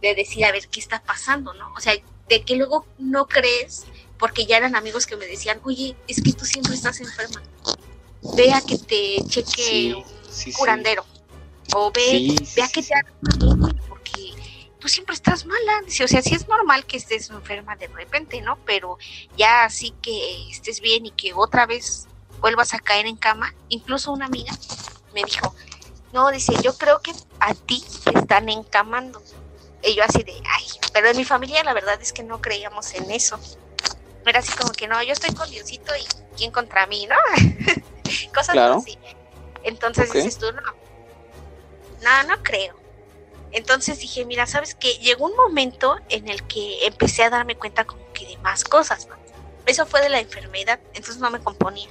de 0.00 0.14
decir, 0.14 0.44
a 0.44 0.52
ver, 0.52 0.68
¿qué 0.68 0.80
está 0.80 1.02
pasando, 1.02 1.52
no? 1.54 1.72
O 1.76 1.80
sea, 1.80 1.92
de 2.28 2.42
que 2.42 2.56
luego 2.56 2.86
no 2.98 3.26
crees, 3.26 3.84
porque 4.18 4.46
ya 4.46 4.56
eran 4.56 4.76
amigos 4.76 5.06
que 5.06 5.16
me 5.16 5.26
decían, 5.26 5.60
oye, 5.64 5.96
es 6.06 6.22
que 6.22 6.32
tú 6.32 6.44
siempre 6.44 6.74
estás 6.74 7.00
enferma. 7.00 7.42
Vea 8.36 8.60
que 8.60 8.78
te 8.78 9.16
cheque 9.26 9.62
Sí, 9.62 9.92
un 9.92 10.04
sí, 10.30 10.52
sí. 10.52 10.52
curandero. 10.52 11.04
O 11.74 11.90
ve, 11.90 12.36
sí, 12.44 12.62
que 12.72 12.82
te 12.82 12.94
haga 12.94 13.12
porque 13.20 13.79
tú 14.80 14.88
siempre 14.88 15.14
estás 15.14 15.46
mala. 15.46 15.80
Dice, 15.86 16.04
o 16.04 16.08
sea, 16.08 16.22
sí 16.22 16.34
es 16.34 16.48
normal 16.48 16.86
que 16.86 16.96
estés 16.96 17.30
enferma 17.30 17.76
de 17.76 17.88
repente, 17.88 18.40
¿no? 18.40 18.58
Pero 18.64 18.98
ya 19.36 19.64
así 19.64 19.94
que 20.02 20.50
estés 20.50 20.80
bien 20.80 21.06
y 21.06 21.12
que 21.12 21.32
otra 21.34 21.66
vez 21.66 22.08
vuelvas 22.40 22.74
a 22.74 22.80
caer 22.80 23.06
en 23.06 23.16
cama. 23.16 23.54
Incluso 23.68 24.12
una 24.12 24.26
amiga 24.26 24.52
me 25.12 25.22
dijo, 25.24 25.54
no, 26.12 26.30
dice, 26.30 26.54
yo 26.62 26.76
creo 26.76 27.00
que 27.00 27.12
a 27.38 27.54
ti 27.54 27.84
te 28.04 28.18
están 28.18 28.48
encamando. 28.48 29.22
Y 29.82 29.94
yo 29.94 30.02
así 30.04 30.22
de, 30.22 30.32
ay, 30.32 30.64
pero 30.92 31.08
en 31.08 31.16
mi 31.16 31.24
familia 31.24 31.62
la 31.64 31.72
verdad 31.74 32.00
es 32.00 32.12
que 32.12 32.22
no 32.22 32.40
creíamos 32.40 32.94
en 32.94 33.10
eso. 33.10 33.38
Era 34.24 34.40
así 34.40 34.52
como 34.52 34.72
que 34.72 34.86
no, 34.86 35.02
yo 35.02 35.12
estoy 35.12 35.34
con 35.34 35.50
Diosito 35.50 35.92
y 35.96 36.04
quién 36.36 36.50
contra 36.50 36.86
mí, 36.86 37.06
¿no? 37.06 37.16
Cosas 38.34 38.52
Claro. 38.52 38.76
así. 38.76 38.98
Entonces 39.62 40.12
dices 40.12 40.38
tú, 40.38 40.46
no, 40.52 40.62
no, 42.02 42.22
no 42.24 42.42
creo. 42.42 42.79
Entonces 43.52 43.98
dije, 43.98 44.24
mira, 44.24 44.46
¿sabes 44.46 44.74
qué? 44.74 44.94
Llegó 44.98 45.26
un 45.26 45.36
momento 45.36 45.96
en 46.08 46.28
el 46.28 46.46
que 46.46 46.86
empecé 46.86 47.24
a 47.24 47.30
darme 47.30 47.56
cuenta 47.56 47.84
como 47.84 48.12
que 48.12 48.26
de 48.26 48.36
más 48.38 48.64
cosas, 48.64 49.06
¿no? 49.08 49.16
Eso 49.66 49.86
fue 49.86 50.00
de 50.00 50.08
la 50.08 50.20
enfermedad, 50.20 50.80
entonces 50.94 51.18
no 51.18 51.30
me 51.30 51.40
componía. 51.40 51.88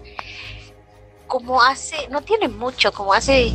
Como 1.27 1.61
hace, 1.61 2.07
no 2.09 2.21
tiene 2.21 2.47
mucho, 2.47 2.91
como 2.91 3.13
hace 3.13 3.53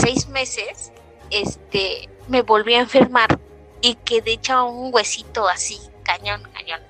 seis 0.00 0.28
meses, 0.28 0.92
este, 1.30 2.08
me 2.28 2.42
volví 2.42 2.74
a 2.74 2.80
enfermar 2.80 3.38
y 3.80 3.94
quedé 3.96 4.32
hecha 4.32 4.62
un 4.62 4.92
huesito 4.92 5.48
así, 5.48 5.78
cañón, 6.02 6.42
cañón. 6.52 6.80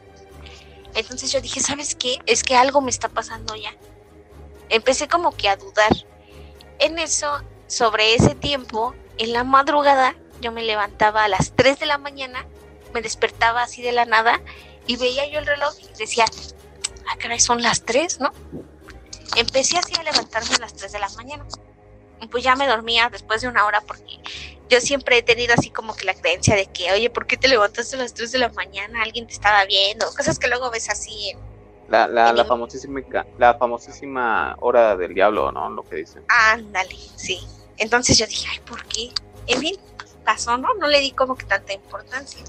Entonces 0.95 1.31
yo 1.31 1.41
dije, 1.41 1.61
¿sabes 1.61 1.95
qué? 1.95 2.19
Es 2.27 2.43
que 2.43 2.57
algo 2.57 2.81
me 2.81 2.91
está 2.91 3.09
pasando 3.09 3.55
ya. 3.55 3.75
Empecé 4.71 5.09
como 5.09 5.31
que 5.33 5.49
a 5.49 5.57
dudar. 5.57 5.93
En 6.79 6.99
eso, 6.99 7.31
sobre 7.67 8.15
ese 8.15 8.35
tiempo, 8.35 8.95
en 9.19 9.33
la 9.33 9.45
madrugada, 9.45 10.17
yo 10.41 10.53
me 10.53 10.63
levantaba 10.63 11.25
a 11.25 11.29
las 11.29 11.53
3 11.55 11.79
de 11.81 11.87
la 11.87 11.99
mañana, 11.99 12.47
me 12.93 13.03
despertaba 13.03 13.63
así 13.63 13.83
de 13.83 13.93
la 13.93 14.05
nada 14.05 14.41
y 14.87 14.97
veía 14.97 15.29
yo 15.29 15.39
el 15.39 15.47
reloj 15.47 15.75
y 15.81 15.99
decía, 15.99 16.25
ah, 17.09 17.17
caray, 17.19 17.41
son 17.41 17.63
las 17.63 17.83
3, 17.83 18.21
¿no? 18.21 18.33
Empecé 19.37 19.79
así 19.79 19.93
a 19.99 20.03
levantarme 20.03 20.55
a 20.55 20.59
las 20.59 20.75
3 20.75 20.93
de 20.93 20.99
la 20.99 21.09
mañana. 21.11 21.45
Pues 22.31 22.43
ya 22.43 22.57
me 22.57 22.67
dormía 22.67 23.09
después 23.11 23.43
de 23.43 23.49
una 23.49 23.67
hora 23.67 23.83
porque 23.83 24.19
yo 24.69 24.81
siempre 24.81 25.19
he 25.19 25.23
tenido 25.23 25.55
así 25.55 25.71
como 25.71 25.95
que 25.95 26.07
la 26.07 26.15
creencia 26.15 26.57
de 26.57 26.67
que, 26.67 26.91
oye, 26.93 27.11
¿por 27.11 27.27
qué 27.27 27.37
te 27.37 27.49
levantaste 27.49 27.97
a 27.97 28.01
las 28.01 28.15
3 28.15 28.33
de 28.33 28.39
la 28.39 28.49
mañana? 28.51 29.03
Alguien 29.03 29.27
te 29.27 29.35
estaba 29.35 29.65
viendo, 29.65 30.07
cosas 30.17 30.39
que 30.39 30.49
luego 30.49 30.71
ves 30.71 30.89
así 30.89 31.31
en... 31.31 31.39
La, 31.89 32.09
la, 32.09 32.33
la 32.33 32.45
famosísima, 32.45 33.01
la 33.39 33.55
famosísima 33.55 34.57
hora 34.59 34.97
del 34.97 35.15
diablo, 35.15 35.53
¿no? 35.53 35.71
Lo 35.71 35.85
que 35.85 35.97
dicen. 35.97 36.25
Ándale, 36.29 36.97
sí. 37.15 37.47
Entonces 37.77 38.19
yo 38.19 38.27
dije, 38.27 38.49
ay, 38.51 38.59
¿por 38.61 38.85
qué? 38.87 39.13
En 39.47 39.61
fin, 39.61 39.77
¿no? 40.59 40.75
No 40.75 40.87
le 40.87 41.01
di 41.01 41.13
como 41.13 41.37
que 41.37 41.45
tanta 41.45 41.73
importancia. 41.73 42.43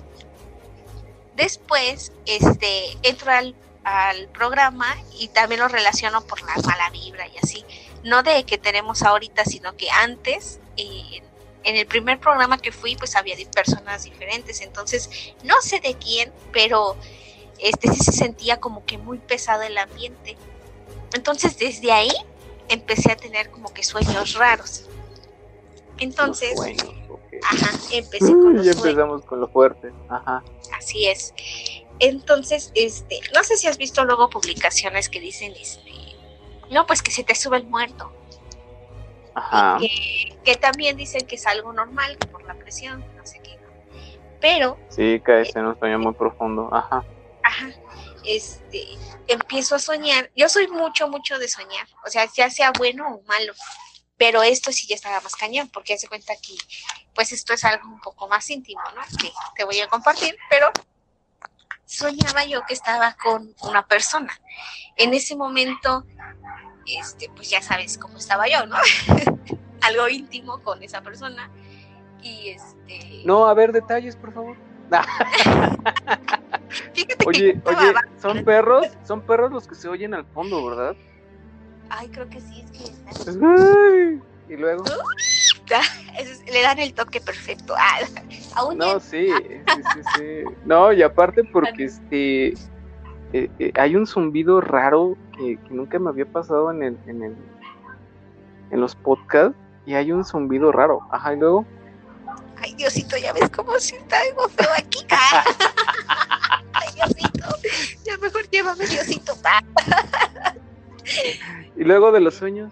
Después, 1.36 2.12
este, 2.26 2.98
entro 3.04 3.32
al, 3.32 3.56
al 3.84 4.28
programa 4.30 4.98
y 5.18 5.28
también 5.30 5.62
lo 5.62 5.68
relaciono 5.68 6.22
por 6.22 6.42
la 6.42 6.56
mala 6.66 6.90
vibra 6.90 7.28
y 7.28 7.38
así. 7.38 7.66
No 8.04 8.24
de 8.24 8.44
que 8.44 8.58
tenemos 8.58 9.04
ahorita, 9.04 9.46
sino 9.46 9.76
que 9.78 9.90
antes, 9.90 10.60
en 10.76 11.76
el 11.76 11.86
primer 11.86 12.20
programa 12.20 12.58
que 12.58 12.72
fui, 12.72 12.96
pues 12.96 13.16
había 13.16 13.36
personas 13.54 14.04
diferentes. 14.04 14.62
Entonces, 14.62 15.10
no 15.44 15.62
sé 15.62 15.80
de 15.80 15.96
quién, 15.96 16.32
pero 16.52 16.96
este 17.60 17.92
sí 17.94 18.00
se 18.04 18.12
sentía 18.12 18.60
como 18.60 18.86
que 18.86 18.98
muy 18.98 19.20
pesado 19.20 19.64
el 19.64 19.78
ambiente. 19.78 20.38
Entonces, 21.14 21.58
desde 21.58 21.92
ahí 21.92 22.14
empecé 22.70 23.12
a 23.12 23.16
tener 23.16 23.50
como 23.52 23.74
que 23.74 23.84
sueños 23.84 24.36
raros. 24.36 24.84
Entonces, 25.98 26.60
ajá, 27.44 27.72
empecé 27.92 28.32
con 28.32 28.56
los 28.56 28.66
ya 28.66 28.72
empezamos 28.72 29.24
con 29.24 29.40
lo 29.40 29.48
fuerte, 29.48 29.92
ajá. 30.10 30.44
Así 30.78 31.08
es. 31.08 31.34
Entonces, 32.00 32.72
este, 32.76 33.20
no 33.34 33.44
sé 33.44 33.58
si 33.58 33.68
has 33.68 33.78
visto 33.78 34.06
luego 34.06 34.30
publicaciones 34.30 35.10
que 35.10 35.20
dicen, 35.20 35.54
este, 35.60 35.92
no, 36.72 36.86
pues 36.86 37.02
que 37.02 37.12
se 37.12 37.24
te 37.24 37.36
sube 37.36 37.58
el 37.58 37.68
muerto. 37.68 38.12
Ajá. 39.34 39.78
Que, 39.80 40.38
que, 40.44 40.56
también 40.56 40.98
dicen 40.98 41.26
que 41.28 41.36
es 41.36 41.46
algo 41.46 41.74
normal 41.74 42.18
por 42.32 42.44
la 42.44 42.56
presión, 42.56 43.04
no 43.16 43.26
sé 43.26 43.40
qué. 43.42 43.58
Pero. 44.40 44.78
Sí, 44.90 45.22
caes 45.24 45.56
en 45.56 45.66
un 45.66 45.78
sueño 45.80 46.00
muy 46.00 46.14
profundo, 46.14 46.70
ajá. 46.72 47.04
Ajá. 47.44 47.70
Este, 48.26 48.84
empiezo 49.28 49.76
a 49.76 49.80
soñar. 49.80 50.30
Yo 50.36 50.50
soy 50.50 50.68
mucho, 50.68 51.08
mucho 51.08 51.40
de 51.40 51.48
soñar. 51.48 51.88
O 52.06 52.10
sea, 52.10 52.28
ya 52.36 52.50
sea 52.50 52.72
bueno 52.78 53.08
o 53.08 53.22
malo. 53.24 53.54
Pero 54.18 54.44
esto 54.44 54.72
sí 54.72 54.88
ya 54.88 54.96
estaba 54.96 55.22
más 55.22 55.36
cañón, 55.36 55.70
porque 55.70 55.94
hace 55.94 56.08
cuenta 56.08 56.34
que, 56.36 56.56
pues 57.14 57.32
esto 57.32 57.54
es 57.54 57.64
algo 57.64 57.88
un 57.88 58.02
poco 58.02 58.28
más 58.28 58.50
íntimo, 58.50 58.82
¿no? 58.96 59.02
Que 59.20 59.32
te 59.56 59.64
voy 59.64 59.80
a 59.80 59.88
compartir, 59.88 60.38
pero 60.50 60.72
soñaba 61.86 62.44
yo 62.46 62.66
que 62.66 62.74
estaba 62.74 63.16
con 63.16 63.54
una 63.62 63.86
persona. 63.86 64.38
En 64.96 65.14
ese 65.14 65.36
momento, 65.36 66.06
este, 66.86 67.30
pues 67.36 67.50
ya 67.50 67.62
sabes 67.62 67.98
cómo 67.98 68.18
estaba 68.18 68.48
yo, 68.48 68.66
¿no? 68.66 68.78
algo 69.82 70.10
íntimo 70.10 70.62
con 70.64 70.82
esa 70.84 71.02
persona. 71.02 71.50
Y 72.22 72.50
este. 72.50 73.22
No, 73.26 73.48
a 73.48 73.54
ver, 73.54 73.72
detalles, 73.72 74.16
por 74.16 74.34
favor. 74.34 74.58
Fíjate 76.94 77.26
oye, 77.26 77.62
que 77.62 77.70
oye, 77.70 77.94
son 78.22 78.46
perros, 78.46 78.88
son 79.06 79.22
perros 79.22 79.52
los 79.52 79.68
que 79.68 79.76
se 79.76 79.90
oyen 79.90 80.14
al 80.14 80.26
fondo, 80.26 80.66
¿verdad? 80.66 80.96
Ay, 81.90 82.10
creo 82.10 82.30
que 82.30 82.42
sí, 82.42 82.64
es 82.64 82.72
que 82.72 83.46
Ay, 83.46 84.22
y 84.50 84.58
luego. 84.58 84.84
le 86.52 86.62
dan 86.62 86.80
el 86.80 86.94
toque 86.94 87.22
perfecto. 87.22 87.74
Ah, 87.78 88.00
aún 88.56 88.78
no, 88.78 89.00
sí, 89.00 89.28
sí, 89.28 89.82
sí, 89.94 90.02
sí. 90.16 90.44
No, 90.66 90.94
y 90.94 91.04
aparte 91.04 91.44
porque 91.44 91.86
este 91.86 92.48
eh, 93.34 93.50
eh, 93.60 93.72
hay 93.76 93.96
un 93.96 94.08
zumbido 94.08 94.62
raro 94.62 95.18
que, 95.38 95.58
que, 95.58 95.74
nunca 95.74 96.00
me 96.00 96.10
había 96.10 96.26
pasado 96.26 96.72
en 96.72 96.84
el, 96.84 96.98
en 97.08 97.24
el 97.24 97.36
en 98.72 98.82
los 98.82 98.96
podcasts 98.96 99.58
y 99.86 99.94
hay 99.96 100.12
un 100.12 100.26
zumbido 100.26 100.72
raro. 100.72 101.02
Ajá, 101.12 101.34
y 101.34 101.38
luego. 101.38 101.66
Ay, 102.62 102.74
Diosito, 102.74 103.18
ya 103.18 103.34
ves 103.34 103.50
cómo 103.50 103.78
si 103.80 103.96
está 103.96 104.20
algo 104.22 104.50
feo 104.50 104.70
aquí. 104.78 105.06
Ay, 106.74 106.94
Diosito, 106.96 107.48
ya 108.04 108.18
mejor 108.18 108.50
llévame, 108.50 108.86
Diosito. 108.86 109.34
Y 111.78 111.84
luego 111.84 112.12
de 112.12 112.20
los 112.20 112.36
sueños. 112.36 112.72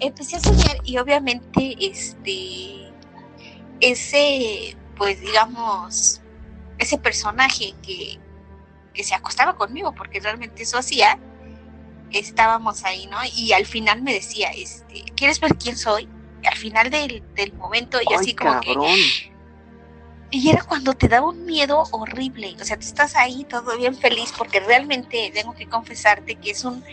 Empecé 0.00 0.36
a 0.36 0.40
soñar 0.40 0.78
y 0.84 0.98
obviamente 0.98 1.76
este 1.80 2.92
ese 3.80 4.76
pues 4.96 5.20
digamos 5.20 6.20
ese 6.78 6.98
personaje 6.98 7.74
que, 7.82 8.18
que 8.92 9.04
se 9.04 9.14
acostaba 9.14 9.56
conmigo 9.56 9.94
porque 9.94 10.20
realmente 10.20 10.62
eso 10.62 10.78
hacía 10.78 11.18
estábamos 12.10 12.84
ahí, 12.84 13.06
¿no? 13.06 13.18
Y 13.36 13.52
al 13.52 13.66
final 13.66 14.00
me 14.00 14.14
decía, 14.14 14.50
este, 14.50 15.04
¿quieres 15.16 15.40
ver 15.40 15.56
quién 15.56 15.76
soy? 15.76 16.08
al 16.46 16.56
final 16.56 16.90
del, 16.90 17.22
del 17.34 17.52
momento 17.54 17.98
yo 18.08 18.18
así 18.18 18.34
como 18.34 18.52
cabrón. 18.60 18.86
que 18.86 19.36
y 20.30 20.50
era 20.50 20.62
cuando 20.64 20.92
te 20.94 21.08
da 21.08 21.22
un 21.22 21.44
miedo 21.44 21.84
horrible, 21.92 22.56
o 22.60 22.64
sea, 22.64 22.76
tú 22.76 22.84
estás 22.84 23.14
ahí 23.14 23.44
todo 23.44 23.76
bien 23.78 23.96
feliz 23.96 24.32
porque 24.36 24.58
realmente 24.60 25.30
tengo 25.32 25.54
que 25.54 25.66
confesarte 25.66 26.34
que 26.34 26.50
es 26.50 26.64
un 26.64 26.84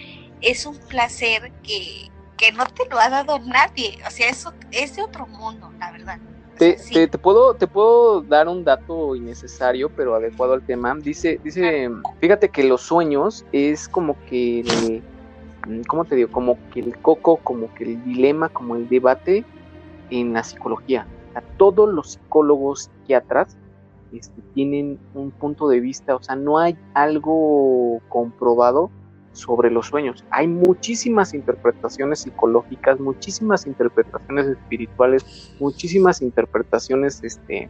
es 0.44 0.66
un 0.66 0.78
placer 0.78 1.52
que, 1.64 2.10
que 2.38 2.52
no 2.52 2.66
te 2.66 2.88
lo 2.90 3.00
ha 3.00 3.10
dado 3.10 3.40
nadie, 3.40 3.98
o 4.06 4.12
sea, 4.12 4.30
eso 4.30 4.54
es 4.72 4.96
de 4.96 5.04
otro 5.04 5.26
mundo, 5.28 5.72
la 5.80 5.92
verdad. 5.92 6.20
Te, 6.58 6.78
sí. 6.78 6.94
te, 6.94 7.08
te, 7.08 7.18
puedo 7.18 7.56
te 7.56 7.66
puedo 7.66 8.22
dar 8.22 8.48
un 8.48 8.64
dato 8.64 9.16
innecesario 9.16 9.90
pero 9.90 10.14
adecuado 10.14 10.54
al 10.54 10.64
tema 10.64 10.94
dice 10.94 11.40
dice 11.44 11.90
fíjate 12.22 12.50
que 12.50 12.64
los 12.64 12.82
sueños 12.82 13.44
es 13.52 13.90
como 13.90 14.16
que 14.30 14.60
el, 14.60 15.04
¿cómo 15.88 16.06
te 16.06 16.16
digo? 16.16 16.32
Como 16.32 16.58
que 16.72 16.82
el 16.82 16.98
coco, 17.00 17.38
como 17.38 17.74
que 17.74 17.86
el 17.86 18.04
dilema, 18.04 18.50
como 18.50 18.76
el 18.76 18.90
debate 18.90 19.46
en 20.10 20.34
la 20.34 20.44
psicología. 20.44 21.08
O 21.30 21.34
sea, 21.34 21.44
todos 21.58 21.92
los 21.92 22.14
psicólogos, 22.14 22.84
psiquiatras, 22.84 23.58
este, 24.12 24.42
tienen 24.54 25.00
un 25.14 25.32
punto 25.32 25.68
de 25.68 25.80
vista, 25.80 26.16
o 26.16 26.22
sea, 26.22 26.36
no 26.36 26.60
hay 26.60 26.78
algo 26.94 28.00
comprobado 28.10 28.92
sobre 29.34 29.70
los 29.70 29.88
sueños. 29.88 30.24
Hay 30.30 30.48
muchísimas 30.48 31.34
interpretaciones 31.34 32.20
psicológicas, 32.20 33.00
muchísimas 33.00 33.68
interpretaciones 33.68 34.48
espirituales, 34.48 35.56
muchísimas 35.60 36.22
interpretaciones 36.22 37.22
este, 37.24 37.68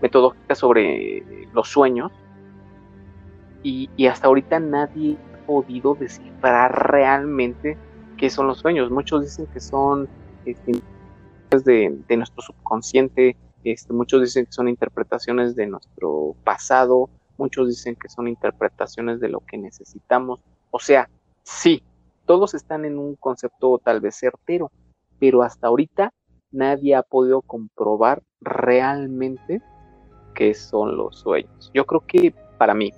metodológicas 0.00 0.58
sobre 0.58 1.46
los 1.52 1.68
sueños. 1.68 2.12
Y, 3.64 3.90
y 3.96 4.06
hasta 4.06 4.26
ahorita 4.26 4.60
nadie 4.60 5.16
podido 5.46 5.94
descifrar 5.94 6.90
realmente 6.90 7.76
qué 8.16 8.30
son 8.30 8.46
los 8.46 8.58
sueños. 8.58 8.90
Muchos 8.90 9.22
dicen 9.22 9.46
que 9.46 9.60
son 9.60 10.08
este, 10.44 10.72
de, 11.64 11.98
de, 12.08 12.16
nuestro 12.16 12.42
subconsciente, 12.42 13.36
este, 13.64 13.92
muchos 13.92 14.20
dicen 14.22 14.46
que 14.46 14.52
son 14.52 14.68
interpretaciones 14.68 15.54
de 15.54 15.66
nuestro 15.66 16.34
pasado, 16.44 17.10
muchos 17.42 17.68
dicen 17.68 17.96
que 17.96 18.08
son 18.08 18.28
interpretaciones 18.28 19.18
de 19.18 19.28
lo 19.28 19.40
que 19.40 19.58
necesitamos. 19.58 20.38
O 20.70 20.78
sea, 20.78 21.08
sí, 21.42 21.82
todos 22.24 22.54
están 22.54 22.84
en 22.84 22.98
un 22.98 23.16
concepto 23.16 23.80
tal 23.82 24.00
vez 24.00 24.14
certero, 24.14 24.70
pero 25.18 25.42
hasta 25.42 25.66
ahorita 25.66 26.12
nadie 26.52 26.94
ha 26.94 27.02
podido 27.02 27.42
comprobar 27.42 28.22
realmente 28.40 29.60
qué 30.36 30.54
son 30.54 30.96
los 30.96 31.18
sueños. 31.18 31.72
Yo 31.74 31.84
creo 31.84 32.04
que 32.06 32.32
para 32.58 32.74
mí, 32.74 32.92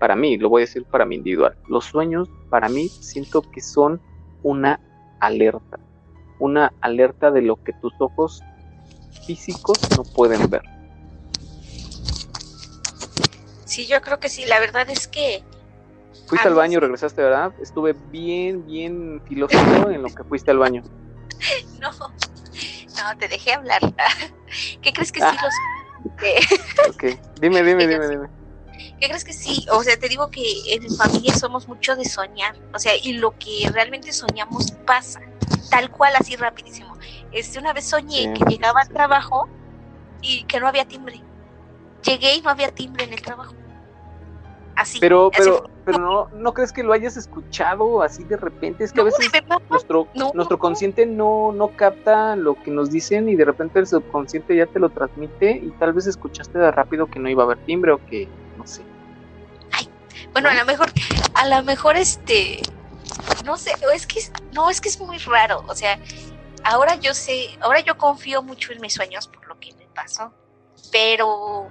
para 0.00 0.16
mí, 0.16 0.36
lo 0.36 0.48
voy 0.48 0.62
a 0.62 0.66
decir 0.66 0.84
para 0.84 1.04
mí 1.04 1.14
individual, 1.14 1.56
los 1.68 1.84
sueños 1.84 2.28
para 2.48 2.68
mí 2.68 2.88
siento 2.88 3.42
que 3.42 3.60
son 3.60 4.00
una 4.42 4.80
alerta, 5.20 5.78
una 6.40 6.72
alerta 6.80 7.30
de 7.30 7.42
lo 7.42 7.54
que 7.62 7.72
tus 7.74 7.92
ojos 8.00 8.42
físicos 9.26 9.78
no 9.96 10.02
pueden 10.02 10.50
ver. 10.50 10.79
Sí, 13.70 13.86
yo 13.86 14.00
creo 14.02 14.18
que 14.18 14.28
sí, 14.28 14.46
la 14.46 14.58
verdad 14.58 14.90
es 14.90 15.06
que... 15.06 15.44
Fuiste 16.26 16.48
al 16.48 16.54
baño 16.54 16.80
regresaste, 16.80 17.22
¿verdad? 17.22 17.52
Estuve 17.62 17.94
bien, 18.10 18.66
bien 18.66 19.22
filósofo 19.28 19.90
en 19.90 20.02
lo 20.02 20.08
que 20.08 20.24
fuiste 20.24 20.50
al 20.50 20.58
baño. 20.58 20.82
No, 21.78 21.90
no, 21.92 23.18
te 23.18 23.28
dejé 23.28 23.54
hablar. 23.54 23.80
¿Qué 24.82 24.92
crees 24.92 25.12
que 25.12 25.20
sí 25.20 25.26
ah. 25.26 25.38
los... 25.40 26.94
ok, 26.94 27.16
dime, 27.40 27.62
dime, 27.62 27.86
dime, 27.86 28.08
dime. 28.08 28.28
¿Qué 29.00 29.06
crees 29.06 29.24
que 29.24 29.32
sí? 29.32 29.64
O 29.70 29.84
sea, 29.84 29.96
te 29.96 30.08
digo 30.08 30.32
que 30.32 30.42
en 30.74 30.82
mi 30.82 30.90
familia 30.90 31.32
somos 31.34 31.68
mucho 31.68 31.94
de 31.94 32.04
soñar, 32.04 32.56
o 32.74 32.78
sea, 32.80 32.92
y 32.96 33.12
lo 33.14 33.38
que 33.38 33.70
realmente 33.72 34.12
soñamos 34.12 34.72
pasa, 34.84 35.20
tal 35.70 35.90
cual, 35.92 36.12
así 36.18 36.34
rapidísimo. 36.34 36.98
Este, 37.30 37.60
una 37.60 37.72
vez 37.72 37.84
soñé 37.84 38.22
sí, 38.24 38.32
que 38.32 38.50
llegaba 38.50 38.80
al 38.80 38.88
trabajo 38.88 39.48
y 40.20 40.42
que 40.44 40.58
no 40.58 40.66
había 40.66 40.86
timbre. 40.86 41.22
Llegué 42.02 42.34
y 42.34 42.42
no 42.42 42.50
había 42.50 42.74
timbre 42.74 43.04
en 43.04 43.12
el 43.12 43.22
trabajo. 43.22 43.54
Así. 44.80 44.98
Pero, 44.98 45.30
así 45.30 45.42
pero, 45.42 45.70
pero 45.84 45.98
no, 45.98 46.28
no 46.32 46.54
crees 46.54 46.72
que 46.72 46.82
lo 46.82 46.94
hayas 46.94 47.14
escuchado 47.18 48.00
así 48.02 48.24
de 48.24 48.38
repente. 48.38 48.82
Es 48.82 48.92
que 48.92 48.96
no, 48.96 49.02
a 49.02 49.04
veces 49.04 49.30
no, 49.46 49.60
nuestro, 49.68 50.08
no, 50.14 50.30
nuestro 50.32 50.58
consciente 50.58 51.04
no, 51.04 51.52
no 51.52 51.76
capta 51.76 52.34
lo 52.34 52.54
que 52.54 52.70
nos 52.70 52.90
dicen 52.90 53.28
y 53.28 53.36
de 53.36 53.44
repente 53.44 53.78
el 53.78 53.86
subconsciente 53.86 54.56
ya 54.56 54.64
te 54.64 54.78
lo 54.78 54.88
transmite 54.88 55.50
y 55.50 55.70
tal 55.72 55.92
vez 55.92 56.06
escuchaste 56.06 56.58
de 56.58 56.70
rápido 56.70 57.08
que 57.08 57.18
no 57.18 57.28
iba 57.28 57.42
a 57.42 57.44
haber 57.44 57.58
timbre 57.66 57.92
o 57.92 58.06
que 58.06 58.26
no 58.56 58.66
sé. 58.66 58.80
Ay, 59.72 59.86
bueno, 60.32 60.48
a 60.48 60.54
lo 60.54 60.64
mejor, 60.64 60.88
a 61.34 61.46
lo 61.46 61.62
mejor 61.62 61.98
este, 61.98 62.62
no 63.44 63.58
sé, 63.58 63.72
es 63.92 64.06
que 64.06 64.22
no, 64.54 64.70
es 64.70 64.80
que 64.80 64.88
es 64.88 64.98
muy 64.98 65.18
raro, 65.18 65.62
o 65.68 65.74
sea, 65.74 66.00
ahora 66.64 66.94
yo 66.94 67.12
sé, 67.12 67.48
ahora 67.60 67.80
yo 67.80 67.98
confío 67.98 68.42
mucho 68.42 68.72
en 68.72 68.80
mis 68.80 68.94
sueños 68.94 69.28
por 69.28 69.46
lo 69.46 69.60
que 69.60 69.74
me 69.74 69.84
pasó, 69.94 70.32
pero 70.90 71.68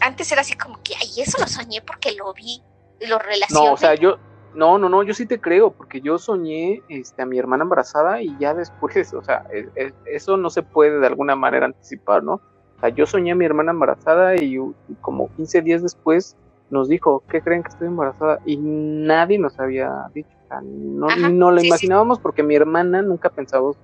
antes 0.00 0.30
era 0.32 0.40
así 0.42 0.56
como 0.56 0.80
que, 0.82 0.94
ay, 0.94 1.22
eso 1.22 1.38
lo 1.40 1.46
soñé 1.46 1.82
porque 1.82 2.12
lo 2.12 2.32
vi 2.34 2.62
lo 3.08 3.18
relacioné. 3.18 3.66
No, 3.68 3.72
o 3.72 3.76
sea, 3.76 3.94
yo, 3.94 4.16
no, 4.54 4.78
no, 4.78 4.88
no, 4.88 5.02
yo 5.02 5.14
sí 5.14 5.26
te 5.26 5.40
creo, 5.40 5.72
porque 5.72 6.00
yo 6.00 6.18
soñé 6.18 6.82
este, 6.88 7.22
a 7.22 7.26
mi 7.26 7.38
hermana 7.38 7.64
embarazada 7.64 8.20
y 8.22 8.36
ya 8.38 8.54
después, 8.54 9.12
o 9.14 9.22
sea, 9.22 9.42
e- 9.52 9.68
e- 9.74 9.92
eso 10.04 10.36
no 10.36 10.50
se 10.50 10.62
puede 10.62 10.98
de 11.00 11.06
alguna 11.06 11.36
manera 11.36 11.66
anticipar, 11.66 12.22
¿no? 12.22 12.34
O 12.34 12.80
sea, 12.80 12.90
yo 12.90 13.06
soñé 13.06 13.32
a 13.32 13.34
mi 13.36 13.44
hermana 13.44 13.72
embarazada 13.72 14.36
y, 14.36 14.56
y 14.56 14.96
como 15.00 15.30
15 15.36 15.60
días 15.62 15.82
después 15.82 16.36
nos 16.70 16.88
dijo, 16.88 17.24
¿qué 17.28 17.42
creen 17.42 17.62
que 17.62 17.68
estoy 17.68 17.88
embarazada? 17.88 18.38
Y 18.44 18.58
nadie 18.58 19.38
nos 19.38 19.58
había 19.58 19.90
dicho, 20.14 20.30
o 20.44 20.46
sea, 20.48 20.60
no, 20.62 21.08
Ajá, 21.08 21.28
no 21.28 21.50
lo 21.50 21.58
sí, 21.58 21.64
sí. 21.64 21.66
imaginábamos 21.66 22.20
porque 22.20 22.42
mi 22.42 22.54
hermana 22.54 23.02
nunca 23.02 23.28
pensamos 23.28 23.76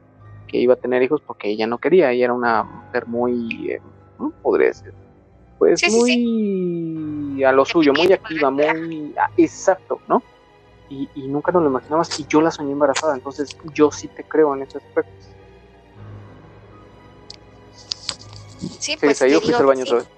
que 0.47 0.59
iba 0.59 0.75
a 0.75 0.79
tener 0.79 1.03
hijos 1.03 1.21
porque 1.27 1.51
ella 1.51 1.67
no 1.67 1.79
quería, 1.79 2.13
ella 2.13 2.27
era 2.27 2.35
una 2.35 2.63
mujer 2.63 3.07
muy, 3.07 3.71
eh, 3.73 3.81
¿cómo 4.17 4.33
podría 4.41 4.69
decir? 4.69 4.93
Pues 5.59 5.81
Sí, 5.81 5.91
sí, 5.91 5.97
muy 5.97 7.45
a 7.45 7.53
lo 7.53 7.65
suyo, 7.65 7.93
muy 7.93 8.13
activa, 8.13 8.51
muy 8.51 9.15
exacto, 9.37 10.01
¿no? 10.09 10.23
Y, 10.89 11.09
y 11.15 11.27
nunca 11.29 11.51
nos 11.53 11.63
lo 11.63 11.69
imaginamos 11.69 12.19
y 12.21 12.27
yo 12.29 12.41
la 12.41 12.51
soñé 12.51 12.73
embarazada, 12.73 13.15
entonces 13.15 13.57
yo 13.75 13.91
sí 13.91 14.09
te 14.09 14.23
creo 14.25 14.55
en 14.55 14.63
ese 14.63 14.79
aspecto. 14.79 15.11
Sí, 18.79 18.93
Sí, 18.93 18.97
pues 19.01 19.19
fuiste 19.19 19.55
al 19.55 19.67
baño 19.67 19.83
otra 19.83 19.97
vez. 19.97 20.09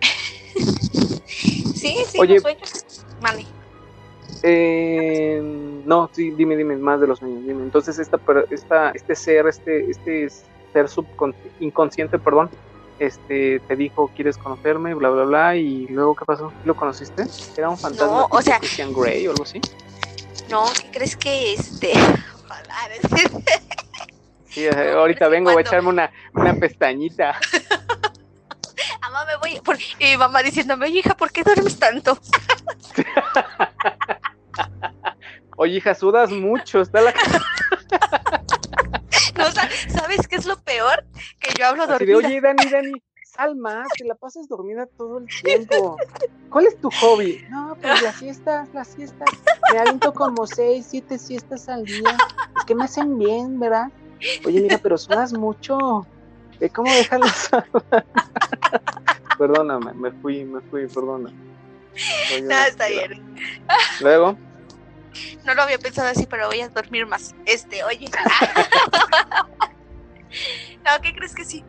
sí. 1.26 2.04
Sí, 2.06 2.18
Oye. 2.18 2.34
los 2.34 2.42
sueños. 2.42 3.04
Vale. 3.20 3.46
Eh, 4.42 5.40
no, 5.84 6.08
sí, 6.12 6.30
dime, 6.30 6.56
dime 6.56 6.76
más 6.76 7.00
de 7.00 7.06
los 7.06 7.18
sueños, 7.18 7.44
dime. 7.44 7.62
Entonces 7.62 7.98
esta, 7.98 8.20
esta, 8.50 8.90
este 8.90 9.16
ser, 9.16 9.46
este, 9.46 9.90
este 9.90 10.28
ser 10.30 10.86
inconsciente, 11.60 12.18
perdón, 12.18 12.50
este, 12.98 13.60
te 13.60 13.76
dijo, 13.76 14.10
¿quieres 14.14 14.36
conocerme? 14.38 14.94
Bla, 14.94 15.10
bla, 15.10 15.24
bla, 15.24 15.56
y 15.56 15.86
luego, 15.88 16.14
¿qué 16.16 16.24
pasó? 16.24 16.52
¿Lo 16.64 16.74
conociste? 16.74 17.24
¿Era 17.56 17.68
un 17.68 17.78
fantasma 17.78 18.18
No, 18.20 18.28
o 18.30 18.42
sea- 18.42 18.58
Christian 18.58 18.92
Grey 18.92 19.26
o 19.26 19.30
algo 19.30 19.42
así? 19.42 19.62
No, 20.48 20.64
¿qué 20.78 20.90
crees 20.90 21.16
que 21.16 21.54
este? 21.54 21.92
Ojalá, 22.44 22.74
Sí, 24.44 24.66
ahorita 24.68 25.28
vengo, 25.28 25.52
voy 25.52 25.58
a 25.62 25.66
echarme 25.66 25.88
una, 25.90 26.10
una 26.34 26.54
pestañita. 26.54 27.38
Mamá, 29.02 29.24
me 29.26 29.36
voy. 29.36 29.60
por- 29.60 29.76
Y 29.98 30.04
mi 30.12 30.16
mamá 30.16 30.42
diciéndome, 30.42 30.86
oye, 30.86 31.00
hija, 31.00 31.14
¿por 31.16 31.30
qué 31.30 31.42
duermes 31.42 31.78
tanto? 31.78 32.18
Oye, 35.58 35.76
hija, 35.76 35.94
sudas 35.94 36.30
mucho, 36.30 36.80
está 36.82 37.00
la 37.00 37.12
Que 41.46 41.58
yo 41.58 41.66
hablo 41.66 41.86
de, 41.86 41.92
dormida. 41.92 42.16
oye, 42.16 42.40
Dani, 42.40 42.68
Dani, 42.70 43.02
sal 43.24 43.56
más, 43.56 43.88
te 43.96 44.04
la 44.04 44.14
pasas 44.14 44.48
dormida 44.48 44.86
todo 44.96 45.18
el 45.18 45.26
tiempo. 45.42 45.96
¿Cuál 46.50 46.66
es 46.66 46.80
tu 46.80 46.90
hobby? 46.90 47.44
No, 47.50 47.76
pues 47.80 48.02
las 48.02 48.16
siestas, 48.16 48.68
las 48.72 48.88
siestas. 48.88 49.28
Me 49.72 49.78
aviento 49.78 50.12
como 50.12 50.46
seis, 50.46 50.86
siete 50.88 51.18
siestas 51.18 51.68
al 51.68 51.84
día. 51.84 52.16
Es 52.56 52.64
que 52.64 52.74
me 52.74 52.84
hacen 52.84 53.18
bien, 53.18 53.60
¿verdad? 53.60 53.88
Oye, 54.44 54.60
mira, 54.60 54.78
pero 54.78 54.96
sudas 54.96 55.32
mucho. 55.32 56.06
Ve 56.58 56.70
cómo 56.70 56.92
dejarlas. 56.92 57.50
Perdóname, 59.38 59.92
me 59.92 60.10
fui, 60.12 60.44
me 60.44 60.60
fui, 60.62 60.86
perdona. 60.86 61.30
Oye, 62.32 62.42
No, 62.42 62.58
está 62.66 62.88
bien. 62.88 63.22
Luego, 64.00 64.36
No 65.44 65.54
lo 65.54 65.62
había 65.62 65.78
pensado 65.78 66.08
así, 66.08 66.26
pero 66.26 66.46
voy 66.46 66.60
a 66.60 66.68
dormir 66.70 67.06
más. 67.06 67.34
Este, 67.44 67.84
oye. 67.84 68.08
no, 70.84 71.02
¿qué 71.02 71.14
crees 71.14 71.34
que 71.34 71.44
sí? 71.44 71.64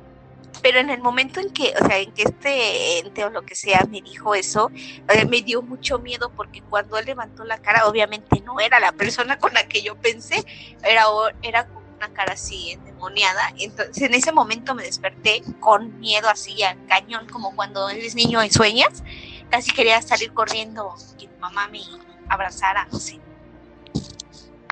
Pero 0.62 0.80
en 0.80 0.90
el 0.90 1.02
momento 1.02 1.40
en 1.40 1.52
que, 1.52 1.74
o 1.80 1.86
sea, 1.86 2.00
en 2.00 2.12
que 2.12 2.24
este 2.24 3.00
ente 3.00 3.24
o 3.24 3.30
lo 3.30 3.44
que 3.44 3.56
sea 3.56 3.86
me 3.90 4.02
dijo 4.02 4.34
eso, 4.34 4.72
eh, 5.10 5.26
me 5.26 5.42
dio 5.42 5.62
mucho 5.62 6.00
miedo 6.00 6.32
porque 6.36 6.62
cuando 6.62 6.98
él 6.98 7.06
levantó 7.06 7.44
la 7.44 7.60
cara, 7.60 7.88
obviamente 7.88 8.42
no 8.42 8.60
era 8.60 8.80
la 8.80 8.92
persona 8.92 9.38
con 9.38 9.54
la 9.54 9.68
que 9.68 9.82
yo 9.84 9.96
pensé, 9.96 10.44
era, 10.84 11.06
era 11.44 11.68
una 11.98 12.14
cara 12.14 12.34
así 12.34 12.72
endemoniada. 12.72 13.54
Entonces, 13.58 14.02
en 14.02 14.14
ese 14.14 14.32
momento 14.32 14.74
me 14.74 14.84
desperté 14.84 15.44
con 15.60 16.00
miedo 16.00 16.28
así 16.30 16.64
al 16.64 16.84
cañón, 16.88 17.28
como 17.28 17.56
cuando 17.56 17.90
eres 17.90 18.16
niño 18.16 18.44
y 18.44 18.50
sueñas. 18.50 19.04
Casi 19.50 19.72
quería 19.72 20.02
salir 20.02 20.34
corriendo, 20.34 20.96
que 21.18 21.28
mi 21.28 21.38
mamá 21.38 21.68
me 21.68 21.82
abrazara, 22.30 22.88
no 22.92 23.00
sé. 23.00 23.20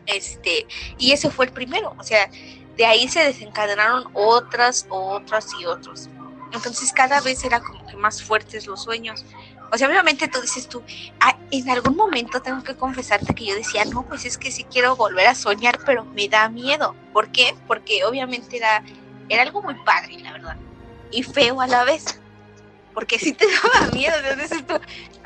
Este, 0.05 0.67
y 0.97 1.11
ese 1.11 1.29
fue 1.31 1.45
el 1.45 1.51
primero, 1.51 1.95
o 1.97 2.03
sea, 2.03 2.29
de 2.77 2.85
ahí 2.85 3.07
se 3.07 3.23
desencadenaron 3.23 4.05
otras, 4.13 4.85
otras 4.89 5.47
y 5.59 5.65
otros. 5.65 6.09
Entonces 6.51 6.91
cada 6.93 7.21
vez 7.21 7.43
era 7.43 7.59
como 7.59 7.85
que 7.87 7.95
más 7.97 8.21
fuertes 8.21 8.65
los 8.67 8.83
sueños. 8.83 9.25
O 9.71 9.77
sea, 9.77 9.87
obviamente 9.89 10.27
tú 10.27 10.39
dices 10.41 10.67
tú, 10.69 10.83
"Ah, 11.19 11.37
en 11.51 11.69
algún 11.69 11.95
momento 11.95 12.41
tengo 12.41 12.63
que 12.63 12.75
confesarte 12.75 13.33
que 13.33 13.45
yo 13.45 13.55
decía, 13.55 13.83
no, 13.85 14.03
pues 14.03 14.25
es 14.25 14.37
que 14.37 14.51
sí 14.51 14.63
quiero 14.65 14.95
volver 14.95 15.27
a 15.27 15.35
soñar, 15.35 15.79
pero 15.85 16.05
me 16.05 16.27
da 16.29 16.47
miedo. 16.49 16.95
¿Por 17.11 17.29
qué? 17.29 17.55
Porque 17.67 18.03
obviamente 18.05 18.57
era, 18.57 18.83
era 19.27 19.41
algo 19.41 19.61
muy 19.63 19.73
padre, 19.83 20.19
la 20.19 20.33
verdad, 20.33 20.55
y 21.11 21.23
feo 21.23 21.61
a 21.61 21.67
la 21.67 21.83
vez. 21.83 22.21
Porque 22.93 23.19
sí 23.19 23.33
te 23.33 23.45
daba 23.63 23.91
miedo, 23.91 24.15
entonces 24.23 24.65
tú, 24.65 24.75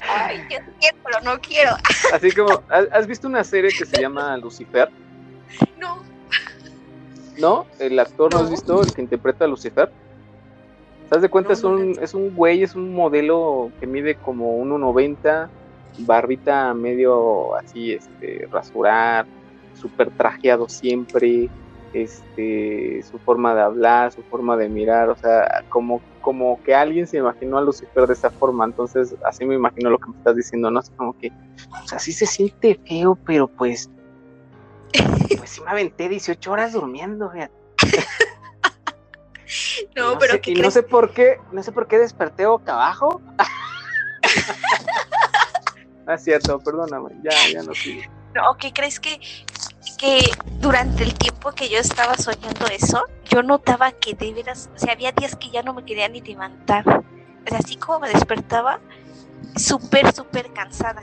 ay, 0.07 0.37
yo 0.49 0.57
quiero, 0.79 0.97
pero 1.03 1.21
no 1.21 1.39
quiero. 1.41 1.75
así 2.13 2.31
como, 2.31 2.63
¿has, 2.69 2.87
has 2.91 3.05
visto 3.05 3.27
una 3.27 3.43
serie 3.43 3.69
que 3.77 3.85
se 3.85 4.01
llama 4.01 4.35
Lucifer? 4.37 4.89
No. 7.39 7.65
El 7.79 7.99
actor, 7.99 8.31
¿no 8.33 8.39
has 8.39 8.49
visto? 8.49 8.81
El 8.81 8.93
que 8.93 9.01
interpreta 9.01 9.45
a 9.45 9.47
Lucifer. 9.47 9.89
¿Te 11.09 11.15
das 11.15 11.21
de 11.21 11.29
cuenta? 11.29 11.49
No, 11.49 11.53
es, 11.53 11.63
un, 11.63 11.95
es 12.01 12.13
un 12.13 12.35
güey, 12.35 12.63
es 12.63 12.75
un 12.75 12.93
modelo 12.93 13.71
que 13.79 13.87
mide 13.87 14.15
como 14.15 14.61
1.90, 14.63 15.49
barbita 15.99 16.73
medio 16.73 17.55
así, 17.55 17.93
este, 17.93 18.47
rasurar, 18.51 19.25
súper 19.73 20.11
trajeado 20.11 20.69
siempre, 20.69 21.49
este, 21.93 23.01
su 23.09 23.17
forma 23.19 23.55
de 23.55 23.61
hablar, 23.61 24.11
su 24.11 24.21
forma 24.23 24.55
de 24.55 24.69
mirar, 24.69 25.09
o 25.09 25.15
sea, 25.15 25.63
como, 25.69 26.01
como 26.21 26.61
que 26.63 26.75
alguien 26.75 27.07
se 27.07 27.17
imaginó 27.17 27.57
a 27.57 27.61
Lucifer 27.61 28.05
de 28.05 28.13
esa 28.13 28.29
forma, 28.29 28.65
entonces 28.65 29.15
así 29.25 29.45
me 29.45 29.55
imagino 29.55 29.89
lo 29.89 29.97
que 29.97 30.11
me 30.11 30.17
estás 30.17 30.35
diciendo, 30.35 30.69
¿no? 30.69 30.79
Así 30.79 30.91
como 30.95 31.17
que, 31.17 31.31
o 31.83 31.87
sea, 31.87 31.97
sí 31.99 32.11
se 32.11 32.25
siente 32.25 32.79
feo, 32.85 33.17
pero 33.25 33.47
pues, 33.47 33.89
pues 35.37 35.49
sí 35.49 35.61
me 35.61 35.71
aventé 35.71 36.09
18 36.09 36.51
horas 36.51 36.73
durmiendo, 36.73 37.31
fíjate. 37.31 37.53
no, 39.95 40.19
pero 40.19 40.33
sé, 40.33 40.41
¿qué 40.41 40.51
y 40.51 40.55
no 40.55 40.71
sé 40.71 40.83
por 40.83 41.13
qué, 41.13 41.39
no 41.51 41.63
sé 41.63 41.71
por 41.71 41.87
qué 41.87 41.97
desperté 41.97 42.45
boca 42.45 42.73
abajo. 42.73 43.21
ah, 46.07 46.13
es 46.13 46.23
cierto, 46.23 46.59
perdóname, 46.59 47.09
ya, 47.23 47.31
ya 47.53 47.63
no 47.63 47.73
sigo. 47.73 48.01
No, 48.33 48.55
¿qué 48.57 48.71
crees 48.71 48.99
que, 48.99 49.19
que 49.97 50.21
durante 50.59 51.03
el 51.03 51.13
tiempo 51.15 51.51
que 51.51 51.69
yo 51.69 51.79
estaba 51.79 52.15
soñando 52.15 52.67
eso, 52.67 53.03
yo 53.25 53.41
notaba 53.41 53.91
que 53.91 54.13
de 54.13 54.33
veras, 54.33 54.69
o 54.75 54.79
sea, 54.79 54.93
había 54.93 55.11
días 55.11 55.35
que 55.35 55.49
ya 55.49 55.63
no 55.63 55.73
me 55.73 55.83
quería 55.83 56.07
ni 56.09 56.21
levantar. 56.21 56.87
O 56.87 57.49
sea, 57.49 57.59
así 57.59 57.75
como 57.77 58.01
me 58.01 58.09
despertaba, 58.09 58.79
súper, 59.55 60.13
súper 60.13 60.53
cansada. 60.53 61.01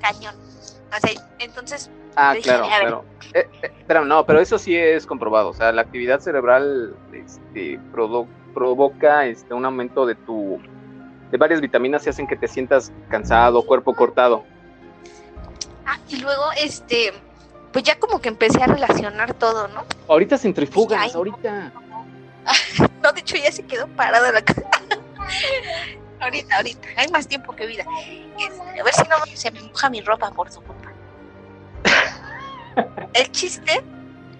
Cañón. 0.00 0.36
O 0.36 1.00
sea, 1.00 1.28
entonces, 1.38 1.90
Ah, 2.16 2.34
claro, 2.42 2.66
claro. 2.66 3.04
Eh, 3.32 3.48
eh, 3.62 3.72
pero 3.86 4.04
no, 4.04 4.24
pero 4.24 4.40
eso 4.40 4.58
sí 4.58 4.76
es 4.76 5.06
comprobado. 5.06 5.48
O 5.48 5.54
sea, 5.54 5.72
la 5.72 5.82
actividad 5.82 6.20
cerebral 6.20 6.94
este, 7.12 7.80
prodo- 7.92 8.28
provoca 8.54 9.26
este, 9.26 9.52
un 9.54 9.64
aumento 9.64 10.06
de 10.06 10.14
tu 10.14 10.60
de 11.30 11.38
varias 11.38 11.60
vitaminas 11.60 12.06
y 12.06 12.10
hacen 12.10 12.26
que 12.28 12.36
te 12.36 12.46
sientas 12.46 12.92
cansado, 13.08 13.66
cuerpo 13.66 13.94
cortado. 13.94 14.44
ah, 15.84 15.98
y 16.08 16.16
luego, 16.20 16.44
este, 16.62 17.12
pues 17.72 17.82
ya 17.84 17.98
como 17.98 18.20
que 18.20 18.28
empecé 18.28 18.62
a 18.62 18.66
relacionar 18.66 19.34
todo, 19.34 19.66
¿no? 19.68 19.82
Ahorita 20.08 20.38
centrifugas, 20.38 21.00
Ay, 21.02 21.10
ahorita. 21.14 21.72
No, 23.02 23.12
de 23.12 23.20
hecho 23.20 23.36
ya 23.36 23.50
se 23.50 23.64
quedó 23.66 23.86
parada 23.88 24.30
la 24.32 24.42
cara. 24.42 24.62
ahorita, 26.20 26.56
ahorita. 26.56 26.88
Hay 26.96 27.08
más 27.08 27.26
tiempo 27.26 27.54
que 27.56 27.66
vida. 27.66 27.84
Este, 28.38 28.80
a 28.80 28.84
ver 28.84 28.94
si 28.94 29.02
no 29.08 29.16
se 29.34 29.50
me 29.50 29.60
moja 29.62 29.90
mi 29.90 30.00
ropa 30.00 30.30
por 30.30 30.50
su 30.50 30.60
culpa. 30.62 30.83
El 33.12 33.30
chiste 33.32 33.82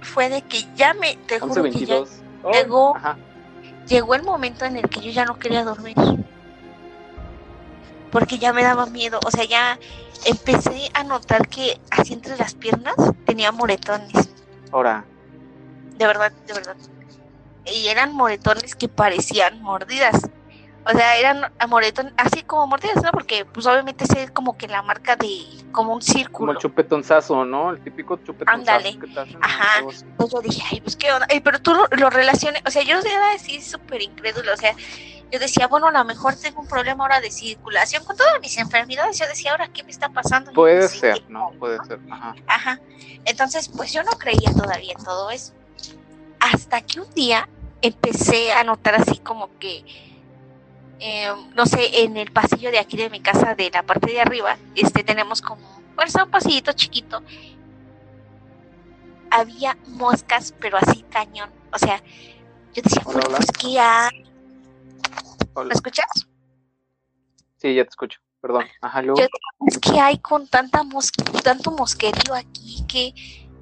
fue 0.03 0.29
de 0.29 0.43
que 0.43 0.65
ya 0.75 0.95
me, 0.95 1.17
te 1.27 1.39
juro 1.41 1.63
que 1.65 1.71
ya 1.87 1.97
11.22. 1.97 2.09
Oh, 2.43 2.53
llegó- 2.53 2.97
ajá. 2.97 3.17
llegó 3.87 4.15
el 4.15 4.23
momento 4.23 4.65
en 4.65 4.77
el 4.77 4.89
que 4.89 5.01
yo 5.01 5.11
ya 5.11 5.25
no 5.25 5.39
quería 5.39 5.65
dormir. 5.65 5.95
Porque 8.11 8.39
ya 8.39 8.53
me 8.53 8.63
daba 8.63 8.87
miedo. 8.87 9.19
O 9.27 9.31
sea, 9.31 9.45
ya 9.45 9.79
empecé 10.25 10.91
a 10.95 11.03
notar 11.05 11.49
que 11.49 11.81
así 11.91 12.13
entre 12.13 12.37
las 12.37 12.55
piernas 12.55 12.95
tenía 13.27 13.51
moretones. 13.53 14.29
Ahora, 14.73 15.05
De 15.97 16.07
verdad, 16.07 16.33
de 16.47 16.53
verdad. 16.55 16.77
Y 17.67 17.87
eran 17.89 18.13
moretones 18.15 18.75
que 18.75 18.89
parecían 18.89 19.63
mordidas. 19.63 20.17
O 20.87 20.91
sea, 20.91 21.17
eran 21.17 21.51
moretones, 21.69 22.13
así 22.17 22.43
como 22.43 22.67
mordidas, 22.67 23.03
¿no? 23.03 23.11
Porque 23.11 23.45
pues 23.47 23.67
obviamente 23.67 24.05
es 24.05 24.31
como 24.33 24.57
que 24.59 24.69
la 24.69 24.83
marca 24.83 25.17
de, 25.17 25.43
como 25.73 25.95
un 25.95 26.01
Como 26.01 26.03
círculo. 26.03 26.53
el 26.53 26.59
chupetonzazo, 26.59 27.45
¿no? 27.45 27.71
El 27.71 27.83
típico 27.83 28.17
chupetonzazo 28.19 28.59
Ándale. 28.59 28.99
Ajá. 29.41 29.83
Pues 29.83 30.05
yo 30.31 30.41
dije, 30.43 30.63
ay, 30.71 30.81
pues 30.83 30.97
qué 30.97 31.11
onda. 31.13 31.27
Eh, 31.31 31.41
pero 31.41 31.61
tú 31.61 31.75
lo, 31.75 31.87
lo 31.97 32.11
relaciones, 32.11 32.63
o 32.67 32.71
sea, 32.71 32.83
yo 32.83 32.99
era 32.99 33.33
así 33.33 33.63
súper 33.63 34.03
incrédula, 34.03 34.53
o 34.53 34.57
sea, 34.57 34.75
yo 35.33 35.39
decía, 35.41 35.67
bueno, 35.67 35.89
a 35.89 35.91
lo 35.91 36.05
mejor 36.05 36.37
tengo 36.37 36.61
un 36.61 36.69
problema 36.69 37.03
ahora 37.05 37.21
de 37.21 37.31
circulación 37.31 38.05
con 38.05 38.17
todas 38.17 38.39
mis 38.41 38.57
enfermedades. 38.59 39.19
Yo 39.19 39.27
decía, 39.27 39.51
ahora, 39.51 39.67
¿qué 39.69 39.83
me 39.83 39.91
está 39.91 40.09
pasando? 40.11 40.53
Puede 40.53 40.83
no 40.83 40.89
sé 40.89 40.99
ser, 40.99 41.15
qué, 41.15 41.25
¿no? 41.29 41.51
Puede 41.59 41.79
ser. 41.87 41.99
Ajá. 42.11 42.35
Ajá. 42.47 42.81
Entonces, 43.25 43.69
pues 43.69 43.93
yo 43.93 44.05
no 44.05 44.13
creía 44.13 44.53
todavía 44.55 44.93
en 44.97 45.03
todo 45.03 45.31
eso. 45.31 45.53
Hasta 46.39 46.83
que 46.83 47.01
un 47.01 47.11
día 47.15 47.49
empecé 47.83 48.53
a 48.53 48.63
notar 48.65 48.95
así 48.95 49.19
como 49.19 49.49
que, 49.59 49.85
eh, 51.01 51.29
no 51.55 51.67
sé, 51.67 52.03
en 52.03 52.17
el 52.17 52.31
pasillo 52.33 52.71
de 52.71 52.79
aquí 52.79 52.97
de 52.97 53.11
mi 53.11 53.21
casa, 53.21 53.55
de 53.55 53.71
la 53.71 53.83
parte 53.83 54.13
de 54.13 54.21
arriba, 54.21 54.57
este 54.75 55.05
tenemos 55.05 55.41
como, 55.43 55.63
bueno, 55.95 56.09
es 56.09 56.15
un 56.15 56.31
pasillito 56.31 56.73
chiquito. 56.73 57.23
Había 59.31 59.77
moscas, 59.89 60.55
pero 60.61 60.77
así 60.79 61.03
cañón. 61.11 61.51
O 61.73 61.79
sea, 61.79 61.99
yo 62.73 62.83
decía, 62.83 63.03
Hola, 63.05 63.21
hola. 63.27 63.37
pues 63.39 63.51
¿qué 63.59 63.79
hay? 63.81 64.25
Hola. 65.55 65.69
¿Me 65.69 65.75
escuchas? 65.75 66.07
Sí, 67.57 67.75
ya 67.75 67.85
te 67.85 67.91
escucho. 67.91 68.21
Perdón. 68.41 68.67
Ajá, 68.81 69.03
luego. 69.03 69.21
Yo- 69.21 69.27
Es 69.67 69.79
que 69.79 69.99
hay 69.99 70.19
con 70.19 70.47
tanta 70.47 70.83
mos 70.83 71.11
tanto 71.43 71.71
mosquerío 71.71 72.35
aquí 72.35 72.85
que 72.87 73.15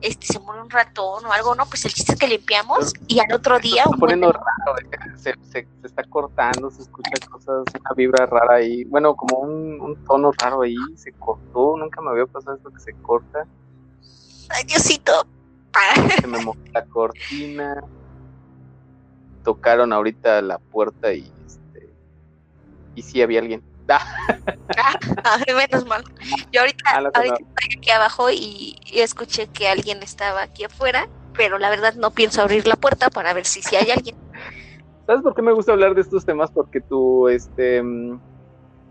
este 0.03 0.27
se 0.27 0.39
muere 0.41 0.61
un 0.63 0.69
ratón 0.71 1.25
o 1.25 1.33
algo, 1.33 1.55
¿no? 1.55 1.65
Pues 1.67 1.85
el 1.85 1.93
chiste 1.93 2.13
es 2.13 2.19
que 2.19 2.27
limpiamos 2.29 2.93
y 3.09 3.19
al 3.21 3.33
otro 3.33 3.59
día 3.59 3.85
se 3.85 3.89
está 3.91 3.97
poniendo 3.99 4.27
buen- 4.29 4.37
raro, 4.37 4.89
que 4.91 5.19
se, 5.19 5.35
se, 5.51 5.67
se 5.81 5.87
está 5.87 6.03
cortando, 6.05 6.71
se 6.71 6.83
escucha 6.83 7.11
cosas, 7.31 7.65
una 7.81 7.91
vibra 7.97 8.27
rara 8.27 8.57
ahí, 8.57 8.85
bueno, 8.85 9.15
como 9.15 9.39
un, 9.39 9.81
un 9.81 10.05
tono 10.05 10.33
raro 10.43 10.63
ahí, 10.63 10.77
se 10.97 11.13
cortó, 11.13 11.77
nunca 11.79 12.01
me 12.01 12.11
había 12.11 12.27
pasado 12.27 12.57
esto 12.57 12.71
que 12.71 12.81
se 12.81 12.93
corta, 12.95 13.47
Ay, 14.51 14.65
Diosito. 14.65 15.13
Se 16.21 16.27
me 16.27 16.39
mojó 16.45 16.59
la 16.75 16.85
cortina, 16.85 17.83
tocaron 19.43 19.93
ahorita 19.93 20.43
la 20.43 20.59
puerta 20.59 21.13
y 21.15 21.33
este, 21.47 21.91
y 22.95 23.03
sí 23.03 23.23
había 23.23 23.41
alguien. 23.41 23.63
Ah, 23.89 24.01
menos 25.47 25.87
mal. 25.87 26.03
Yo 26.53 26.61
ahorita, 26.61 26.83
Ah, 26.87 27.11
ahorita 27.15 27.35
estoy 27.35 27.79
aquí 27.79 27.91
abajo 27.91 28.31
y, 28.31 28.77
y 28.87 29.01
escuché 29.01 29.47
que 29.47 29.69
alguien 29.69 30.03
estaba 30.03 30.43
aquí 30.43 30.65
afuera, 30.65 31.09
pero 31.35 31.59
la 31.59 31.71
verdad 31.71 31.95
no 31.95 32.11
pienso 32.11 32.43
abrir 32.43 32.67
la 32.67 32.77
puerta 32.77 33.11
para 33.11 33.33
ver 33.35 33.45
si, 33.45 33.63
si 33.63 33.77
hay 33.77 33.91
alguien. 33.91 34.17
¿Sabes 35.07 35.23
por 35.23 35.35
qué 35.35 35.43
me 35.43 35.53
gusta 35.53 35.73
hablar 35.73 35.95
de 35.95 36.01
estos 36.01 36.25
temas? 36.25 36.51
Porque 36.53 36.81
tú, 36.81 37.29
este, 37.29 37.83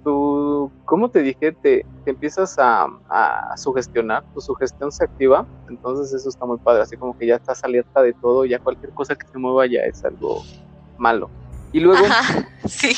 tú, 0.04 0.72
¿cómo 0.86 1.10
te 1.10 1.22
dije? 1.22 1.54
Te, 1.54 1.86
te 2.04 2.12
empiezas 2.12 2.58
a, 2.58 2.88
a 3.10 3.58
sugestionar, 3.58 4.24
tu 4.34 4.42
sugestión 4.42 4.92
se 4.92 5.06
activa, 5.06 5.46
entonces 5.70 6.14
eso 6.14 6.30
está 6.30 6.46
muy 6.46 6.58
padre, 6.58 6.82
así 6.82 6.98
como 6.98 7.18
que 7.18 7.28
ya 7.28 7.36
estás 7.36 7.64
alerta 7.64 8.02
de 8.02 8.14
todo, 8.14 8.46
ya 8.46 8.60
cualquier 8.60 8.92
cosa 8.94 9.16
que 9.16 9.28
se 9.28 9.38
mueva 9.38 9.66
ya 9.68 9.82
es 9.82 10.04
algo 10.04 10.44
malo. 10.98 11.30
Y 11.72 11.80
luego, 11.80 12.06
Ajá, 12.06 12.46
sí. 12.68 12.94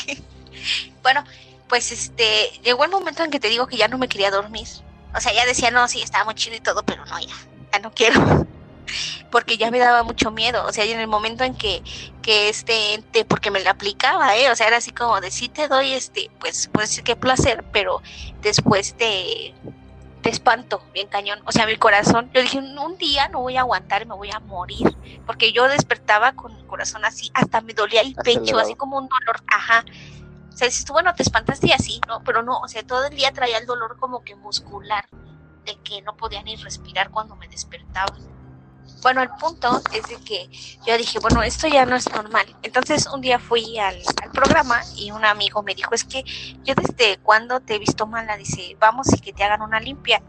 Bueno, 1.04 1.24
pues 1.74 1.92
este, 1.92 2.52
llegó 2.64 2.84
el 2.84 2.92
momento 2.92 3.24
en 3.24 3.32
que 3.32 3.40
te 3.40 3.50
digo 3.50 3.66
que 3.66 3.78
ya 3.78 3.88
no 3.88 3.98
me 3.98 4.08
quería 4.08 4.30
dormir. 4.30 4.68
O 5.16 5.20
sea, 5.20 5.34
ya 5.34 5.44
decía, 5.44 5.72
no, 5.72 5.88
sí, 5.88 6.04
estaba 6.04 6.24
muy 6.24 6.36
chido 6.36 6.56
y 6.56 6.60
todo, 6.60 6.84
pero 6.84 7.04
no, 7.08 7.20
ya, 7.20 7.34
ya 7.72 7.80
no 7.80 7.92
quiero. 7.92 8.46
Porque 9.32 9.58
ya 9.58 9.72
me 9.72 9.80
daba 9.80 10.04
mucho 10.04 10.30
miedo. 10.30 10.68
O 10.68 10.72
sea, 10.72 10.86
y 10.86 10.92
en 10.92 11.00
el 11.00 11.08
momento 11.08 11.44
en 11.44 11.56
que, 11.56 11.82
que 12.22 12.48
este 12.48 12.94
ente, 12.94 13.26
porque 13.26 13.50
me 13.50 13.60
la 13.60 13.72
aplicaba, 13.72 14.38
¿eh? 14.38 14.52
O 14.52 14.56
sea, 14.56 14.68
era 14.68 14.78
así 14.78 14.92
como 14.92 15.20
de 15.20 15.32
sí 15.32 15.50
te 15.50 15.68
doy 15.68 15.94
este, 15.94 16.30
pues, 16.40 16.70
pues 16.72 17.02
qué 17.04 17.16
placer, 17.16 17.66
pero 17.74 18.04
después 18.44 18.94
te, 18.94 19.56
te 20.22 20.30
espanto, 20.30 20.84
bien 20.94 21.08
cañón. 21.08 21.40
O 21.46 21.52
sea, 21.52 21.66
mi 21.66 21.78
corazón, 21.78 22.30
yo 22.36 22.42
dije, 22.42 22.60
un 22.60 22.98
día 23.00 23.30
no 23.30 23.42
voy 23.42 23.58
a 23.58 23.62
aguantar, 23.62 24.06
me 24.06 24.14
voy 24.14 24.30
a 24.30 24.40
morir. 24.40 24.96
Porque 25.26 25.52
yo 25.52 25.68
despertaba 25.68 26.34
con 26.34 26.56
el 26.56 26.68
corazón 26.68 27.04
así, 27.04 27.32
hasta 27.34 27.62
me 27.62 27.74
dolía 27.74 28.02
el 28.02 28.14
pecho, 28.14 28.60
así 28.60 28.76
como 28.76 29.00
un 29.00 29.08
dolor, 29.08 29.42
ajá. 29.48 29.84
O 30.54 30.56
sea, 30.56 30.68
dices 30.68 30.86
tú, 30.86 30.94
bueno, 30.94 31.14
te 31.16 31.24
espantaste 31.24 31.68
y 31.68 31.72
así, 31.72 32.00
¿no? 32.08 32.24
Pero 32.24 32.44
no, 32.44 32.60
o 32.60 32.68
sea, 32.68 32.84
todo 32.84 33.06
el 33.06 33.16
día 33.16 33.32
traía 33.32 33.58
el 33.58 33.66
dolor 33.66 33.98
como 33.98 34.24
que 34.24 34.36
muscular, 34.36 35.08
de 35.66 35.76
que 35.84 36.02
no 36.04 36.16
podía 36.16 36.44
ni 36.44 36.56
respirar 36.56 37.10
cuando 37.10 37.36
me 37.36 37.48
despertaba. 37.48 38.16
Bueno, 39.02 39.22
el 39.22 39.30
punto 39.30 39.82
es 39.92 40.04
de 40.08 40.16
que 40.24 40.50
yo 40.86 40.98
dije, 40.98 41.20
bueno, 41.20 41.44
esto 41.44 41.68
ya 41.68 41.86
no 41.86 41.96
es 41.96 42.10
normal. 42.12 42.46
Entonces 42.62 43.08
un 43.08 43.22
día 43.22 43.40
fui 43.40 43.78
al, 43.78 44.02
al 44.22 44.32
programa 44.32 44.82
y 44.96 45.12
un 45.12 45.26
amigo 45.26 45.62
me 45.64 45.76
dijo, 45.76 45.94
es 45.94 46.04
que 46.06 46.24
yo 46.64 46.74
desde 46.76 47.18
cuando 47.18 47.60
te 47.60 47.76
he 47.76 47.80
visto 47.80 48.08
mala, 48.08 48.38
dice, 48.38 48.78
vamos 48.80 49.12
y 49.12 49.20
que 49.20 49.34
te 49.34 49.44
hagan 49.44 49.62
una 49.62 49.80
limpia. 49.80 50.22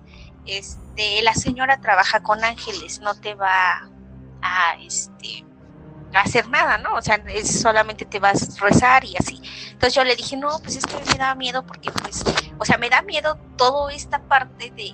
Este, 0.47 1.22
la 1.22 1.35
señora 1.35 1.81
trabaja 1.81 2.22
con 2.22 2.43
ángeles, 2.45 3.01
no 3.01 3.14
te 3.14 3.35
va 3.35 3.89
a, 4.43 4.77
este, 4.81 5.45
hacer 6.23 6.49
nada, 6.49 6.79
¿no? 6.79 6.95
O 6.95 7.03
sea, 7.03 7.17
es 7.29 7.61
solamente 7.61 8.05
te 8.05 8.19
vas 8.19 8.57
a 8.61 8.65
rezar 8.65 9.05
y 9.05 9.17
así. 9.17 9.41
Entonces 9.73 9.95
yo 9.95 10.05
le 10.05 10.17
dije, 10.17 10.37
no, 10.37 10.59
pues 10.62 10.77
es 10.77 10.87
que 10.87 10.97
me 11.12 11.19
da 11.19 11.35
miedo 11.35 11.67
porque, 11.67 11.91
pues, 11.91 12.23
o 12.59 12.65
sea, 12.65 12.79
me 12.79 12.89
da 12.89 13.03
miedo 13.03 13.39
toda 13.57 13.93
esta 13.93 14.21
parte 14.21 14.71
de, 14.71 14.93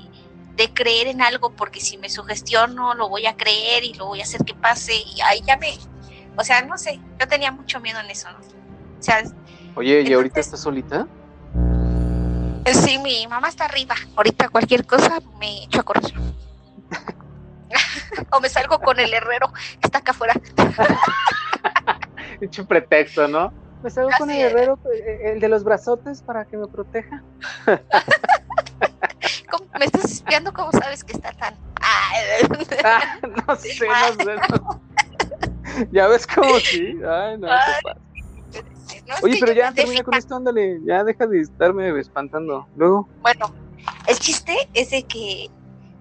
de 0.57 0.75
creer 0.75 1.07
en 1.07 1.23
algo 1.23 1.51
porque 1.51 1.81
si 1.81 1.97
me 1.99 2.11
sugestiono 2.11 2.95
lo 2.95 3.09
voy 3.09 3.27
a 3.27 3.37
creer 3.37 3.85
y 3.85 3.95
lo 3.95 4.07
voy 4.07 4.21
a 4.21 4.25
hacer 4.25 4.45
que 4.45 4.55
pase 4.55 4.95
y 4.95 5.21
ahí 5.23 5.43
ya 5.47 5.57
me, 5.57 5.79
o 6.37 6.45
sea, 6.45 6.63
no 6.63 6.77
sé, 6.77 7.01
yo 7.19 7.29
tenía 7.29 7.51
mucho 7.53 7.81
miedo 7.81 7.99
en 8.01 8.11
eso, 8.11 8.31
¿no? 8.31 8.39
O 8.39 9.03
sea, 9.03 9.23
oye, 9.75 10.03
¿y 10.03 10.13
ahorita 10.13 10.41
estás 10.41 10.61
solita? 10.61 11.07
sí, 12.73 12.99
mi 12.99 13.27
mamá 13.27 13.49
está 13.49 13.65
arriba, 13.65 13.95
ahorita 14.17 14.49
cualquier 14.49 14.87
cosa 14.87 15.21
me 15.39 15.65
echo 15.65 15.81
a 15.81 15.83
correr. 15.83 16.13
o 18.33 18.41
me 18.41 18.49
salgo 18.49 18.79
con 18.79 18.99
el 18.99 19.13
herrero 19.13 19.53
que 19.53 19.81
está 19.87 19.99
acá 19.99 20.13
afuera. 20.13 20.35
Hecho 22.41 22.65
pretexto, 22.67 23.29
¿no? 23.29 23.53
Me 23.83 23.91
salgo 23.91 24.11
con 24.19 24.31
el 24.31 24.41
herrero, 24.41 24.79
eh, 24.95 25.33
el 25.33 25.41
de 25.41 25.49
los 25.49 25.65
brazotes 25.65 26.23
para 26.23 26.45
que 26.45 26.57
me 26.57 26.67
proteja. 26.69 27.23
¿Cómo- 29.51 29.67
¿Me 29.79 29.87
estás 29.87 30.05
espiando? 30.05 30.53
¿Cómo 30.53 30.71
sabes 30.73 31.03
que 31.03 31.13
está 31.15 31.33
tan...? 31.33 31.55
Ah, 31.83 32.13
no 32.51 32.65
sé, 32.65 32.79
no 33.49 33.57
sé. 34.25 34.37
no. 34.37 34.81
Ya 35.93 36.09
ves 36.09 36.27
como 36.27 36.59
sí. 36.61 36.95
Ay, 37.09 37.39
no, 37.39 37.47
qué 37.49 37.55
Ay, 37.55 39.03
no, 39.07 39.15
Oye, 39.23 39.37
pero 39.41 39.53
ya 39.53 39.73
termina 39.73 40.03
con 40.03 40.15
esto, 40.15 40.37
ándale. 40.37 40.81
Ya 40.85 41.05
deja 41.05 41.27
de 41.27 41.41
estarme 41.41 41.99
espantando. 41.99 42.67
Luego, 42.77 43.09
Bueno, 43.23 43.55
el 44.07 44.19
chiste 44.19 44.57
es 44.75 44.91
de 44.91 45.05
que 45.05 45.49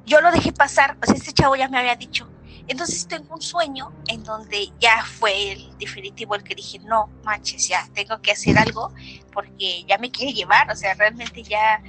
yo 0.09 0.19
lo 0.21 0.31
dejé 0.31 0.51
pasar, 0.51 0.97
o 1.01 1.05
sea, 1.05 1.15
este 1.15 1.31
chavo 1.31 1.55
ya 1.55 1.69
me 1.69 1.77
había 1.77 1.95
dicho. 1.95 2.27
Entonces 2.67 3.07
tengo 3.07 3.33
un 3.33 3.41
sueño 3.41 3.93
en 4.07 4.23
donde 4.23 4.71
ya 4.79 5.03
fue 5.03 5.53
el 5.53 5.77
definitivo 5.77 6.35
el 6.35 6.43
que 6.43 6.55
dije, 6.55 6.79
no 6.79 7.09
manches, 7.23 7.67
ya 7.67 7.87
tengo 7.93 8.21
que 8.21 8.31
hacer 8.31 8.57
algo 8.57 8.93
porque 9.31 9.85
ya 9.85 9.97
me 9.97 10.11
quiere 10.11 10.33
llevar, 10.33 10.69
o 10.71 10.75
sea, 10.75 10.93
realmente 10.95 11.41
ya, 11.43 11.81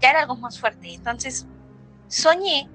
ya 0.00 0.10
era 0.10 0.20
algo 0.20 0.36
más 0.36 0.58
fuerte. 0.58 0.92
Entonces 0.92 1.46
soñé, 2.08 2.68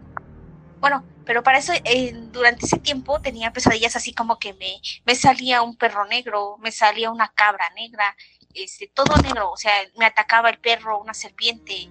bueno, 0.80 1.04
pero 1.26 1.44
para 1.44 1.58
eso 1.58 1.74
eh, 1.84 2.14
durante 2.32 2.66
ese 2.66 2.80
tiempo 2.80 3.20
tenía 3.20 3.52
pesadillas 3.52 3.96
así 3.96 4.14
como 4.14 4.38
que 4.40 4.54
me, 4.54 4.80
me 5.06 5.16
salía 5.16 5.62
un 5.62 5.76
perro 5.76 6.06
negro, 6.06 6.58
me 6.60 6.72
salía 6.72 7.12
una 7.12 7.32
cabra 7.34 7.70
negra, 7.76 8.16
este, 8.54 8.88
todo 8.88 9.16
negro, 9.22 9.52
o 9.52 9.58
sea, 9.58 9.74
me 9.98 10.06
atacaba 10.06 10.50
el 10.50 10.60
perro, 10.60 11.00
una 11.00 11.14
serpiente, 11.14 11.90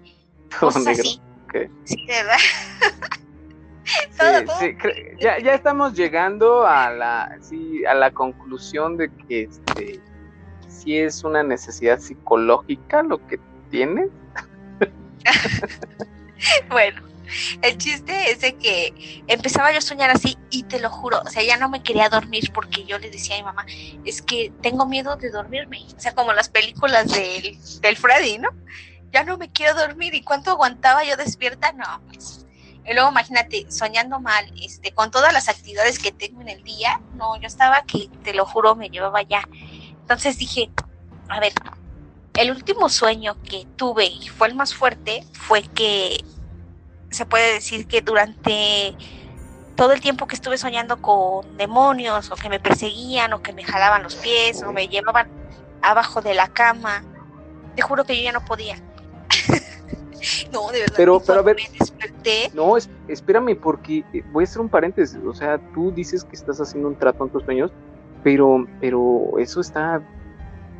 todo 0.50 0.72
cosas 0.72 0.84
negro. 0.84 1.02
así. 1.02 1.20
Sí, 1.84 2.06
de 2.06 2.12
verdad. 2.12 2.36
Sí, 3.84 4.44
Todo, 4.46 4.58
sí, 4.58 4.76
ya, 5.20 5.38
ya 5.38 5.52
estamos 5.52 5.92
llegando 5.92 6.66
a 6.66 6.90
la, 6.90 7.36
sí, 7.42 7.84
a 7.84 7.92
la 7.92 8.10
conclusión 8.10 8.96
de 8.96 9.10
que 9.28 9.42
este, 9.42 10.00
sí 10.68 10.96
es 10.96 11.22
una 11.22 11.42
necesidad 11.42 11.98
psicológica 11.98 13.02
lo 13.02 13.24
que 13.26 13.38
tienes. 13.70 14.08
Bueno, 16.68 17.00
el 17.62 17.78
chiste 17.78 18.30
es 18.30 18.40
de 18.40 18.56
que 18.56 19.22
empezaba 19.28 19.72
yo 19.72 19.78
a 19.78 19.82
soñar 19.82 20.10
así 20.10 20.36
y 20.50 20.64
te 20.64 20.78
lo 20.78 20.90
juro, 20.90 21.20
o 21.24 21.28
sea, 21.30 21.42
ya 21.42 21.56
no 21.56 21.68
me 21.68 21.82
quería 21.82 22.08
dormir 22.08 22.50
porque 22.52 22.84
yo 22.84 22.98
le 22.98 23.10
decía 23.10 23.36
a 23.36 23.38
mi 23.38 23.44
mamá, 23.44 23.64
es 24.04 24.20
que 24.20 24.52
tengo 24.60 24.86
miedo 24.86 25.16
de 25.16 25.30
dormirme, 25.30 25.86
o 25.96 26.00
sea, 26.00 26.14
como 26.14 26.32
las 26.32 26.48
películas 26.48 27.12
del, 27.12 27.56
del 27.80 27.96
Freddy, 27.96 28.38
¿no? 28.38 28.50
Ya 29.14 29.22
no 29.22 29.38
me 29.38 29.48
quiero 29.48 29.74
dormir 29.74 30.12
y 30.12 30.22
cuánto 30.22 30.50
aguantaba 30.50 31.04
yo 31.04 31.16
despierta, 31.16 31.72
no, 31.72 31.84
pues. 32.08 32.44
Y 32.84 32.92
luego 32.94 33.10
imagínate, 33.10 33.70
soñando 33.70 34.18
mal, 34.18 34.44
este, 34.60 34.92
con 34.92 35.12
todas 35.12 35.32
las 35.32 35.48
actividades 35.48 36.00
que 36.00 36.10
tengo 36.10 36.40
en 36.40 36.48
el 36.48 36.64
día, 36.64 37.00
no, 37.14 37.40
yo 37.40 37.46
estaba 37.46 37.84
que, 37.84 38.08
te 38.24 38.34
lo 38.34 38.44
juro, 38.44 38.74
me 38.74 38.90
llevaba 38.90 39.22
ya. 39.22 39.48
Entonces 40.00 40.36
dije, 40.36 40.68
a 41.28 41.38
ver, 41.38 41.52
el 42.36 42.50
último 42.50 42.88
sueño 42.88 43.40
que 43.44 43.68
tuve 43.76 44.06
y 44.06 44.26
fue 44.26 44.48
el 44.48 44.56
más 44.56 44.74
fuerte 44.74 45.24
fue 45.32 45.62
que 45.62 46.24
se 47.10 47.24
puede 47.24 47.52
decir 47.54 47.86
que 47.86 48.00
durante 48.00 48.96
todo 49.76 49.92
el 49.92 50.00
tiempo 50.00 50.26
que 50.26 50.34
estuve 50.34 50.58
soñando 50.58 51.00
con 51.00 51.56
demonios 51.56 52.32
o 52.32 52.34
que 52.34 52.48
me 52.48 52.58
perseguían 52.58 53.32
o 53.32 53.42
que 53.42 53.52
me 53.52 53.62
jalaban 53.62 54.02
los 54.02 54.16
pies 54.16 54.64
o 54.64 54.72
me 54.72 54.88
llevaban 54.88 55.28
abajo 55.82 56.20
de 56.20 56.34
la 56.34 56.48
cama. 56.48 57.04
Te 57.76 57.82
juro 57.82 58.04
que 58.04 58.16
yo 58.16 58.24
ya 58.24 58.32
no 58.32 58.44
podía. 58.44 58.76
no, 60.52 60.70
de 60.70 60.80
verdad. 60.80 60.94
Pero- 60.96 61.20
pero 61.20 61.40
a 61.40 61.42
ver. 61.42 61.56
me 61.56 61.78
desperté, 61.78 62.50
No, 62.54 62.76
es- 62.76 62.88
espérame, 63.08 63.56
porque 63.60 64.04
eh, 64.12 64.22
voy 64.32 64.44
a 64.44 64.46
hacer 64.46 64.60
un 64.60 64.68
paréntesis. 64.68 65.18
O 65.26 65.34
sea, 65.34 65.58
tú 65.74 65.90
dices 65.92 66.24
que 66.24 66.36
estás 66.36 66.60
haciendo 66.60 66.88
un 66.88 66.96
trato 66.96 67.24
en 67.24 67.30
tus 67.30 67.42
sueños, 67.44 67.70
pero, 68.22 68.66
pero 68.80 69.32
eso 69.38 69.60
está 69.60 70.02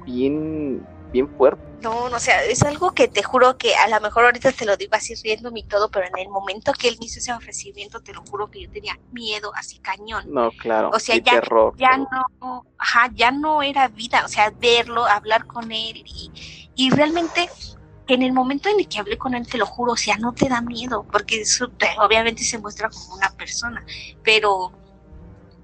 bien, 0.07 0.86
bien 1.12 1.28
fuerte. 1.36 1.62
No, 1.82 2.09
no, 2.09 2.16
o 2.16 2.18
sea, 2.20 2.42
es 2.45 2.62
algo 2.62 2.92
que 2.92 3.09
te 3.09 3.22
juro 3.22 3.59
que 3.59 3.74
a 3.74 3.88
lo 3.88 4.01
mejor 4.01 4.24
ahorita 4.24 4.53
te 4.53 4.64
lo 4.64 4.74
digo 4.78 4.92
así 4.95 5.14
riéndome 5.16 5.61
y 5.61 5.64
todo, 5.64 5.90
pero 5.90 6.07
en 6.07 6.18
el 6.18 6.30
momento 6.30 6.72
que 6.72 6.88
él 6.88 6.97
me 6.99 7.05
hizo 7.07 7.18
ese 7.18 7.30
ofrecimiento, 7.34 8.01
te 8.01 8.14
lo 8.14 8.22
juro 8.22 8.51
que 8.51 8.62
yo 8.62 8.70
tenía 8.70 8.99
miedo 9.12 9.53
así 9.55 9.78
cañón. 9.80 10.24
No, 10.32 10.51
claro. 10.53 10.88
O 10.95 10.99
sea, 10.99 11.16
ya- 11.16 11.40
terror. 11.40 11.74
Ya 11.76 11.90
pero- 11.90 12.24
no, 12.40 12.64
ajá, 12.78 13.11
ya 13.14 13.30
no 13.32 13.62
era 13.62 13.88
vida, 13.88 14.22
o 14.24 14.28
sea, 14.28 14.51
verlo, 14.59 15.05
hablar 15.05 15.47
con 15.47 15.70
él 15.72 16.03
y, 16.07 16.70
y 16.74 16.88
realmente 16.88 17.51
que 18.07 18.14
en 18.14 18.22
el 18.22 18.32
momento 18.32 18.68
en 18.68 18.80
el 18.80 18.88
que 18.88 18.98
hablé 18.98 19.16
con 19.18 19.34
él, 19.34 19.46
te 19.46 19.59
lo 19.59 19.66
juro, 19.66 19.92
o 19.92 19.96
sea, 19.96 20.16
no 20.18 20.32
te 20.34 20.48
da 20.48 20.61
miedo, 20.61 21.07
porque 21.11 21.40
eso, 21.42 21.68
te- 21.68 21.88
obviamente 22.00 22.44
se 22.44 22.59
muestra 22.59 22.88
como 22.90 23.14
una 23.16 23.30
persona, 23.30 23.84
pero 24.22 24.72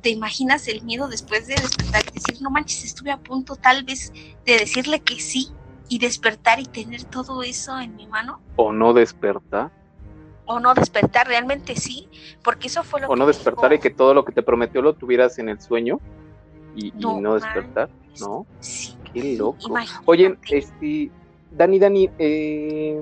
te 0.01 0.09
imaginas 0.11 0.66
el 0.68 0.82
miedo 0.82 1.09
después 1.09 1.47
de 1.47 1.55
despertar 1.57 2.03
y 2.09 2.12
decir, 2.18 2.41
no 2.41 2.51
manches, 2.51 2.84
estuve 2.84 3.11
a 3.11 3.18
punto 3.18 3.57
tal 3.57 3.84
vez 3.84 4.11
de 4.47 4.59
decirle 4.59 5.01
que 5.01 5.16
sí 5.20 5.53
y 5.88 5.99
despertar 5.99 6.59
y 6.61 6.64
tener 6.64 7.05
todo 7.05 7.43
eso 7.43 7.78
en 7.78 7.95
mi 7.97 8.07
mano, 8.07 8.41
O 8.57 8.72
no 8.72 8.95
despertar. 8.95 9.70
o 10.47 10.59
no 10.59 10.72
despertar, 10.74 11.26
realmente 11.28 11.76
sí, 11.76 12.09
porque 12.43 12.68
eso 12.68 12.82
fue 12.82 13.01
lo 13.03 13.09
O 13.09 13.14
que 13.14 13.18
no 13.18 13.26
me 13.26 13.32
despertar 13.32 13.72
y 13.74 13.78
que 13.78 13.91
todo 13.91 14.14
lo 14.14 14.24
que 14.24 14.32
te 14.32 14.43
prometió 14.43 14.80
lo 14.82 14.95
tuvieras 14.95 15.38
en 15.38 15.49
el 15.49 15.61
sueño 15.61 16.01
y 16.74 16.88
y 16.88 16.93
no, 17.01 17.20
No 17.20 17.34
despertar. 17.34 17.91
No, 18.20 18.47
sí, 18.61 18.97
qué 19.12 19.36
loco. 19.36 19.59
imagínate. 19.68 20.03
Oye, 20.07 20.38
este, 20.51 21.12
Dani, 21.51 21.79
Dani, 21.79 22.09
eh, 22.19 22.99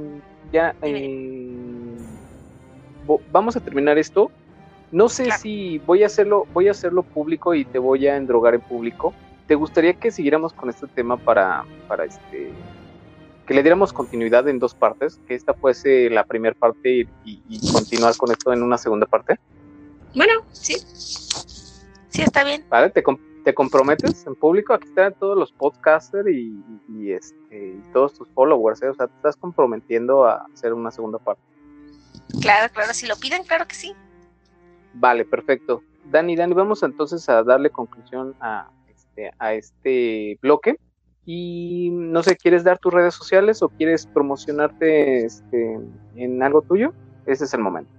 ya 0.52 0.74
eh, 0.82 1.96
vamos 3.30 3.56
a 3.56 3.60
terminar 3.60 3.98
esto. 3.98 4.30
No 4.90 5.08
sé 5.08 5.24
Claro. 5.24 5.40
si 5.40 5.78
voy 5.80 6.02
a 6.02 6.06
hacerlo, 6.06 6.46
voy 6.52 6.68
a 6.68 6.70
hacerlo 6.70 7.02
público 7.02 7.54
y 7.54 7.64
te 7.66 7.78
voy 7.78 8.06
a 8.06 8.16
endrogar 8.16 8.54
en 8.54 8.62
público. 8.62 9.14
¿Te 9.46 9.54
gustaría 9.54 9.92
que 9.94 10.10
siguiéramos 10.10 10.52
con 10.54 10.70
este 10.70 10.86
tema 10.94 11.16
para, 11.18 11.64
para 11.86 12.04
este, 12.04 12.54
que 13.46 13.54
le 13.54 13.62
diéramos 13.62 13.92
continuidad 13.92 14.48
en 14.48 14.58
dos 14.58 14.74
partes? 14.74 15.18
Que 15.26 15.34
esta 15.34 15.52
fuese 15.54 16.08
la 16.10 16.24
primera 16.24 16.54
parte 16.58 16.90
y, 16.90 17.00
y- 17.24 17.42
y 17.48 17.72
continuar 17.72 18.16
con 18.16 18.30
esto 18.30 18.52
en 18.52 18.62
una 18.62 18.78
segunda 18.78 19.06
parte. 19.06 19.36
Bueno, 20.14 20.32
sí, 20.52 20.74
sí, 22.08 22.22
está 22.22 22.44
bien. 22.44 22.64
¿Vale? 22.70 22.90
¿Te, 22.90 23.02
te 23.44 23.54
comprometes 23.54 24.26
en 24.26 24.34
público? 24.34 24.74
Aquí 24.74 24.88
están 24.88 25.14
todos 25.14 25.36
los 25.36 25.52
podcasters 25.52 26.28
y, 26.28 27.12
este, 27.12 27.74
y 27.78 27.82
todos 27.92 28.14
tus 28.14 28.28
followers, 28.30 28.82
¿eh? 28.82 28.88
O 28.88 28.94
sea, 28.94 29.06
te 29.06 29.14
estás 29.16 29.36
comprometiendo 29.36 30.24
a 30.26 30.46
hacer 30.52 30.72
una 30.72 30.90
segunda 30.90 31.18
parte. 31.18 31.42
Claro, 32.40 32.72
claro, 32.72 32.92
si 32.94 33.06
lo 33.06 33.16
piden, 33.16 33.44
claro 33.44 33.66
que 33.66 33.74
sí. 33.74 33.94
Vale, 34.94 35.24
perfecto. 35.24 35.82
Dani, 36.10 36.36
Dani, 36.36 36.54
vamos 36.54 36.82
entonces 36.82 37.28
a 37.28 37.42
darle 37.42 37.70
conclusión 37.70 38.34
a 38.40 38.68
este, 38.88 39.30
a 39.38 39.54
este 39.54 40.38
bloque. 40.42 40.76
Y 41.26 41.90
no 41.92 42.22
sé, 42.22 42.36
¿quieres 42.36 42.64
dar 42.64 42.78
tus 42.78 42.92
redes 42.94 43.14
sociales 43.14 43.62
o 43.62 43.68
quieres 43.68 44.06
promocionarte 44.06 45.26
este, 45.26 45.78
en 46.16 46.42
algo 46.42 46.62
tuyo? 46.62 46.94
Ese 47.26 47.44
es 47.44 47.52
el 47.52 47.60
momento. 47.60 47.90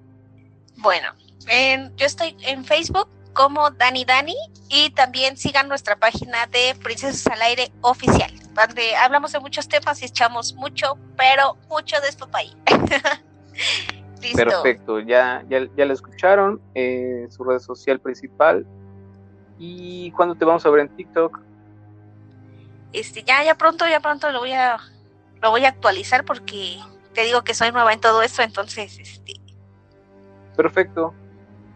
Bueno, 0.77 1.09
en- 1.47 1.95
yo 1.95 2.07
estoy 2.07 2.35
en 2.41 2.65
Facebook 2.65 3.07
como 3.33 3.69
Dani 3.71 4.05
Dani 4.05 4.35
y 4.69 4.89
también 4.91 5.37
sigan 5.37 5.67
nuestra 5.67 5.95
página 5.95 6.47
de 6.47 6.75
Princesas 6.81 7.27
al 7.27 7.41
Aire 7.41 7.71
Oficial, 7.81 8.31
donde 8.53 8.95
hablamos 8.95 9.31
de 9.31 9.39
muchos 9.39 9.67
temas 9.67 10.01
y 10.01 10.05
echamos 10.05 10.53
mucho, 10.53 10.97
pero 11.17 11.57
mucho 11.69 11.99
de 12.01 12.09
esto 12.09 12.27
ahí. 12.33 12.55
Listo. 14.21 14.37
Perfecto, 14.37 14.99
ya, 14.99 15.43
ya, 15.49 15.65
ya 15.77 15.85
lo 15.85 15.93
escucharon, 15.93 16.61
eh, 16.75 17.27
su 17.29 17.43
red 17.43 17.59
social 17.59 17.99
principal. 17.99 18.65
¿Y 19.57 20.11
cuándo 20.11 20.35
te 20.35 20.43
vamos 20.43 20.65
a 20.65 20.69
ver 20.69 20.81
en 20.81 20.89
TikTok? 20.89 21.39
Este, 22.91 23.23
ya, 23.23 23.43
ya 23.43 23.55
pronto, 23.55 23.87
ya 23.87 24.01
pronto 24.01 24.29
lo 24.31 24.39
voy 24.39 24.51
a, 24.51 24.77
lo 25.41 25.51
voy 25.51 25.63
a 25.63 25.69
actualizar 25.69 26.25
porque 26.25 26.79
te 27.13 27.23
digo 27.23 27.43
que 27.43 27.53
soy 27.53 27.71
nueva 27.71 27.93
en 27.93 28.01
todo 28.01 28.21
esto, 28.21 28.41
entonces, 28.41 28.99
este, 28.99 29.39
Perfecto. 30.59 31.13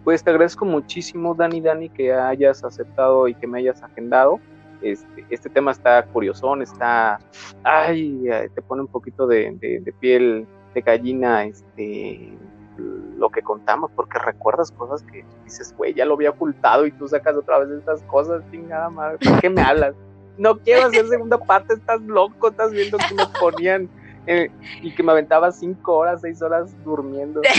Pues 0.04 0.24
te 0.24 0.32
agradezco 0.32 0.66
muchísimo, 0.66 1.34
Dani, 1.34 1.62
Dani, 1.62 1.90
que 1.90 2.14
hayas 2.14 2.64
aceptado 2.64 3.28
y 3.28 3.36
que 3.36 3.48
me 3.48 3.60
hayas 3.60 3.82
agendado. 3.82 4.40
Este, 4.82 5.26
este 5.30 5.50
tema 5.50 5.72
está 5.72 6.04
curiosón, 6.08 6.62
está, 6.62 7.20
ay, 7.64 8.30
ay, 8.30 8.50
te 8.50 8.62
pone 8.62 8.82
un 8.82 8.90
poquito 8.90 9.26
de, 9.28 9.94
piel 10.02 10.46
de 10.74 10.82
gallina, 10.82 11.46
este, 11.46 12.38
lo 13.18 13.30
que 13.30 13.42
contamos, 13.42 13.92
porque 13.96 14.20
recuerdas 14.20 14.72
cosas 14.72 15.04
que 15.04 15.24
dices, 15.46 15.74
güey, 15.78 15.94
ya 15.94 16.04
lo 16.04 16.16
había 16.16 16.32
ocultado 16.32 16.86
y 16.86 16.92
tú 16.92 17.08
sacas 17.08 17.36
otra 17.38 17.60
vez 17.60 17.70
estas 17.70 18.04
cosas, 18.04 18.44
chingada 18.52 18.90
madre, 18.90 19.20
¿por 19.20 19.40
qué 19.40 19.50
me 19.50 19.62
hablas? 19.62 19.96
No 20.38 20.60
quiero 20.60 20.88
hacer 20.88 21.08
segunda 21.08 21.38
parte, 21.38 21.76
estás 21.76 22.02
loco, 22.02 22.50
estás 22.50 22.72
viendo 22.72 22.98
que 22.98 23.16
me 23.16 23.26
ponían 23.40 23.90
eh, 24.28 24.50
y 24.82 24.94
que 24.96 25.04
me 25.04 25.12
aventaba 25.12 25.52
cinco 25.52 25.98
horas, 25.98 26.22
seis 26.22 26.42
horas 26.42 26.74
durmiendo. 26.84 27.42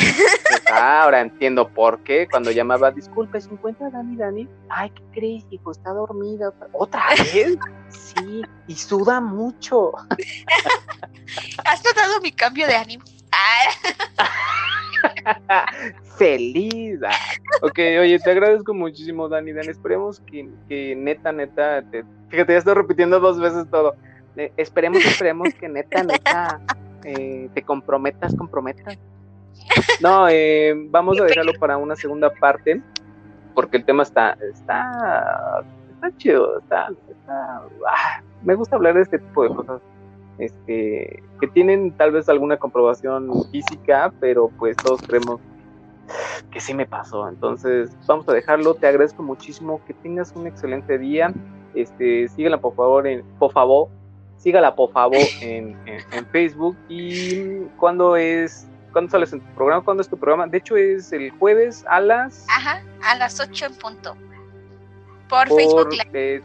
Pues, 0.46 0.62
ah, 0.70 1.02
ahora 1.02 1.20
entiendo 1.20 1.68
por 1.68 2.02
qué. 2.04 2.28
Cuando 2.30 2.50
llamaba, 2.50 2.90
disculpe, 2.90 3.40
¿se 3.40 3.50
encuentra 3.50 3.90
Dani 3.90 4.16
Dani? 4.16 4.48
Ay, 4.68 4.90
¿qué 4.90 5.02
crees, 5.12 5.44
hijo? 5.50 5.70
Está 5.72 5.90
dormida. 5.90 6.52
¿Otra 6.72 7.02
vez? 7.18 7.56
Sí, 7.88 8.42
y 8.66 8.74
suda 8.74 9.20
mucho. 9.20 9.92
has 11.64 11.84
notado 11.84 12.20
mi 12.22 12.32
cambio 12.32 12.66
de 12.66 12.74
ánimo. 12.76 13.04
Ah, 13.32 13.70
Feliz. 16.18 17.00
Ah, 17.06 17.12
Ok, 17.62 17.78
oye, 18.00 18.18
te 18.18 18.30
agradezco 18.30 18.74
muchísimo, 18.74 19.28
Dani 19.28 19.52
Dani. 19.52 19.68
Esperemos 19.68 20.20
que, 20.20 20.48
que 20.68 20.94
neta, 20.96 21.32
neta, 21.32 21.82
te- 21.90 22.04
fíjate, 22.28 22.52
ya 22.52 22.58
estoy 22.58 22.74
repitiendo 22.74 23.20
dos 23.20 23.40
veces 23.40 23.66
todo. 23.70 23.94
Eh, 24.36 24.52
esperemos, 24.56 25.04
esperemos 25.04 25.54
que 25.54 25.68
neta, 25.68 26.02
neta, 26.02 26.60
eh, 27.04 27.48
te 27.54 27.62
comprometas, 27.62 28.34
comprometas. 28.34 28.98
No, 30.00 30.28
eh, 30.28 30.74
vamos 30.90 31.20
a 31.20 31.24
dejarlo 31.24 31.52
para 31.58 31.76
una 31.76 31.94
segunda 31.94 32.30
parte, 32.30 32.82
porque 33.54 33.76
el 33.76 33.84
tema 33.84 34.02
está, 34.02 34.36
está, 34.52 35.64
está 35.92 36.16
chido, 36.16 36.58
está, 36.58 36.88
está, 37.08 37.62
ah, 37.86 38.20
me 38.42 38.54
gusta 38.54 38.76
hablar 38.76 38.94
de 38.94 39.02
este 39.02 39.18
tipo 39.18 39.44
de 39.44 39.54
cosas, 39.54 39.80
este, 40.38 41.22
que 41.40 41.46
tienen 41.48 41.92
tal 41.92 42.10
vez 42.10 42.28
alguna 42.28 42.56
comprobación 42.56 43.30
física, 43.52 44.12
pero 44.18 44.48
pues 44.58 44.76
todos 44.76 45.00
creemos 45.02 45.40
que 46.50 46.60
sí 46.60 46.74
me 46.74 46.86
pasó. 46.86 47.28
Entonces, 47.28 47.96
vamos 48.06 48.28
a 48.28 48.32
dejarlo. 48.32 48.74
Te 48.74 48.86
agradezco 48.86 49.22
muchísimo. 49.22 49.80
Que 49.86 49.94
tengas 49.94 50.32
un 50.36 50.46
excelente 50.46 50.98
día. 50.98 51.32
Este, 51.74 52.28
síguela 52.28 52.60
por 52.60 52.74
favor 52.74 53.06
en, 53.06 53.24
por 53.38 53.52
favor, 53.52 53.88
sígala 54.38 54.74
por 54.74 54.92
favor 54.92 55.18
en, 55.40 55.76
en, 55.86 56.00
en 56.12 56.26
Facebook. 56.26 56.76
Y 56.88 57.60
cuando 57.78 58.16
es, 58.16 58.66
cuando 58.92 59.10
sales 59.10 59.32
en 59.32 59.40
tu 59.40 59.54
programa, 59.54 59.84
cuando 59.84 60.00
es 60.02 60.08
tu 60.08 60.16
programa, 60.16 60.46
de 60.46 60.58
hecho 60.58 60.76
es 60.76 61.12
el 61.12 61.30
jueves 61.32 61.84
a 61.88 62.00
las 62.00 62.46
Ajá, 62.48 62.82
a 63.04 63.16
las 63.16 63.40
8 63.40 63.66
en 63.66 63.74
punto. 63.76 64.16
Por, 65.28 65.48
por, 65.48 65.56
Facebook 65.58 65.92
Live. 65.92 66.10
eh, 66.36 66.42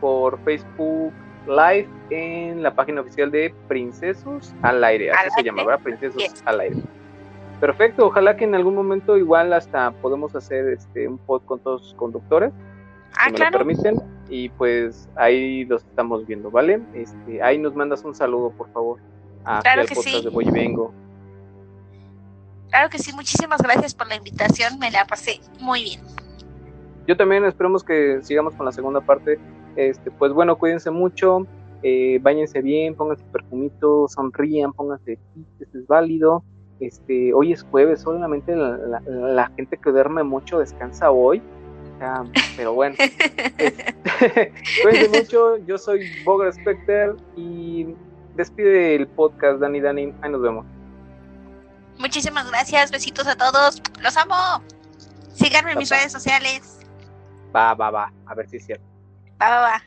por 0.00 0.38
Facebook 0.44 1.12
Live 1.46 1.88
en 2.10 2.62
la 2.62 2.74
página 2.74 3.00
oficial 3.02 3.30
de 3.30 3.54
Princesos 3.68 4.54
al 4.62 4.82
aire. 4.84 5.10
Así 5.10 5.24
Al 5.24 5.30
se 5.30 5.36
aire. 5.38 5.50
llama, 5.50 5.64
¿verdad? 5.64 5.82
Princesos 5.82 6.22
Yes. 6.22 6.42
al 6.46 6.60
aire. 6.60 6.76
Perfecto, 7.60 8.06
ojalá 8.06 8.36
que 8.36 8.44
en 8.44 8.54
algún 8.54 8.74
momento 8.76 9.16
igual 9.16 9.52
hasta 9.52 9.90
podemos 9.90 10.34
hacer 10.36 10.68
este 10.68 11.08
un 11.08 11.18
pod 11.18 11.42
con 11.44 11.58
todos 11.58 11.82
los 11.82 11.94
conductores, 11.94 12.52
Ah, 13.16 13.26
si 13.26 13.32
me 13.32 13.50
lo 13.50 13.50
permiten, 13.58 13.96
y 14.28 14.48
pues 14.50 15.08
ahí 15.16 15.64
los 15.64 15.82
estamos 15.84 16.26
viendo, 16.26 16.50
¿vale? 16.50 16.80
Este, 16.94 17.42
ahí 17.42 17.58
nos 17.58 17.74
mandas 17.74 18.04
un 18.04 18.14
saludo, 18.14 18.50
por 18.50 18.70
favor, 18.72 19.00
a 19.44 19.60
Claro 19.60 19.86
que 19.86 19.94
sí. 19.94 20.22
de 20.22 20.30
Voy 20.30 20.46
y 20.46 20.50
Vengo. 20.50 20.92
Claro 22.70 22.90
que 22.90 22.98
sí, 22.98 23.12
muchísimas 23.14 23.62
gracias 23.62 23.94
por 23.94 24.06
la 24.08 24.16
invitación, 24.16 24.78
me 24.78 24.90
la 24.90 25.06
pasé 25.06 25.40
muy 25.60 25.82
bien. 25.84 26.00
Yo 27.06 27.16
también 27.16 27.44
esperemos 27.46 27.82
que 27.82 28.18
sigamos 28.22 28.54
con 28.54 28.66
la 28.66 28.72
segunda 28.72 29.00
parte. 29.00 29.38
Este, 29.76 30.10
pues 30.10 30.32
bueno, 30.32 30.58
cuídense 30.58 30.90
mucho, 30.90 31.46
eh, 31.82 32.18
váyanse 32.20 32.60
bien, 32.60 32.94
pónganse 32.94 33.24
perfumito, 33.32 34.06
sonrían, 34.08 34.72
pónganse 34.74 35.18
chistes, 35.34 35.74
es 35.74 35.86
válido. 35.86 36.44
Este, 36.80 37.32
hoy 37.32 37.52
es 37.54 37.62
jueves, 37.64 38.02
solamente 38.02 38.54
la, 38.54 38.76
la- 38.76 39.00
la 39.06 39.48
gente 39.56 39.78
que 39.78 39.90
duerme 39.90 40.22
mucho 40.22 40.58
descansa 40.58 41.10
hoy. 41.10 41.42
Sea, 41.98 42.24
pero 42.56 42.74
bueno, 42.74 42.96
cuídense 44.82 45.08
mucho. 45.08 45.56
Yo 45.66 45.76
soy 45.78 46.08
Boger 46.24 46.52
Specter 46.52 47.16
y 47.36 47.88
despide 48.36 48.94
el 48.94 49.08
podcast, 49.08 49.58
Dani 49.60 49.80
Dani. 49.80 50.14
Ahí 50.22 50.30
nos 50.30 50.42
vemos. 50.42 50.64
Muchísimas 51.98 52.48
gracias, 52.48 52.92
besitos 52.92 53.26
a 53.26 53.36
todos, 53.36 53.82
los 54.00 54.16
amo. 54.16 54.62
Síganme 55.34 55.72
en 55.72 55.78
mis 55.78 55.90
redes 55.90 56.12
sociales. 56.12 56.78
Va, 57.54 57.74
va, 57.74 57.90
va. 57.90 58.12
A 58.26 58.34
ver 58.34 58.48
si 58.48 58.58
es 58.58 58.66
cierto. 58.66 58.84
Va, 59.40 59.50
va, 59.50 59.60
va. 59.60 59.82